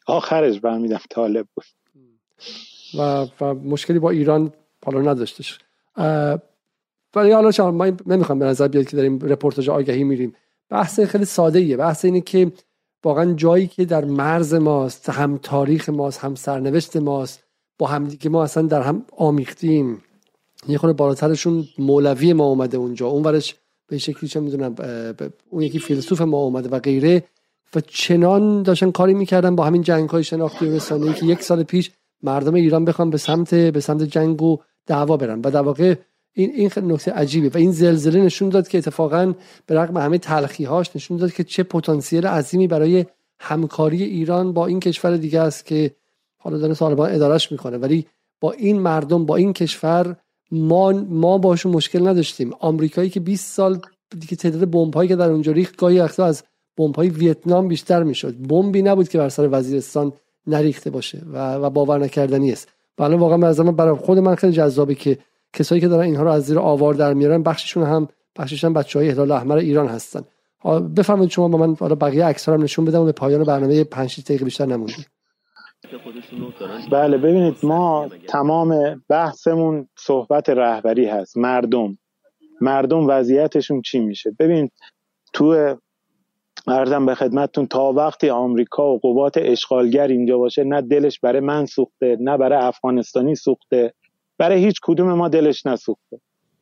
آخرش 0.06 0.60
برمیدم 0.60 1.00
طالب 1.10 1.46
بود. 1.54 1.64
و, 2.98 3.26
و 3.40 3.54
مشکلی 3.54 3.98
با 3.98 4.10
ایران 4.10 4.52
حالا 4.84 5.00
نداشتش. 5.00 5.58
ولی 7.16 7.30
حالا 7.32 7.50
شما 7.50 7.70
ما 7.70 7.86
نمی‌خوام 8.06 8.38
به 8.38 8.44
نظر 8.44 8.68
بیاد 8.68 8.86
که 8.86 8.96
داریم 8.96 9.18
رپورتاج 9.18 9.70
آگهی 9.70 10.04
میریم. 10.04 10.34
بحث 10.70 11.00
خیلی 11.00 11.24
ساده 11.24 11.58
ایه 11.58 11.76
بحث 11.76 12.04
اینه 12.04 12.20
که 12.20 12.52
واقعا 13.04 13.32
جایی 13.32 13.66
که 13.66 13.84
در 13.84 14.04
مرز 14.04 14.54
ماست 14.54 15.10
هم 15.10 15.38
تاریخ 15.42 15.88
ماست 15.88 16.20
هم 16.20 16.34
سرنوشت 16.34 16.96
ماست 16.96 17.42
با 17.78 17.86
هم 17.86 18.04
دیگه 18.04 18.30
ما 18.30 18.44
اصلا 18.44 18.62
در 18.62 18.82
هم 18.82 19.04
آمیختیم. 19.16 20.02
یه 20.68 20.78
خورده 20.78 20.92
بالاترشون 20.92 21.64
مولوی 21.78 22.32
ما 22.32 22.44
اومده 22.44 22.76
اونجا. 22.76 23.06
اون 23.06 23.22
ورش 23.22 23.54
به 23.88 23.98
شکلی 23.98 24.28
چه 24.28 24.40
می‌دونم 24.40 24.74
اون 25.50 25.62
یکی 25.62 25.78
فیلسوف 25.78 26.20
ما 26.20 26.38
اومده 26.38 26.68
و 26.68 26.78
غیره. 26.78 27.24
و 27.74 27.80
چنان 27.80 28.62
داشتن 28.62 28.90
کاری 28.90 29.14
می‌کردن 29.14 29.56
با 29.56 29.64
همین 29.64 29.82
جنگ 29.82 30.08
های 30.08 30.24
شناختی 30.24 30.66
و 30.66 30.76
رسانه‌ای 30.76 31.14
که 31.14 31.26
یک 31.26 31.42
سال 31.42 31.62
پیش 31.62 31.90
مردم 32.22 32.54
ایران 32.54 32.84
بخوان 32.84 33.10
به 33.10 33.18
سمت 33.18 33.54
به 33.54 33.80
سمت 33.80 34.02
جنگ 34.02 34.42
و 34.42 34.58
دعوا 34.86 35.16
برن. 35.16 35.40
و 35.40 35.50
در 35.50 35.60
واقع 35.60 35.94
این 36.38 36.50
این 36.54 36.70
نکته 36.92 37.12
عجیبه. 37.12 37.48
و 37.48 37.58
این 37.58 37.72
زلزله 37.72 38.20
نشون 38.20 38.48
داد 38.48 38.68
که 38.68 38.78
اتفاقا 38.78 39.34
به 39.66 39.74
رغم 39.74 39.96
همه 39.96 40.18
تلخی 40.18 40.64
هاش 40.64 40.96
نشون 40.96 41.16
داد 41.16 41.32
که 41.32 41.44
چه 41.44 41.62
پتانسیل 41.62 42.26
عظیمی 42.26 42.66
برای 42.66 43.06
همکاری 43.40 44.02
ایران 44.02 44.52
با 44.52 44.66
این 44.66 44.80
کشور 44.80 45.16
دیگه 45.16 45.40
است 45.40 45.66
که 45.66 45.90
حالا 46.36 46.58
داره 46.58 46.74
طالبان 46.74 47.14
ادارش 47.14 47.52
می‌کنه. 47.52 47.76
ولی 47.76 48.06
با 48.40 48.52
این 48.52 48.78
مردم 48.80 49.26
با 49.26 49.36
این 49.36 49.52
کشور 49.52 50.16
ما 50.50 50.92
ما 50.92 51.38
باشون 51.38 51.72
مشکل 51.72 52.06
نداشتیم. 52.06 52.52
آمریکایی 52.60 53.10
که 53.10 53.20
20 53.20 53.54
سال 53.54 53.80
دیگه 54.20 54.36
تعداد 54.36 54.70
بمب‌هایی 54.70 55.08
که 55.08 55.16
در 55.16 55.30
اونجا 55.30 55.52
ریخت 55.52 55.76
گاهی 55.76 56.00
وقتا 56.00 56.24
از 56.24 56.42
بمب‌های 56.76 57.08
ویتنام 57.08 57.68
بیشتر 57.68 58.02
می‌شد. 58.02 58.46
بمبی 58.48 58.82
نبود 58.82 59.08
که 59.08 59.18
بر 59.18 59.28
سر 59.28 59.48
وزیرستان 59.52 60.12
نریخته 60.46 60.90
باشه 60.90 61.22
و, 61.32 61.54
و 61.54 61.70
باور 61.70 61.98
نکردنی 61.98 62.52
است 62.52 62.68
حالا 62.98 63.18
واقعا 63.18 63.72
برای 63.72 63.94
خود 63.94 64.18
من 64.18 64.34
خیلی 64.34 64.52
جذابه 64.52 64.94
که 64.94 65.18
کسایی 65.52 65.80
که 65.80 65.88
دارن 65.88 66.04
اینها 66.04 66.22
رو 66.22 66.30
از 66.30 66.44
زیر 66.44 66.58
آوار 66.58 66.94
در 66.94 67.14
میارن 67.14 67.42
بخششون 67.42 67.82
هم 67.82 68.08
بخششون 68.36 68.72
بچه 68.72 68.98
های 68.98 69.08
هلال 69.08 69.30
احمر 69.30 69.56
ایران 69.56 69.88
هستن. 69.88 70.24
بفرمایید 70.96 71.30
شما 71.30 71.48
با 71.48 71.58
من 71.58 71.74
حالا 71.74 71.94
بقیه 71.94 72.24
عکس 72.24 72.48
هم 72.48 72.62
نشون 72.62 72.84
بدم 72.84 73.00
و 73.00 73.04
به 73.04 73.12
پایان 73.12 73.44
برنامه 73.44 73.84
5 73.84 74.24
دقیقه 74.24 74.44
بیشتر 74.44 74.66
نمونده 74.66 75.06
بله 76.90 77.18
ببینید 77.18 77.56
ما 77.62 78.08
تمام 78.28 79.02
بحثمون 79.08 79.88
صحبت 79.98 80.48
رهبری 80.48 81.06
هست 81.06 81.36
مردم. 81.36 81.98
مردم 82.60 83.06
وضعیتشون 83.08 83.82
چی 83.82 84.00
میشه؟ 84.00 84.30
ببین 84.38 84.70
تو 85.32 85.76
ارزم 86.66 87.06
به 87.06 87.14
خدمتتون 87.14 87.66
تا 87.66 87.92
وقتی 87.92 88.30
آمریکا 88.30 88.94
و 88.94 88.98
قوات 88.98 89.34
اشغالگر 89.36 90.06
اینجا 90.06 90.38
باشه 90.38 90.64
نه 90.64 90.82
دلش 90.82 91.20
برای 91.20 91.40
من 91.40 91.66
سوخته 91.66 92.16
نه 92.20 92.36
برای 92.36 92.58
افغانستانی 92.58 93.34
سوخته. 93.34 93.94
برای 94.38 94.64
هیچ 94.64 94.80
کدوم 94.82 95.12
ما 95.12 95.28
دلش 95.28 95.66
نسوخته. 95.66 96.20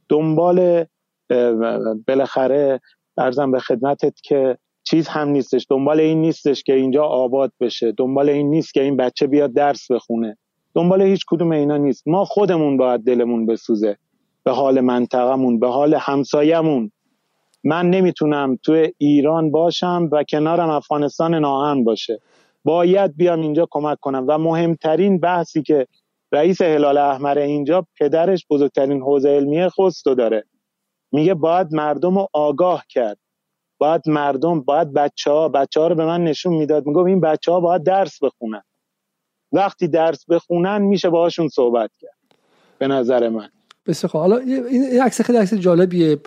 دنبال 0.09 0.85
بالاخره 2.09 2.81
ارزم 3.19 3.51
به 3.51 3.61
خدمتت 3.61 4.21
که 4.23 4.59
چیز 4.85 5.09
هم 5.09 5.29
نیستش. 5.29 5.67
دنبال 5.71 6.01
این 6.01 6.21
نیستش 6.21 6.63
که 6.63 6.75
اینجا 6.75 7.05
آباد 7.05 7.53
بشه. 7.61 7.93
دنبال 7.93 8.29
این 8.29 8.51
نیست 8.51 8.75
که 8.75 8.83
این 8.83 8.97
بچه 8.97 9.27
بیاد 9.27 9.53
درس 9.53 9.91
بخونه. 9.91 10.37
دنبال 10.75 11.03
هیچ 11.03 11.25
کدوم 11.29 11.53
اینا 11.53 11.77
نیست. 11.77 12.09
ما 12.09 12.25
خودمون 12.25 12.77
باید 12.77 13.01
دلمون 13.01 13.47
بسوزه 13.47 13.97
به 14.45 14.53
حال 14.53 14.81
منطقمون 14.81 15.59
به 15.59 15.69
حال 15.69 15.95
همسایمون 15.95 16.91
من 17.65 17.91
نمی‌تونم 17.91 18.59
تو 18.63 18.87
ایران 18.99 19.51
باشم 19.51 20.09
و 20.13 20.25
کنارم 20.29 20.69
افغانستان 20.71 21.35
ناهن 21.35 21.85
باشه. 21.85 22.21
باید 22.65 23.17
بیام 23.17 23.41
اینجا 23.41 23.69
کمک 23.71 24.01
کنم 24.01 24.25
و 24.29 24.39
مهمترین 24.39 25.19
بحثی 25.19 25.63
که 25.63 25.87
رئیس 26.35 26.63
هلال 26.63 26.99
احمر 26.99 27.39
اینجا 27.39 27.87
پدرش 28.01 28.47
بزرگترین 28.51 29.03
حوزه 29.03 29.29
علمی 29.29 29.69
خوستو 29.69 30.15
داره. 30.15 30.45
میگه 31.13 31.35
باید 31.35 31.75
مردم 31.75 32.19
رو 32.19 32.29
آگاه 32.33 32.85
کرد. 32.89 33.19
باید 33.79 34.03
مردم 34.07 34.61
باید 34.61 34.93
بچه 34.93 35.31
ها 35.31 35.49
بچه 35.49 35.81
ها 35.81 35.89
رو 35.89 35.95
به 35.95 36.07
من 36.07 36.25
نشون 36.25 36.55
می‌داد. 36.55 36.87
میگم 36.87 37.05
این 37.05 37.21
بچه 37.21 37.53
ها 37.53 37.61
باید 37.61 37.83
درس 37.83 38.23
بخونن. 38.23 38.63
وقتی 39.53 39.89
درس 39.89 40.25
بخونن 40.29 40.83
میشه 40.83 41.11
باهاشون 41.11 41.49
صحبت 41.49 41.91
کرد. 42.01 42.17
به 42.79 42.87
نظر 42.87 43.29
من. 43.29 43.49
بسیار 43.87 44.11
خب 44.11 44.19
حالا 44.19 44.37
این 44.37 45.03
عکس 45.03 45.21
خیلی 45.21 45.39
عکس 45.39 45.55
جالبیه. 45.55 46.19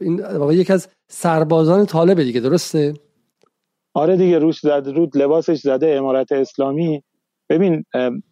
این 0.00 0.20
واقعا 0.20 0.52
یکی 0.52 0.72
از 0.72 0.88
سربازان 1.08 1.86
طالبه 1.86 2.24
دیگه 2.24 2.40
درسته؟ 2.40 2.94
آره 3.94 4.16
دیگه 4.16 4.38
روش 4.38 4.60
زد 4.60 4.82
رود 4.86 5.16
لباسش 5.16 5.58
زده 5.58 5.86
امارت 5.86 6.32
اسلامی. 6.32 7.02
ببین 7.48 7.84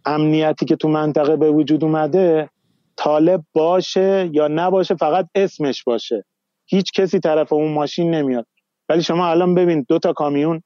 امنیتی 0.05 0.67
که 0.67 0.77
تو 0.77 0.89
منطقه 0.89 1.37
به 1.37 1.51
وجود 1.51 1.85
اومده 1.85 2.51
طالب 2.97 3.45
باشه 3.53 4.31
یا 4.33 4.49
نباشه 4.49 4.95
فقط 4.95 5.29
اسمش 5.35 5.85
باشه. 5.85 6.25
هیچ 6.67 6.93
کسی 6.93 7.21
طرف 7.21 7.53
اون 7.53 7.73
ماشین 7.73 8.15
نمیاد. 8.15 8.47
ولی 8.89 9.03
شما 9.03 9.27
الان 9.27 9.55
ببین 9.55 9.87
دو 9.89 9.99
تا 9.99 10.13
کامیون 10.13 10.63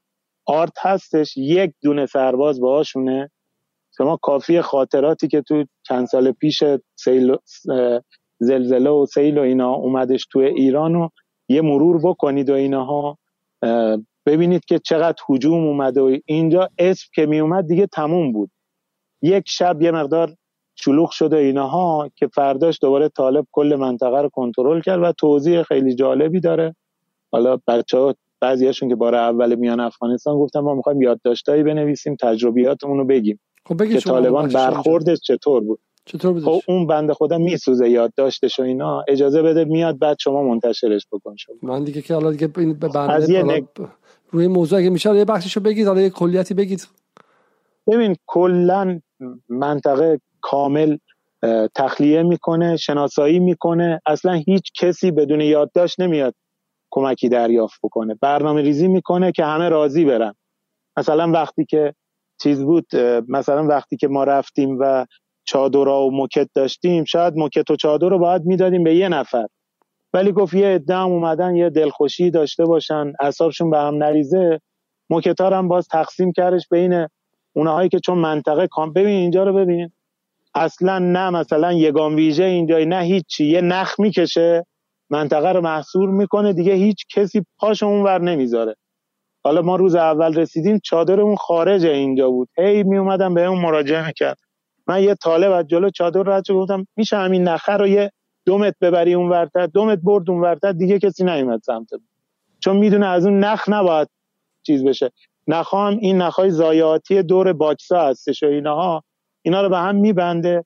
آرت 0.46 0.72
هستش 0.80 1.36
یک 1.36 1.72
دونه 1.82 2.06
سرباز 2.06 2.60
باهاشونه. 2.60 3.30
شما 3.96 4.16
کافی 4.22 4.60
خاطراتی 4.60 5.28
که 5.28 5.42
تو 5.42 5.64
چند 5.82 6.06
سال 6.06 6.32
پیش 6.32 6.62
سیل 6.96 7.36
زلزله 8.38 8.90
و 8.90 9.06
سیل 9.06 9.38
و 9.38 9.42
اینا 9.42 9.74
اومدش 9.74 10.26
تو 10.32 10.38
ایران 10.38 10.94
رو 10.94 11.10
یه 11.48 11.62
مرور 11.62 12.00
بکنید 12.04 12.50
و 12.50 12.52
اینها. 12.52 13.18
ببینید 14.26 14.64
که 14.64 14.78
چقدر 14.78 15.16
حجوم 15.28 15.66
اومده 15.66 16.00
و 16.00 16.16
اینجا 16.26 16.68
اسم 16.78 17.06
که 17.14 17.26
می 17.26 17.40
اومد 17.40 17.66
دیگه 17.66 17.86
تموم 17.86 18.32
بود. 18.32 18.50
یک 19.22 19.44
شب 19.46 19.82
یه 19.82 19.90
مقدار 19.90 20.34
شلوغ 20.76 21.10
شده 21.10 21.36
اینها 21.36 22.10
که 22.16 22.26
فرداش 22.26 22.78
دوباره 22.82 23.08
طالب 23.08 23.46
کل 23.52 23.76
منطقه 23.80 24.22
رو 24.22 24.28
کنترل 24.28 24.80
کرد 24.80 25.02
و 25.02 25.12
توضیح 25.12 25.62
خیلی 25.62 25.94
جالبی 25.94 26.40
داره. 26.40 26.76
حالا 27.32 27.58
بچه 27.66 27.98
ها 27.98 28.14
بعضیاشون 28.40 28.88
که 28.88 28.94
بار 28.94 29.14
اول 29.14 29.54
میان 29.54 29.80
افغانستان 29.80 30.38
گفتن 30.38 30.60
ما 30.60 30.74
می‌خوایم 30.74 31.02
یادداشتایی 31.02 31.62
بنویسیم 31.62 32.16
تجربیاتمون 32.20 32.98
رو 32.98 33.04
بگیم. 33.04 33.40
خب 33.66 33.88
که 33.88 34.00
طالبان 34.00 34.48
برخوردش 34.48 35.18
چطور 35.20 35.60
بود؟ 35.60 35.80
چطور 36.04 36.32
بود؟ 36.32 36.42
خب 36.42 36.60
اون 36.68 36.86
بنده 36.86 37.14
خدا 37.14 37.38
میسوزه 37.38 37.90
یادداشتش 37.90 38.60
و 38.60 38.62
اینا. 38.62 39.04
اجازه 39.08 39.42
بده 39.42 39.64
میاد 39.64 39.98
بعد 39.98 40.16
شما 40.20 40.42
منتشرش 40.42 41.06
بکن 41.12 41.36
شما. 41.36 41.56
من 41.62 41.84
دیگه 41.84 42.02
که 42.02 42.14
حالا 42.14 42.30
دیگه 42.30 42.50
این 42.58 42.72
برنامه 42.72 43.66
روی 44.30 44.46
موضوع 44.46 44.78
اگه 44.78 44.90
میشه 44.90 45.16
یه 45.16 45.24
بخششو 45.24 45.60
بگید 45.60 45.86
حالا 45.86 46.00
یه 46.00 46.10
کلیتی 46.10 46.54
بگید. 46.54 46.88
ببین 47.86 48.16
کلا 48.26 49.00
منطقه 49.48 50.20
کامل 50.40 50.96
تخلیه 51.74 52.22
می‌کنه 52.22 52.76
شناسایی 52.76 53.38
می‌کنه. 53.38 54.00
اصلا 54.06 54.32
هیچ 54.32 54.72
کسی 54.80 55.10
بدون 55.10 55.40
یادداشت 55.40 56.00
نمیاد 56.00 56.34
کمکی 56.90 57.28
دریافت 57.28 57.80
بکنه. 57.82 58.14
برنامه 58.20 58.62
ریزی 58.62 58.88
می‌کنه 58.88 59.32
که 59.32 59.44
همه 59.44 59.68
راضی 59.68 60.04
برن. 60.04 60.34
مثلا 60.98 61.30
وقتی 61.30 61.64
که 61.64 61.94
چیز 62.42 62.62
بود 62.62 62.86
مثلا 63.28 63.66
وقتی 63.66 63.96
که 63.96 64.08
ما 64.08 64.24
رفتیم 64.24 64.76
و 64.80 65.06
چادرها 65.44 66.06
و 66.06 66.10
موکت 66.10 66.48
داشتیم 66.54 67.04
شاید 67.04 67.34
موکت 67.36 67.70
و 67.70 67.76
چادر 67.76 68.08
رو 68.08 68.18
باید 68.18 68.42
می‌دادیم 68.44 68.84
به 68.84 68.96
یه 68.96 69.08
نفر. 69.08 69.46
ولی 70.16 70.32
گفت 70.32 70.54
یه 70.54 70.68
ادام 70.74 71.12
اومدن 71.12 71.56
یه 71.56 71.70
دلخوشی 71.70 72.30
داشته 72.30 72.64
باشن 72.64 73.12
اعصابشون 73.20 73.70
به 73.70 73.78
هم 73.78 73.94
نریزه. 73.94 74.60
موکتار 75.10 75.54
هم 75.54 75.68
باز 75.68 75.88
تقسیم 75.88 76.32
کردش 76.32 76.68
بین 76.70 77.06
اونهایی 77.52 77.88
که 77.88 77.98
چون 78.00 78.18
منطقه 78.18 78.66
کام 78.66 78.92
ببین 78.92 79.16
اینجا 79.16 79.44
رو 79.44 79.52
ببین. 79.52 79.90
اصلا 80.54 80.98
نه 80.98 81.30
مثلا 81.30 81.72
یگان 81.72 82.14
ویژه 82.14 82.44
اینجا 82.44 82.78
نه 82.78 83.00
هیچی. 83.00 83.46
یه 83.46 83.60
نخ 83.60 84.00
می‌کشه 84.00 84.66
منطقه 85.10 85.52
رو 85.52 85.60
محصور 85.60 86.10
می‌کنه 86.10 86.52
دیگه 86.52 86.74
هیچ 86.74 87.04
کسی 87.14 87.46
پاش 87.58 87.82
اونور 87.82 88.20
نمی‌ذاره. 88.20 88.76
حالا 89.44 89.62
ما 89.62 89.76
روز 89.76 89.94
اول 89.94 90.34
رسیدیم 90.34 90.80
چادرمون 90.84 91.36
خارج 91.36 91.86
اینجا 91.86 92.30
بود. 92.30 92.48
هی 92.58 92.82
می 92.82 92.98
اومدم 92.98 93.34
به 93.34 93.44
اون 93.44 93.60
مراجعه 93.60 94.06
می‌کرد. 94.06 94.38
من 94.86 95.02
یه 95.02 95.14
طالب 95.14 95.52
از 95.52 95.66
جلو 95.66 95.90
چادر 95.90 96.22
رد 96.22 96.50
گفتم 96.50 96.86
میشه 96.96 97.16
همین 97.16 97.42
نخه 97.48 97.72
رو 97.72 97.86
یه 97.86 98.10
دومت 98.46 98.74
ببری 98.80 99.14
اون 99.14 99.28
ورتر 99.28 99.66
دومت 99.66 99.98
برد 100.02 100.30
اون 100.30 100.40
ورتر 100.40 100.72
دیگه 100.72 100.98
کسی 100.98 101.24
نیومد 101.24 101.60
سمت. 101.62 101.88
چون 102.60 102.76
می‌دونه 102.76 103.06
از 103.06 103.26
اون 103.26 103.38
نخ 103.38 103.64
نباید 103.68 104.08
چیز 104.62 104.84
بشه. 104.84 105.10
نخام 105.48 105.98
این 106.00 106.22
نخهای 106.22 106.50
زایاتی 106.50 107.22
دور 107.22 107.52
باکسا 107.52 108.00
هستش 108.00 108.42
و 108.42 108.46
اینها 108.46 109.04
اینا 109.42 109.62
رو 109.62 109.68
به 109.68 109.78
هم 109.78 109.96
میبنده 109.96 110.64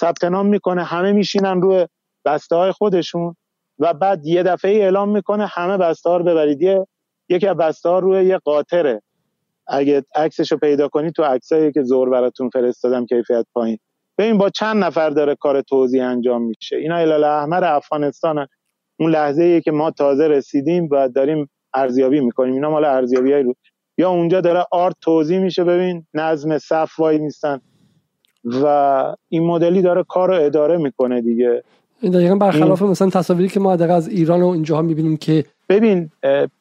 ثبت 0.00 0.24
نام 0.24 0.46
می‌کنه 0.46 0.84
همه 0.84 1.12
میشینن 1.12 1.62
روی 1.62 1.86
بسته 2.24 2.56
های 2.56 2.72
خودشون 2.72 3.36
و 3.78 3.94
بعد 3.94 4.26
یه 4.26 4.42
دفعه 4.42 4.82
اعلام 4.82 5.08
می‌کنه 5.08 5.46
همه 5.46 5.76
بسته 5.76 6.10
ها 6.10 6.16
رو 6.16 6.24
ببرید. 6.24 6.62
یه 6.62 6.86
یکی 7.28 7.46
از 7.46 7.56
بسته 7.56 7.88
ها 7.88 7.98
روی 7.98 8.24
یه 8.24 8.38
قاطره. 8.38 9.02
اگه 9.66 10.04
عکسش 10.14 10.52
رو 10.52 10.58
پیدا 10.58 10.88
کنید 10.88 11.12
تو 11.12 11.22
عکسایی 11.22 11.72
که 11.72 11.82
زور 11.82 12.10
براتون 12.10 12.50
فرستادم 12.50 13.06
کیفیت 13.06 13.46
پایین. 13.54 13.78
ببین 14.22 14.38
با 14.38 14.50
چند 14.50 14.84
نفر 14.84 15.10
داره 15.10 15.34
کار 15.34 15.60
توضیح 15.60 16.04
انجام 16.04 16.42
میشه. 16.42 16.76
اینا 16.76 16.96
هلال 16.96 17.24
احمر 17.24 17.64
افغانستان 17.64 18.46
اون 19.00 19.10
لحظه 19.10 19.42
ایه 19.42 19.60
که 19.60 19.70
ما 19.70 19.90
تازه 19.90 20.28
رسیدیم 20.28 20.88
و 20.90 21.08
داریم 21.08 21.50
ارزیابی 21.74 22.20
می‌کنیم. 22.20 22.54
اینا 22.54 22.70
مال 22.70 22.84
ارزیابی 22.84 23.32
های 23.32 23.42
رو 23.42 23.54
یا 23.98 24.10
اونجا 24.10 24.40
داره 24.40 24.66
آرت 24.70 24.94
توضیح 25.00 25.38
میشه 25.38 25.64
ببین 25.64 26.06
نظم 26.14 26.58
صف 26.58 26.98
وای 26.98 27.18
نیستن 27.18 27.60
و 28.44 28.66
این 29.28 29.46
مدلی 29.46 29.82
داره 29.82 30.02
کار 30.02 30.28
رو 30.28 30.44
اداره 30.44 30.76
می‌کنه 30.76 31.20
دیگه. 31.20 31.62
این 32.00 32.12
دقیقا 32.12 32.34
برخلاف 32.34 32.82
مثلا 32.82 33.10
تصاویری 33.10 33.48
که 33.48 33.60
ما 33.60 33.72
از 33.72 34.08
ایران 34.08 34.42
و 34.42 34.46
اینجاها 34.46 34.82
می‌بینیم 34.82 35.16
که 35.16 35.44
ببین 35.68 36.10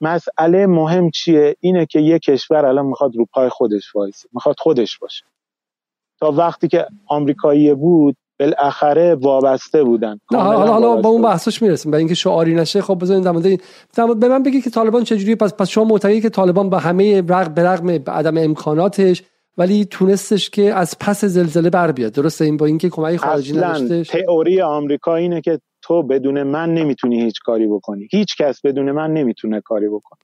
مسئله 0.01 0.67
مهم 0.67 1.09
چیه؟ 1.09 1.55
اینه 1.59 1.85
که 1.85 1.99
یه 1.99 2.19
کشور 2.19 2.65
الان 2.65 2.85
می‌خواد 2.85 3.15
رو 3.15 3.25
پای 3.33 3.49
خودش 3.49 3.95
وایسه. 3.95 4.29
می‌خواد 4.33 4.55
خودش 4.59 4.97
باشه. 4.97 5.23
تا 6.21 6.31
وقتی 6.31 6.67
که 6.67 6.85
آمریکایی 7.07 7.73
بود 7.73 8.15
بالاخره 8.39 9.15
وابسته 9.15 9.83
بودن. 9.83 10.19
حالا 10.31 10.73
حالا 10.73 10.95
با 10.95 11.09
اون 11.09 11.21
بحثش 11.21 11.61
می‌رسیم. 11.61 11.91
به 11.91 11.97
اینکه 11.97 12.13
شعاری 12.13 12.55
نشه 12.55 12.81
خب 12.81 12.99
بذارید 13.01 13.23
در 13.95 14.07
به 14.07 14.27
من 14.27 14.43
بگی 14.43 14.61
که 14.61 14.69
طالبان 14.69 15.03
چجوری 15.03 15.35
پس 15.35 15.53
پس 15.53 15.69
شما 15.69 15.83
معتقدی 15.83 16.21
که 16.21 16.29
طالبان 16.29 16.69
با 16.69 16.77
همه 16.77 17.21
رغم 17.21 17.53
به 17.53 17.63
رغم 17.63 17.89
عدم 17.89 18.37
امکاناتش 18.37 19.23
ولی 19.57 19.85
تونستش 19.85 20.49
که 20.49 20.73
از 20.73 20.99
پس 20.99 21.25
زلزله 21.25 21.69
بر 21.69 21.91
بیاد. 21.91 22.11
درسته؟ 22.11 22.45
این 22.45 22.57
با 22.57 22.65
اینکه 22.65 22.89
کمک 22.89 23.17
خارجی 23.17 23.53
نداشتش. 23.53 24.07
تئوری 24.07 24.61
آمریکا 24.61 25.15
اینه 25.15 25.41
که 25.41 25.59
تو 25.81 26.03
بدون 26.03 26.43
من 26.43 26.73
نمی‌تونی 26.73 27.21
هیچ 27.21 27.39
کاری 27.45 27.67
بکنی. 27.67 28.07
هیچ 28.11 28.37
کس 28.37 28.61
بدون 28.61 28.91
من 28.91 29.13
نمی‌تونه 29.13 29.61
کاری 29.61 29.87
بکنه. 29.87 30.19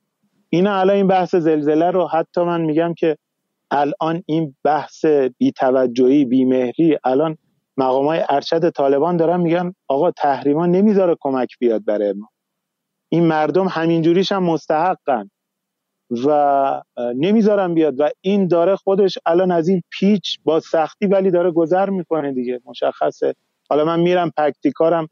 اینا 0.50 0.80
الان 0.80 0.95
این 0.95 1.08
بحث 1.08 1.36
زلزله 1.36 1.91
رو 1.91 2.08
حتی 2.08 2.41
من 2.41 2.62
میگم 2.62 2.93
که 2.93 3.18
الان 3.72 4.24
این 4.26 4.55
بحث 4.63 5.05
بیتوجهی 5.38 6.26
بیمهری 6.26 6.97
الان 7.03 7.38
مقامای 7.78 8.24
ارشد 8.30 8.70
طالبان 8.70 9.18
دارن 9.18 9.39
میگن 9.39 9.74
آقا 9.88 10.11
تحریما 10.11 10.65
نمی‌ذاره 10.65 11.15
کمک 11.20 11.49
بیاد 11.59 11.86
برای 11.86 12.13
ما. 12.13 12.30
این 13.09 13.24
مردم 13.24 13.68
همینجوریش 13.68 14.32
هم 14.32 14.43
مستحقن 14.43 15.30
و 16.26 16.82
نمی‌ذارن 17.15 17.74
بیاد 17.74 17.99
و 17.99 18.09
این 18.22 18.47
داره 18.47 18.76
خودش 18.76 19.18
الان 19.26 19.51
از 19.51 19.68
این 19.68 19.82
پیچ 19.91 20.39
با 20.43 20.59
سختی 20.59 21.07
ولی 21.07 21.32
داره 21.32 21.51
گذر 21.51 21.89
می‌کنه 21.89 22.34
دیگه 22.34 22.59
مشخصه. 22.65 23.34
حالا 23.70 23.86
من 23.86 23.99
میرم 23.99 24.32
پکتیکارم 24.38 25.07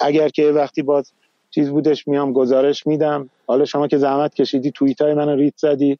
اگر 0.00 0.28
که 0.28 0.50
وقتی 0.50 0.82
باز 0.82 1.12
چیز 1.50 1.70
بودش 1.70 2.08
میام 2.08 2.32
گزارش 2.32 2.86
میدم. 2.86 3.30
حالا 3.46 3.64
شما 3.64 3.88
که 3.88 3.98
زحمت 3.98 4.34
کشیدی 4.34 4.70
توییت 4.70 5.00
های 5.02 5.14
منو 5.14 5.36
ریت 5.36 5.56
زدی. 5.56 5.98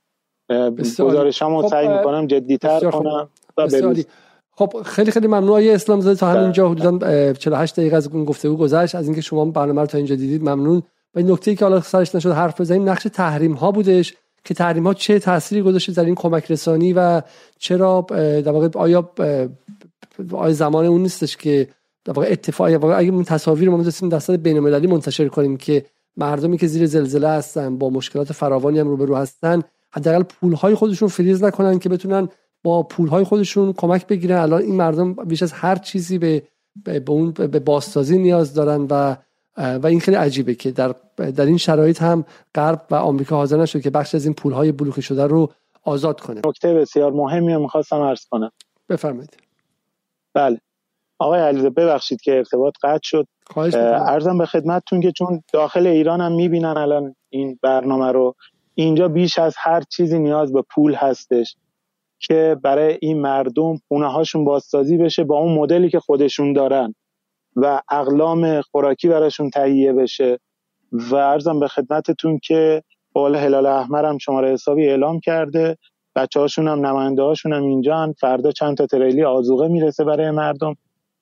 گزارش 0.99 1.43
هم 1.43 1.63
خب 1.63 1.69
سعی 1.69 1.89
می‌کنم 1.89 2.27
جدیتر 2.27 2.91
کنم 2.91 3.29
و 3.57 3.69
خب 4.51 4.83
خیلی 4.85 5.11
خیلی 5.11 5.27
ممنون. 5.27 5.51
آیه 5.51 5.75
اسلام 5.75 6.01
زاده 6.01 6.21
تا 6.21 6.29
همینجا 6.29 6.69
حدودا 6.69 7.33
48 7.33 7.77
دقیقه 7.77 7.97
از 7.97 8.09
اون 8.09 8.25
گفتگو 8.25 8.57
گذشت. 8.57 8.95
از 8.95 9.07
اینکه 9.07 9.21
شما 9.21 9.45
برنامه 9.45 9.81
رو 9.81 9.87
تا 9.87 9.99
اینجا 9.99 10.15
دیدید 10.15 10.43
ممنون. 10.43 10.83
و 11.15 11.19
این 11.19 11.31
نکته 11.31 11.55
که 11.55 11.65
حالا 11.65 11.81
سرش 11.81 12.15
نشد 12.15 12.31
حرف 12.31 12.61
بزنیم 12.61 12.89
نقش 12.89 13.03
تحریم 13.03 13.53
ها 13.53 13.71
بودش 13.71 14.15
که 14.45 14.55
تحریم 14.55 14.87
ها 14.87 14.95
چه 14.95 15.19
تأثیری 15.19 15.63
گذاشته 15.63 15.93
در 15.93 16.05
این 16.05 16.15
کمک 16.15 16.51
رسانی 16.51 16.93
و 16.93 17.23
چرا 17.59 18.07
در 18.11 18.51
واقع 18.51 18.69
آیا 18.75 19.11
آیا 20.33 20.53
زمان 20.53 20.87
اون 20.87 21.03
نیستش 21.03 21.37
که 21.37 21.69
در 22.05 22.13
واقع 22.13 22.29
اتفاقی 22.31 22.75
اگه 22.75 23.13
اون 23.13 23.25
تصاویر 23.25 23.71
ما 23.71 23.77
می‌تونیم 23.77 24.19
سطح 24.19 24.37
بین‌المللی 24.37 24.87
منتشر 24.87 25.29
کنیم 25.29 25.57
که 25.57 25.85
مردمی 26.17 26.59
که 26.59 26.67
زیر 26.67 26.87
زلزله 26.87 27.29
هستن 27.29 27.79
با 27.79 27.91
مشکلات 27.91 28.33
فراوانی 28.33 28.79
هم 28.79 28.89
روبرو 28.89 29.17
هستن 29.17 29.63
حداقل 29.91 30.23
پولهای 30.23 30.75
خودشون 30.75 31.09
فریز 31.09 31.45
نکنن 31.45 31.79
که 31.79 31.89
بتونن 31.89 32.29
با 32.63 32.83
پولهای 32.83 33.25
خودشون 33.25 33.73
کمک 33.73 34.07
بگیرن. 34.07 34.39
الان 34.39 34.63
این 34.63 34.77
مردم 34.77 35.15
بیش 35.15 35.43
از 35.43 35.53
هر 35.53 35.77
چیزی 35.77 36.19
به 36.19 36.43
به 36.85 37.03
اون 37.09 37.31
به 37.31 37.59
بازسازی 37.59 38.19
نیاز 38.19 38.55
دارن 38.55 38.87
و 38.91 39.17
و 39.57 39.87
این 39.87 40.01
خیلی 40.01 40.17
عجیبه 40.17 40.55
که 40.55 40.71
در 40.71 40.95
در 41.17 41.47
این 41.47 41.57
شرایط 41.57 42.03
هم 42.03 42.25
غرب 42.55 42.83
و 42.91 42.95
آمریکا 42.95 43.37
حاضر 43.37 43.57
نشد 43.57 43.81
که 43.81 43.91
بخش 43.91 44.15
از 44.15 44.25
این 44.25 44.35
پولهای 44.35 44.73
بلوکه 44.73 45.01
شده 45.01 45.27
رو 45.27 45.53
آزاد 45.85 46.21
کنه. 46.21 46.41
نکته 46.47 46.75
بسیار 46.75 47.13
مهمی 47.13 47.55
رو 47.55 47.61
می‌خواستم 47.61 48.01
عرض 48.01 48.25
کنم. 48.31 48.51
بفرمایید. 48.89 49.37
بله. 50.35 50.61
آقای 51.19 51.41
علیزاده 51.41 51.71
ببخشید 51.71 52.21
که 52.21 52.37
ارتباط 52.37 52.75
قطع 52.83 53.01
شد. 53.03 53.27
ارزم 54.07 54.39
به 54.39 54.47
خدمتتون 54.47 55.01
که 55.01 55.13
چون 55.13 55.43
داخل 55.53 55.87
ایران 55.87 56.21
هم 56.21 56.33
می‌بینن 56.33 56.77
الان 56.77 57.15
این 57.31 57.59
برنامه 57.63 58.13
رو 58.13 58.35
اینجا 58.81 59.09
بیش 59.09 59.39
از 59.39 59.55
هر 59.59 59.83
چیزی 59.83 60.19
نیاز 60.19 60.53
به 60.53 60.63
پول 60.63 60.95
هستش 60.95 61.57
که 62.21 62.57
برای 62.63 62.99
این 63.03 63.21
مردم 63.21 63.77
خونه 63.89 64.13
هاشون 64.13 64.45
بازسازی 64.45 64.97
بشه 64.97 65.25
با 65.25 65.39
اون 65.39 65.55
مدلی 65.55 65.91
که 65.91 66.01
خودشون 66.01 66.53
دارن 66.53 66.95
و 67.57 67.81
اقلام 67.91 68.61
خوراکی 68.61 69.09
براشون 69.09 69.51
تهیه 69.51 69.93
بشه. 69.93 70.39
و 70.93 71.15
ارزم 71.15 71.61
به 71.61 71.69
خدمتتون 71.69 72.39
که 72.39 72.83
بال 73.13 73.37
هلال 73.37 73.67
احمر 73.67 74.05
هم 74.05 74.19
شماره 74.19 74.53
حسابی 74.53 74.87
اعلام 74.87 75.21
کرده. 75.21 75.77
بچه 76.17 76.41
هاشون 76.41 76.69
هم 76.69 76.87
نماینده 76.87 77.23
هاشون 77.23 77.53
هم 77.53 77.65
اینجا 77.65 78.15
فردا 78.21 78.51
چند 78.51 78.77
تا 78.77 78.87
تریلی 78.87 79.25
آزوغه 79.25 79.69
می‌رسه 79.69 80.05
برای 80.05 80.31
مردم. 80.31 80.75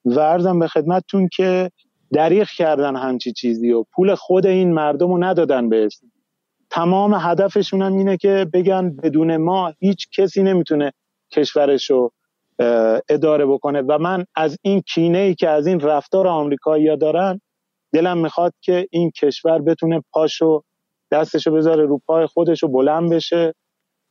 و 0.05 0.21
ارزم 0.21 0.59
به 0.59 0.69
خدمتتون 0.69 1.29
که 1.37 1.71
دریغ 2.13 2.49
کردن 2.57 2.97
همچی 2.97 3.33
چیزی 3.33 3.73
و 3.73 3.85
پول 3.93 4.15
خود 4.15 4.47
این 4.47 4.73
مردم 4.73 5.09
رو 5.09 5.25
ندادن 5.25 5.69
بهش. 5.69 5.99
تمام 6.71 7.15
هدفشون 7.15 7.83
هم 7.83 7.97
اینه 7.97 8.17
که 8.17 8.47
بگن 8.53 8.97
بدون 8.97 9.37
ما 9.37 9.73
هیچ 9.79 10.09
کسی 10.17 10.43
نمی‌تونه 10.43 10.93
کشورش 11.33 11.91
رو 11.91 12.13
اداره 13.09 13.47
بکنه. 13.47 13.83
و 13.83 13.99
من 13.99 14.25
از 14.35 14.59
این 14.63 14.81
کینه 14.81 15.19
ای 15.19 15.35
که 15.35 15.49
از 15.49 15.67
این 15.67 15.81
رفتار 15.81 16.29
آمریکایی 16.29 16.97
دارن 16.97 17.41
دلم 17.93 18.19
می‌خواد 18.19 18.53
که 18.61 18.87
این 18.91 19.11
کشور 19.11 19.63
بتونه 19.63 20.03
پاشو 20.13 20.63
دستشو 21.11 21.51
بذاره 21.51 21.85
رو 21.85 22.01
پای 22.07 22.27
خودشو 22.27 22.69
بلند 22.69 23.13
بشه 23.13 23.55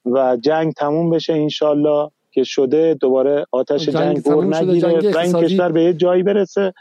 و 0.06 0.38
جنگ 0.42 0.74
تموم 0.74 1.10
بشه 1.10 1.34
انشالله 1.34 2.12
که 2.32 2.44
شده 2.44 2.94
دوباره 2.94 3.46
آتش 3.52 3.90
جنگ, 3.90 4.24
جنگ 4.24 4.56
نگیره 4.56 5.12
و 5.12 5.18
این 5.18 5.34
کشور 5.34 5.72
به 5.72 5.84
یه 5.84 5.94
جایی 5.94 6.24
برسه. 6.24 6.74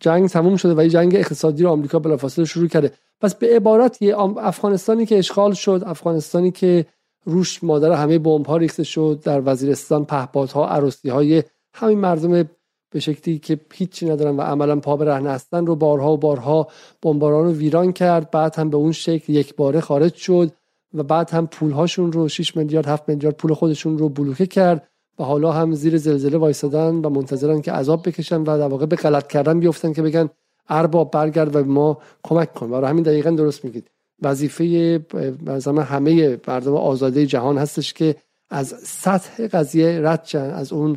جنگ 0.00 0.28
تموم 0.28 0.56
شده 0.56 0.74
و 0.74 0.80
این 0.80 0.88
جنگ 0.88 1.14
اقتصادی 1.14 1.62
رو 1.62 1.70
آمریکا 1.70 1.98
بلافاصله 1.98 2.44
شروع 2.44 2.68
کرده. 2.68 2.92
پس 3.20 3.34
به 3.34 3.56
عبارت 3.56 3.98
افغانستانی 4.38 5.06
که 5.06 5.18
اشغال 5.18 5.52
شد 5.52 5.82
افغانستانی 5.86 6.50
که 6.50 6.86
روش 7.24 7.64
مادر 7.64 7.92
همه 7.92 8.18
بمب 8.18 8.46
ها 8.46 8.56
ریخته 8.56 8.84
شد 8.84 9.20
در 9.24 9.42
وزیرستان 9.44 10.04
پهپادها 10.04 10.68
عروسی 10.68 11.08
های 11.08 11.42
همین 11.74 11.98
مردم 11.98 12.48
به 12.90 13.00
شکلی 13.00 13.38
که 13.38 13.60
هیچی 13.74 14.06
ندارن 14.06 14.36
و 14.36 14.40
عملا 14.40 14.76
پا 14.76 14.96
به 14.96 15.04
رهن 15.04 15.26
هستن 15.26 15.66
رو 15.66 15.76
بارها 15.76 16.12
و 16.12 16.16
بارها 16.16 16.68
بمباران 17.02 17.44
رو 17.44 17.52
ویران 17.52 17.92
کرد. 17.92 18.30
بعد 18.30 18.56
هم 18.56 18.70
به 18.70 18.76
اون 18.76 18.92
شکل 18.92 19.32
یک 19.32 19.56
باره 19.56 19.80
خارج 19.80 20.14
شد 20.14 20.52
و 20.94 21.02
بعد 21.02 21.30
هم 21.30 21.46
پولهاشون 21.46 22.12
رو 22.12 22.28
6 22.28 22.56
میلیارد 22.56 22.86
7 22.86 23.08
میلیارد 23.08 23.36
پول 23.36 23.54
خودشون 23.54 23.98
رو 23.98 24.08
بلوکه 24.08 24.46
کرد. 24.46 24.88
و 25.18 25.24
حالا 25.24 25.52
هم 25.52 25.74
زیر 25.74 25.96
زلزله 25.96 26.38
وایسادن 26.38 26.94
و 26.94 27.08
منتظرن 27.08 27.60
که 27.60 27.72
عذاب 27.72 28.08
بکشن 28.08 28.40
و 28.40 28.44
در 28.44 28.68
واقع 28.68 28.86
به 28.86 28.96
غلط 28.96 29.26
کردن 29.26 29.60
بیفتن 29.60 29.92
که 29.92 30.02
بگن 30.02 30.30
ارباب 30.68 31.10
برگرد 31.10 31.56
و 31.56 31.64
ما 31.64 31.98
کمک 32.22 32.54
کن. 32.54 32.70
برای 32.70 32.90
همین 32.90 33.02
دقیقا 33.02 33.30
درست 33.30 33.64
میگید. 33.64 33.90
وظیفه 34.22 35.00
مثلا 35.46 35.82
همه 35.82 36.38
مردم 36.48 36.74
آزاده 36.74 37.26
جهان 37.26 37.58
هستش 37.58 37.92
که 37.92 38.16
از 38.50 38.74
سطح 38.82 39.46
قضیه 39.46 40.00
رد 40.04 40.24
شن 40.24 40.50
از 40.50 40.72
اون 40.72 40.96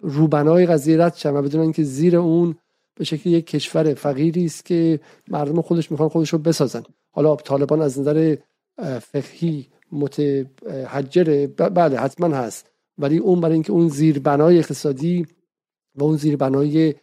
روبنای 0.00 0.66
قضیه 0.66 1.04
رد 1.04 1.14
شن 1.14 1.36
و 1.36 1.42
بدونن 1.42 1.72
که 1.72 1.82
زیر 1.82 2.16
اون 2.16 2.54
به 2.94 3.04
شکل 3.04 3.30
یک 3.30 3.46
کشور 3.46 3.94
فقیری 3.94 4.44
است 4.44 4.64
که 4.64 5.00
مردم 5.28 5.60
خودش 5.60 5.90
می‌خوان 5.90 6.08
خودش 6.08 6.32
رو 6.32 6.38
بسازن. 6.38 6.82
حالا 7.10 7.36
طالبان 7.36 7.82
از 7.82 7.98
نظر 7.98 8.36
فقهی 9.00 9.66
متحجر 9.92 11.46
بله 11.56 11.98
حتما 11.98 12.36
هست. 12.36 12.71
ولی 13.02 13.18
اون 13.18 13.40
برای 13.40 13.54
اینکه 13.54 13.72
اون 13.72 13.88
زیربنای 13.88 14.58
اقتصادی 14.58 15.26
و 15.94 16.04
اون 16.04 16.16
زیربنای 16.16 16.94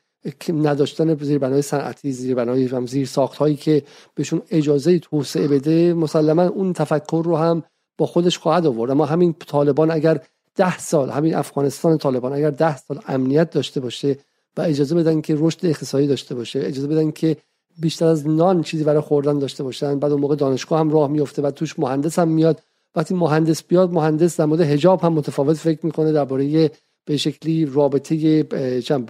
نداشتن 0.50 1.16
زیربنای 1.16 1.62
صنعتی 1.62 2.12
زیربنای 2.12 2.66
هم 2.66 2.86
زیر 2.86 3.08
ساخت 3.08 3.38
هایی 3.38 3.56
که 3.56 3.84
بهشون 4.16 4.42
اجازه 4.52 5.00
توسعه 5.00 5.48
بده 5.48 5.94
مسلما 5.94 6.44
اون 6.44 6.74
تفکر 6.74 7.22
رو 7.26 7.38
هم 7.38 7.64
با 7.98 8.06
خودش 8.06 8.38
خواهد 8.38 8.66
آورد. 8.66 8.92
اما 8.92 9.06
همین 9.06 9.34
طالبان 9.34 9.92
اگر 9.92 10.22
ده 10.56 10.78
سال 10.78 11.10
همین 11.10 11.36
افغانستان 11.36 11.98
طالبان 11.98 12.34
اگر 12.34 12.50
ده 12.50 12.78
سال 12.78 13.00
امنیت 13.08 13.50
داشته 13.50 13.80
باشه 13.80 14.18
و 14.58 14.62
اجازه 14.62 14.96
بدن 14.96 15.22
که 15.22 15.36
رشد 15.40 15.66
اقتصادی 15.66 16.08
داشته 16.08 16.36
باشه 16.36 16.60
اجازه 16.60 16.88
بدن 16.88 17.12
که 17.12 17.38
بیشتر 17.78 18.06
از 18.06 18.28
نان 18.28 18.62
چیزی 18.64 18.84
برای 18.84 19.02
خوردن 19.02 19.40
داشته 19.40 19.64
باشن 19.64 20.00
بعد 20.00 20.12
اون 20.12 20.22
موقع 20.22 20.36
دانشگاه 20.36 20.80
هم 20.80 20.90
راه 20.90 21.08
میفته 21.08 21.42
و 21.42 21.52
توش 21.52 21.80
مهندس 21.80 22.20
هم 22.20 22.28
میاد 22.28 22.62
وقتی 22.96 23.14
مهندس 23.16 23.64
بیاد 23.64 23.94
مهندس 23.94 24.40
در 24.40 24.46
مورد 24.46 24.62
حجاب 24.62 25.02
هم 25.02 25.14
متفاوت 25.14 25.58
فکر 25.58 25.86
می‌کنه 25.86 26.12
درباره 26.12 26.72
به 27.06 27.18
شکلی 27.18 27.66
رابطه 27.66 28.44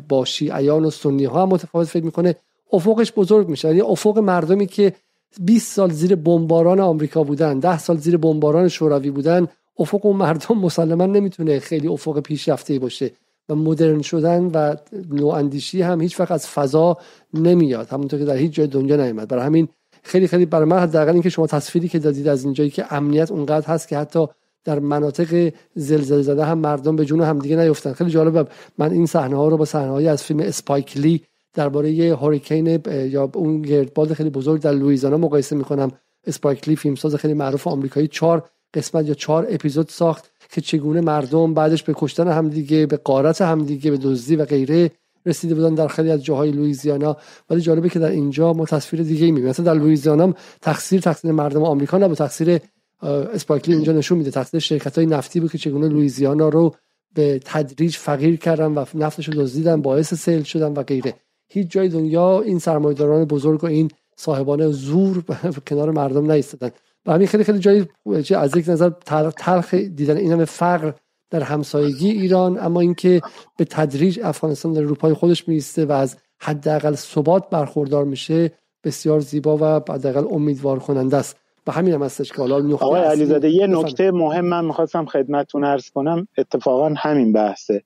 با 0.09 0.25
شیعیان 0.25 0.85
و 0.85 0.89
سنی 0.89 1.25
ها 1.25 1.41
هم 1.41 1.49
متفاوت 1.49 1.87
فکر 1.87 2.05
می‌کنه. 2.05 2.35
افقش 2.73 3.11
بزرگ 3.11 3.47
میشه. 3.49 3.67
یعنی 3.67 3.81
افق 3.81 4.17
مردمی 4.17 4.67
که 4.67 4.93
20 5.41 5.73
سال 5.73 5.91
زیر 5.91 6.15
بمباران 6.15 6.79
آمریکا 6.79 7.23
بودن 7.23 7.59
10 7.59 7.77
سال 7.77 7.97
زیر 7.97 8.17
بمباران 8.17 8.67
شوروی 8.67 9.11
بودن 9.11 9.47
افق 9.79 10.05
اون 10.05 10.15
مردم 10.15 10.57
مسلما 10.57 11.05
نمی‌تونه 11.05 11.59
خیلی 11.59 11.87
افق 11.87 12.19
پیشرفته 12.19 12.79
باشه. 12.79 13.11
و 13.49 13.55
مدرن 13.55 14.01
شدن 14.01 14.43
و 14.53 14.75
نواندیشی 15.11 15.81
هم 15.81 16.01
هیچ 16.01 16.19
وقت 16.19 16.31
از 16.31 16.47
فضا 16.47 16.97
نمیاد. 17.33 17.87
همونطور 17.87 18.19
که 18.19 18.25
در 18.25 18.35
هیچ 18.35 18.51
جای 18.51 18.67
دنیا 18.67 18.95
نیومد. 18.95 19.27
برای 19.27 19.45
همین 19.45 19.67
خیلی 20.03 20.27
خیلی 20.27 20.45
برای 20.45 20.65
من 20.65 20.79
حداقل 20.79 21.13
اینکه 21.13 21.29
شما 21.29 21.47
تصویری 21.47 21.87
که 21.87 21.99
دادید 21.99 22.27
از 22.27 22.43
اینجایی 22.43 22.69
که 22.69 22.93
امنیت 22.93 23.31
اونقدر 23.31 23.67
هست 23.67 23.87
که 23.87 23.97
حتی 23.97 24.27
در 24.63 24.79
مناطق 24.79 25.53
زلزله 25.75 26.21
زده 26.21 26.45
هم 26.45 26.57
مردم 26.57 26.95
به 26.95 27.05
جون 27.05 27.21
هم 27.21 27.39
دیگه 27.39 27.55
نیفتن. 27.55 27.93
خیلی 27.93 28.09
جالب 28.09 28.49
من 28.77 28.91
این 28.91 29.05
صحنه 29.05 29.35
ها 29.35 29.47
رو 29.47 29.57
با 29.57 29.65
صحنه 29.65 30.09
از 30.09 30.23
فیلم 30.23 30.39
اسپایکلی 30.39 31.21
درباره 31.53 32.17
هوریکین 32.21 32.81
یا 32.87 33.31
اون 33.35 33.61
گردباد 33.61 34.13
خیلی 34.13 34.29
بزرگ 34.29 34.61
در 34.61 34.71
لوئیزانا 34.71 35.17
مقایسه 35.17 35.55
می‌کنم. 35.55 35.91
اسپایکلی 36.27 36.75
فیلمساز 36.75 37.15
خیلی 37.15 37.33
معروف 37.33 37.67
آمریکایی 37.67 38.07
چهار 38.07 38.49
قسمت 38.73 39.07
یا 39.07 39.13
چهار 39.13 39.47
اپیزود 39.49 39.89
ساخت 39.89 40.31
که 40.49 40.61
چگونه 40.61 41.01
مردم 41.01 41.53
بعدش 41.53 41.83
به 41.83 41.93
کشتن 41.95 42.27
همدیگه 42.27 42.85
به 42.85 42.97
قارت 42.97 43.41
همدیگه 43.41 43.91
به 43.91 43.97
دزدی 43.97 44.35
و 44.35 44.45
غیره 44.45 44.91
رسیده 45.29 45.55
بودن 45.55 45.73
در 45.73 45.87
خیلی 45.87 46.11
از 46.11 46.23
جاهای 46.23 46.51
لوئیزیانا. 46.51 47.17
ولی 47.49 47.61
جالبه 47.61 47.89
که 47.89 47.99
در 47.99 48.09
اینجا 48.09 48.53
ما 48.53 48.65
تصویر 48.65 49.03
دیگه 49.03 49.25
می‌بینیم. 49.25 49.49
مثلا 49.49 49.65
در 49.65 49.73
لوئیزیانا 49.73 50.33
تقصیر 50.61 51.01
تقصیر 51.01 51.31
مردم 51.31 51.63
آمریکا 51.63 51.97
نبود. 51.97 52.17
تقصیر 52.17 52.59
اسپایکلی 53.01 53.75
اینجا 53.75 53.93
نشون 53.93 54.17
میده. 54.17 54.31
تقصیر 54.31 54.59
شرکت 54.59 54.97
های 54.97 55.05
نفتی 55.05 55.39
بود 55.39 55.51
که 55.51 55.57
چگونه 55.57 55.87
لوئیزیانا 55.87 56.49
رو 56.49 56.75
به 57.15 57.39
تدریج 57.45 57.95
فقیر 57.95 58.35
کردن 58.35 58.73
و 58.73 58.85
نفتش 58.93 59.27
رو 59.27 59.33
دزدیدن 59.33 59.81
باعث 59.81 60.13
سیل 60.13 60.43
شدن 60.43 60.73
و 60.73 60.83
غیره. 60.83 61.13
هیچ 61.47 61.71
جای 61.71 61.89
دنیا 61.89 62.41
این 62.41 62.59
سرمایه‌داران 62.59 63.25
بزرگ 63.25 63.63
و 63.63 63.67
این 63.67 63.91
صاحبان 64.15 64.71
زور 64.71 65.23
کنار 65.67 65.91
مردم 65.91 66.25
نایستادن 66.25 66.71
و 67.05 67.11
همین 67.11 67.27
خیلی 67.27 67.43
خیلی 67.43 67.59
جایی 67.59 67.87
از 68.35 68.57
یک 68.57 68.69
نظر 68.69 68.89
تلخ 69.37 69.73
دیدن 69.73 70.17
این 70.17 70.31
همه 70.31 70.45
فقر 70.45 70.91
در 71.29 71.43
همسایگی 71.43 72.09
ایران 72.09 72.59
اما 72.59 72.79
اینکه 72.79 73.21
به 73.57 73.65
تدریج 73.65 74.19
افغانستان 74.23 74.73
در 74.73 74.81
روپای 74.81 75.13
خودش 75.13 75.47
میسته 75.47 75.85
و 75.85 75.91
از 75.91 76.17
حداقل 76.39 76.95
ثبات 76.95 77.49
برخوردار 77.49 78.05
میشه 78.05 78.51
بسیار 78.83 79.19
زیبا 79.19 79.57
و 79.57 79.63
حداقل 79.65 80.25
امیدوار 80.31 80.79
کننده 80.79 81.17
است. 81.17 81.37
و 81.67 81.71
همین 81.71 81.93
هم 81.93 82.03
هستش 82.03 82.31
که 82.31 82.41
حالا 82.41 82.75
آقای 82.75 83.01
علیزاده 83.01 83.49
یه 83.49 83.67
نکته 83.67 84.11
مهم 84.11 84.45
من 84.45 84.65
می‌خواستم 84.65 85.05
خدمتتون 85.05 85.63
عرض 85.63 85.89
کنم. 85.89 86.27
اتفاقا 86.37 86.93
همین 86.97 87.33
بحثه. 87.33 87.83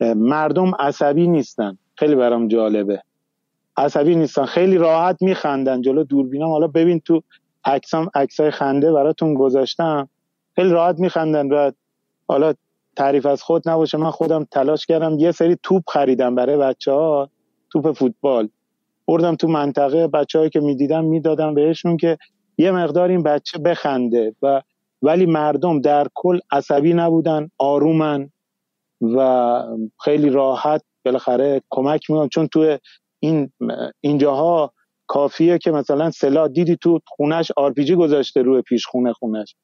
مردم 0.00 0.72
عصبی 0.78 1.26
نیستن. 1.26 1.78
خیلی 1.94 2.14
برام 2.14 2.48
جالبه. 2.48 3.02
عصبی 3.76 4.14
نیستن. 4.14 4.44
خیلی 4.44 4.78
راحت 4.78 5.22
میخندن 5.22 5.82
جلو 5.82 6.04
دوربینم 6.04 6.48
حالا 6.48 6.66
ببین 6.66 7.00
تو 7.00 7.22
عکسام 7.64 8.10
عکسای 8.14 8.50
خنده 8.50 8.92
براتون 8.92 9.34
گذاشتم. 9.34 10.08
خیلی 10.56 10.70
راحت 10.70 10.98
میخندن. 10.98 11.48
و 11.48 11.70
حالا 12.28 12.54
تعریف 13.00 13.26
از 13.26 13.42
خود 13.42 13.68
نباشه. 13.68 13.98
من 13.98 14.10
خودم 14.10 14.44
تلاش 14.50 14.86
کردم 14.86 15.18
یه 15.18 15.32
سری 15.32 15.56
توپ 15.62 15.82
خریدم 15.88 16.34
برای 16.34 16.56
بچه 16.56 16.92
ها 16.92 17.30
توپ 17.72 17.92
فوتبال. 17.92 18.48
بردم 19.08 19.36
تو 19.36 19.48
منطقه 19.48 20.06
بچه 20.06 20.48
که 20.48 20.60
می‌دیدم 20.60 21.04
می‌دادم 21.04 21.54
بهشون 21.54 21.96
که 21.96 22.18
یه 22.58 22.70
مقدار 22.70 23.08
این 23.08 23.22
بچه 23.22 23.58
بخنده 23.58 24.34
و 24.42 24.62
ولی 25.02 25.26
مردم 25.26 25.80
در 25.80 26.06
کل 26.14 26.38
عصبی 26.50 26.94
نبودن 26.94 27.50
آرومن 27.58 28.30
و 29.00 29.62
خیلی 30.00 30.30
راحت 30.30 30.82
بالاخره 31.04 31.62
کمک 31.70 32.10
می‌کنن 32.10 32.28
چون 32.28 32.48
تو 32.48 32.78
این 33.20 33.52
اینجاها 34.00 34.72
کافیه 35.06 35.58
که 35.58 35.70
مثلا 35.70 36.10
سلاح 36.10 36.48
دیدی 36.48 36.76
تو 36.76 37.00
خونش 37.06 37.52
آرپیجی 37.56 37.94
گذاشته 37.94 38.42
روی 38.42 38.62
پیش 38.62 38.86
خونه 38.86 39.12
خونش. 39.12 39.56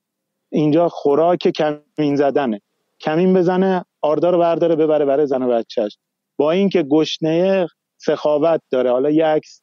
اینجا 0.53 0.89
خوراک 0.89 1.49
کمین 1.49 2.17
زدنه. 2.17 2.61
کمین 3.01 3.35
بزنه 3.35 3.85
آردار 4.03 4.33
رو 4.33 4.39
برداره 4.39 4.77
ببره 4.77 5.05
برای 5.05 5.27
زن 5.27 5.43
و 5.43 5.49
بچهش 5.49 5.99
با 6.39 6.51
اینکه 6.51 6.83
گشنه 6.83 7.67
سخاوت 7.97 8.61
داره. 8.71 8.91
حالا 8.91 9.11
یه 9.11 9.27
عکس 9.27 9.63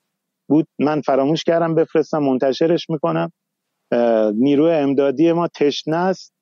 بود 0.50 0.68
من 0.80 1.02
فراموش 1.02 1.44
کردم 1.44 1.76
بفرستم 1.76 2.24
منتشرش 2.24 2.90
می‌کنم. 2.90 3.32
نیروی 4.36 4.72
امدادی 4.72 5.32
ما 5.32 5.48
تشنه 5.48 5.96
است. 5.96 6.34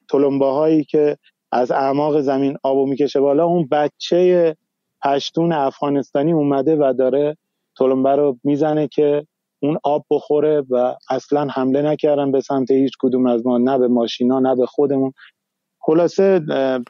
هایی 0.41 0.83
که 0.83 1.17
از 1.51 1.71
اعماق 1.71 2.21
زمین 2.21 2.57
آبو 2.63 2.85
می‌کشه 2.85 3.19
بالا. 3.19 3.45
اون 3.45 3.67
بچه 3.71 4.55
پشتون 5.03 5.53
افغانستانی 5.53 6.33
اومده 6.33 6.75
و 6.75 6.93
داره 6.99 7.37
تلمبه 7.77 8.15
رو 8.15 8.37
می‌زنه 8.43 8.87
که 8.87 9.25
اون 9.63 9.77
آب 9.83 10.05
بخوره 10.11 10.63
و 10.69 10.95
اصلا 11.09 11.47
حمله 11.51 11.81
نکردن 11.81 12.31
به 12.31 12.41
سمت 12.41 12.71
هیچ 12.71 12.93
کدوم 12.99 13.25
از 13.25 13.45
ما. 13.45 13.57
نه 13.57 13.77
به 13.77 13.87
ماشینا 13.87 14.39
نه 14.39 14.55
به 14.55 14.65
خودمون. 14.65 15.11
خلاصه 15.81 16.41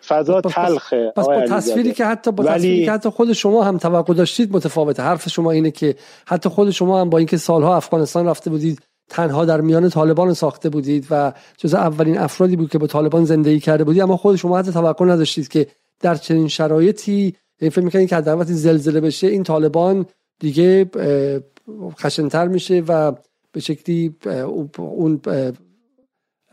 فضا 0.07 0.41
تلخه. 0.41 1.13
پس 1.15 1.25
با 1.25 1.45
تصویری 1.47 1.91
که 1.91 2.05
حتی 2.05 2.31
با 2.31 2.43
تصویری 2.43 2.85
که 2.85 2.91
حتی 2.91 3.09
خود 3.09 3.33
شما 3.33 3.63
هم 3.63 3.77
توقع 3.77 4.13
داشتید 4.13 4.55
متفاوته. 4.55 5.03
حرف 5.03 5.29
شما 5.29 5.51
اینه 5.51 5.71
که 5.71 5.95
حتی 6.25 6.49
خود 6.49 6.71
شما 6.71 7.01
هم 7.01 7.09
با 7.09 7.17
اینکه 7.17 7.37
سالها 7.37 7.75
افغانستان 7.75 8.25
رفته 8.25 8.49
بودید 8.49 8.79
تنها 9.09 9.45
در 9.45 9.61
میان 9.61 9.89
طالبان 9.89 10.33
ساخته 10.33 10.69
بودید 10.69 11.07
و 11.09 11.33
جز 11.57 11.73
اولین 11.73 12.17
افرادی 12.17 12.55
بود 12.55 12.69
که 12.69 12.77
با 12.77 12.87
طالبان 12.87 13.25
زندگی 13.25 13.59
کرده 13.59 13.83
بودید 13.83 14.01
اما 14.01 14.17
خود 14.17 14.35
شما 14.35 14.57
حتی 14.57 14.71
توقع 14.71 15.05
نداشتید 15.05 15.47
که 15.47 15.67
در 15.99 16.15
چنین 16.15 16.47
شرایطی 16.47 17.35
این 17.59 17.69
فکر 17.69 17.85
می‌کنید 17.85 18.09
که 18.09 18.21
در 18.21 18.35
وقتی 18.35 18.53
زلزله 18.53 19.01
بشه 19.01 19.27
این 19.27 19.43
طالبان 19.43 20.05
دیگه 20.39 20.89
خشنتر 21.99 22.47
میشه 22.47 22.83
و 22.87 23.11
به 23.51 23.59
شکلی 23.59 24.15
اون 24.77 25.21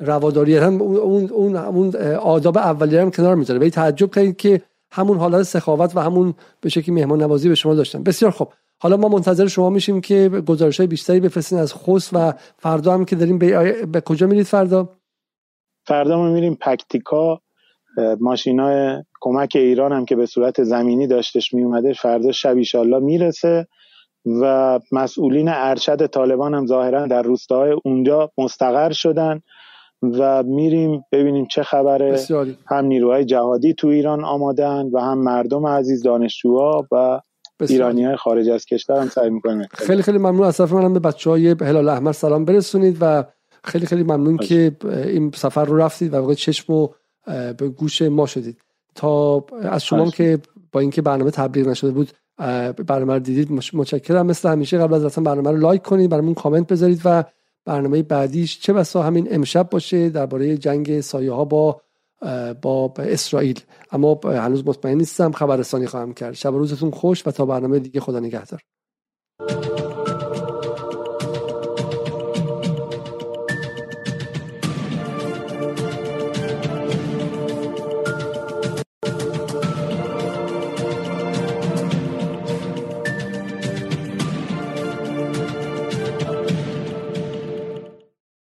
رواداری 0.00 0.56
هم 0.56 0.82
اون 0.82 1.30
اون 1.30 1.56
اون 1.56 1.96
آداب 2.16 2.58
اولیه 2.58 3.02
هم 3.02 3.10
کنار 3.10 3.34
می‌ذاره. 3.34 3.60
به 3.60 3.70
تعجب 3.70 4.14
کردید 4.14 4.36
که 4.36 4.62
همون 4.90 5.18
حالت 5.18 5.42
سخاوت 5.42 5.96
و 5.96 6.00
همون 6.00 6.34
به 6.60 6.68
شکلی 6.68 6.94
مهمان 6.94 7.22
نوازی 7.22 7.48
به 7.48 7.54
شما 7.54 7.74
داشتن. 7.74 8.02
بسیار 8.02 8.30
خوب. 8.30 8.48
حالا 8.80 8.96
ما 8.96 9.08
منتظر 9.08 9.46
شما 9.46 9.70
میشیم 9.70 10.00
که 10.00 10.28
گزارش 10.28 10.76
های 10.76 10.86
بیشتری 10.86 11.20
بفرستین 11.20 11.58
از 11.58 11.72
خوست 11.72 12.10
و 12.12 12.32
فردا 12.58 12.94
هم 12.94 13.04
که 13.04 13.16
داریم 13.16 13.38
به, 13.38 13.72
به 13.86 14.00
کجا 14.00 14.26
میرید 14.26 14.46
فردا؟ 14.46 14.88
فردا 15.86 16.16
ما 16.16 16.30
میریم 16.30 16.54
پکتیکا. 16.60 17.40
ماشین 18.20 18.60
های 18.60 19.02
کمک 19.20 19.52
ایران 19.54 19.92
هم 19.92 20.04
که 20.04 20.16
به 20.16 20.26
صورت 20.26 20.62
زمینی 20.62 21.06
داشتش 21.06 21.54
میومده 21.54 21.92
فردا 21.92 22.32
شب 22.32 22.56
ایشالله 22.56 22.98
می‌رسه 22.98 23.66
و 24.42 24.80
مسئولین 24.92 25.48
ارشد 25.48 26.06
طالبان 26.06 26.54
هم 26.54 26.66
ظاهرا 26.66 27.06
در 27.06 27.22
روستاهای 27.22 27.76
اونجا 27.84 28.32
مستقر 28.38 28.92
شدن. 28.92 29.40
و 30.02 30.42
میریم 30.42 31.04
ببینیم 31.12 31.46
چه 31.50 31.62
خبره. 31.62 32.12
بسیاری. 32.12 32.56
هم 32.66 32.84
نیروهای 32.84 33.24
جهادی 33.24 33.74
تو 33.74 33.88
ایران 33.88 34.24
آمادن 34.24 34.90
و 34.92 35.00
هم 35.00 35.18
مردم 35.18 35.66
عزیز 35.66 36.02
دانشجوها 36.02 36.86
و 36.92 37.20
ایرانی 37.68 38.04
های 38.04 38.16
خارج 38.16 38.48
از 38.48 38.64
کشور 38.64 39.00
هم 39.00 39.08
سعی 39.08 39.30
می‌کنیم 39.30 39.66
خیلی 39.70 40.02
خیلی 40.02 40.18
ممنون. 40.18 40.42
از 40.42 40.56
طرف 40.56 40.72
منم 40.72 40.92
به 40.92 41.00
بچه 41.00 41.30
های 41.30 41.48
هلال 41.60 41.88
احمر 41.88 42.12
سلام 42.12 42.44
برسونید 42.44 42.96
و 43.00 43.24
خیلی 43.64 43.86
خیلی 43.86 44.02
ممنون 44.02 44.36
که 44.36 44.76
این 44.84 45.30
سفر 45.34 45.64
رو 45.64 45.76
رفتید 45.76 46.14
و 46.14 46.16
واقع 46.16 46.34
چشم 46.34 46.72
و 46.72 46.88
به 47.58 47.68
گوش 47.68 48.02
ما 48.02 48.26
شدید. 48.26 48.58
تا 48.94 49.44
از 49.62 49.84
شما 49.84 50.10
که 50.10 50.38
با 50.72 50.80
اینکه 50.80 51.02
برنامه 51.02 51.30
تبلیغ 51.30 51.68
نشده 51.68 51.90
بود 51.90 52.10
برنامه 52.86 53.12
رو 53.12 53.18
دیدید 53.18 53.52
متشکرم. 53.72 54.26
مثل 54.26 54.48
همیشه 54.48 54.78
قبل 54.78 54.94
از 54.94 55.04
اصلا 55.04 55.24
برنامه 55.24 55.50
رو 55.50 55.56
لایک 55.56 55.82
کنید 55.82 56.10
برامون 56.10 56.34
کامنت 56.34 56.72
بذارید 56.72 57.00
و 57.04 57.24
برنامه 57.68 58.02
بعدیش 58.02 58.60
چه 58.60 58.72
بسا 58.72 59.02
همین 59.02 59.28
امشب 59.30 59.70
باشه 59.70 60.08
درباره 60.08 60.56
جنگ 60.56 61.00
سایه 61.00 61.32
ها 61.32 61.44
با 61.44 61.80
با 62.62 62.92
اسرائیل. 62.98 63.60
اما 63.92 64.20
هنوز 64.24 64.66
مطمئن 64.66 64.96
نیستم 64.96 65.32
خبررسانی 65.32 65.86
خواهم 65.86 66.14
کرد. 66.14 66.34
شب 66.34 66.54
روزتون 66.54 66.90
خوش 66.90 67.26
و 67.26 67.30
تا 67.30 67.46
برنامه 67.46 67.78
دیگه 67.78 68.00
خدا 68.00 68.20
نگهدار. 68.20 68.60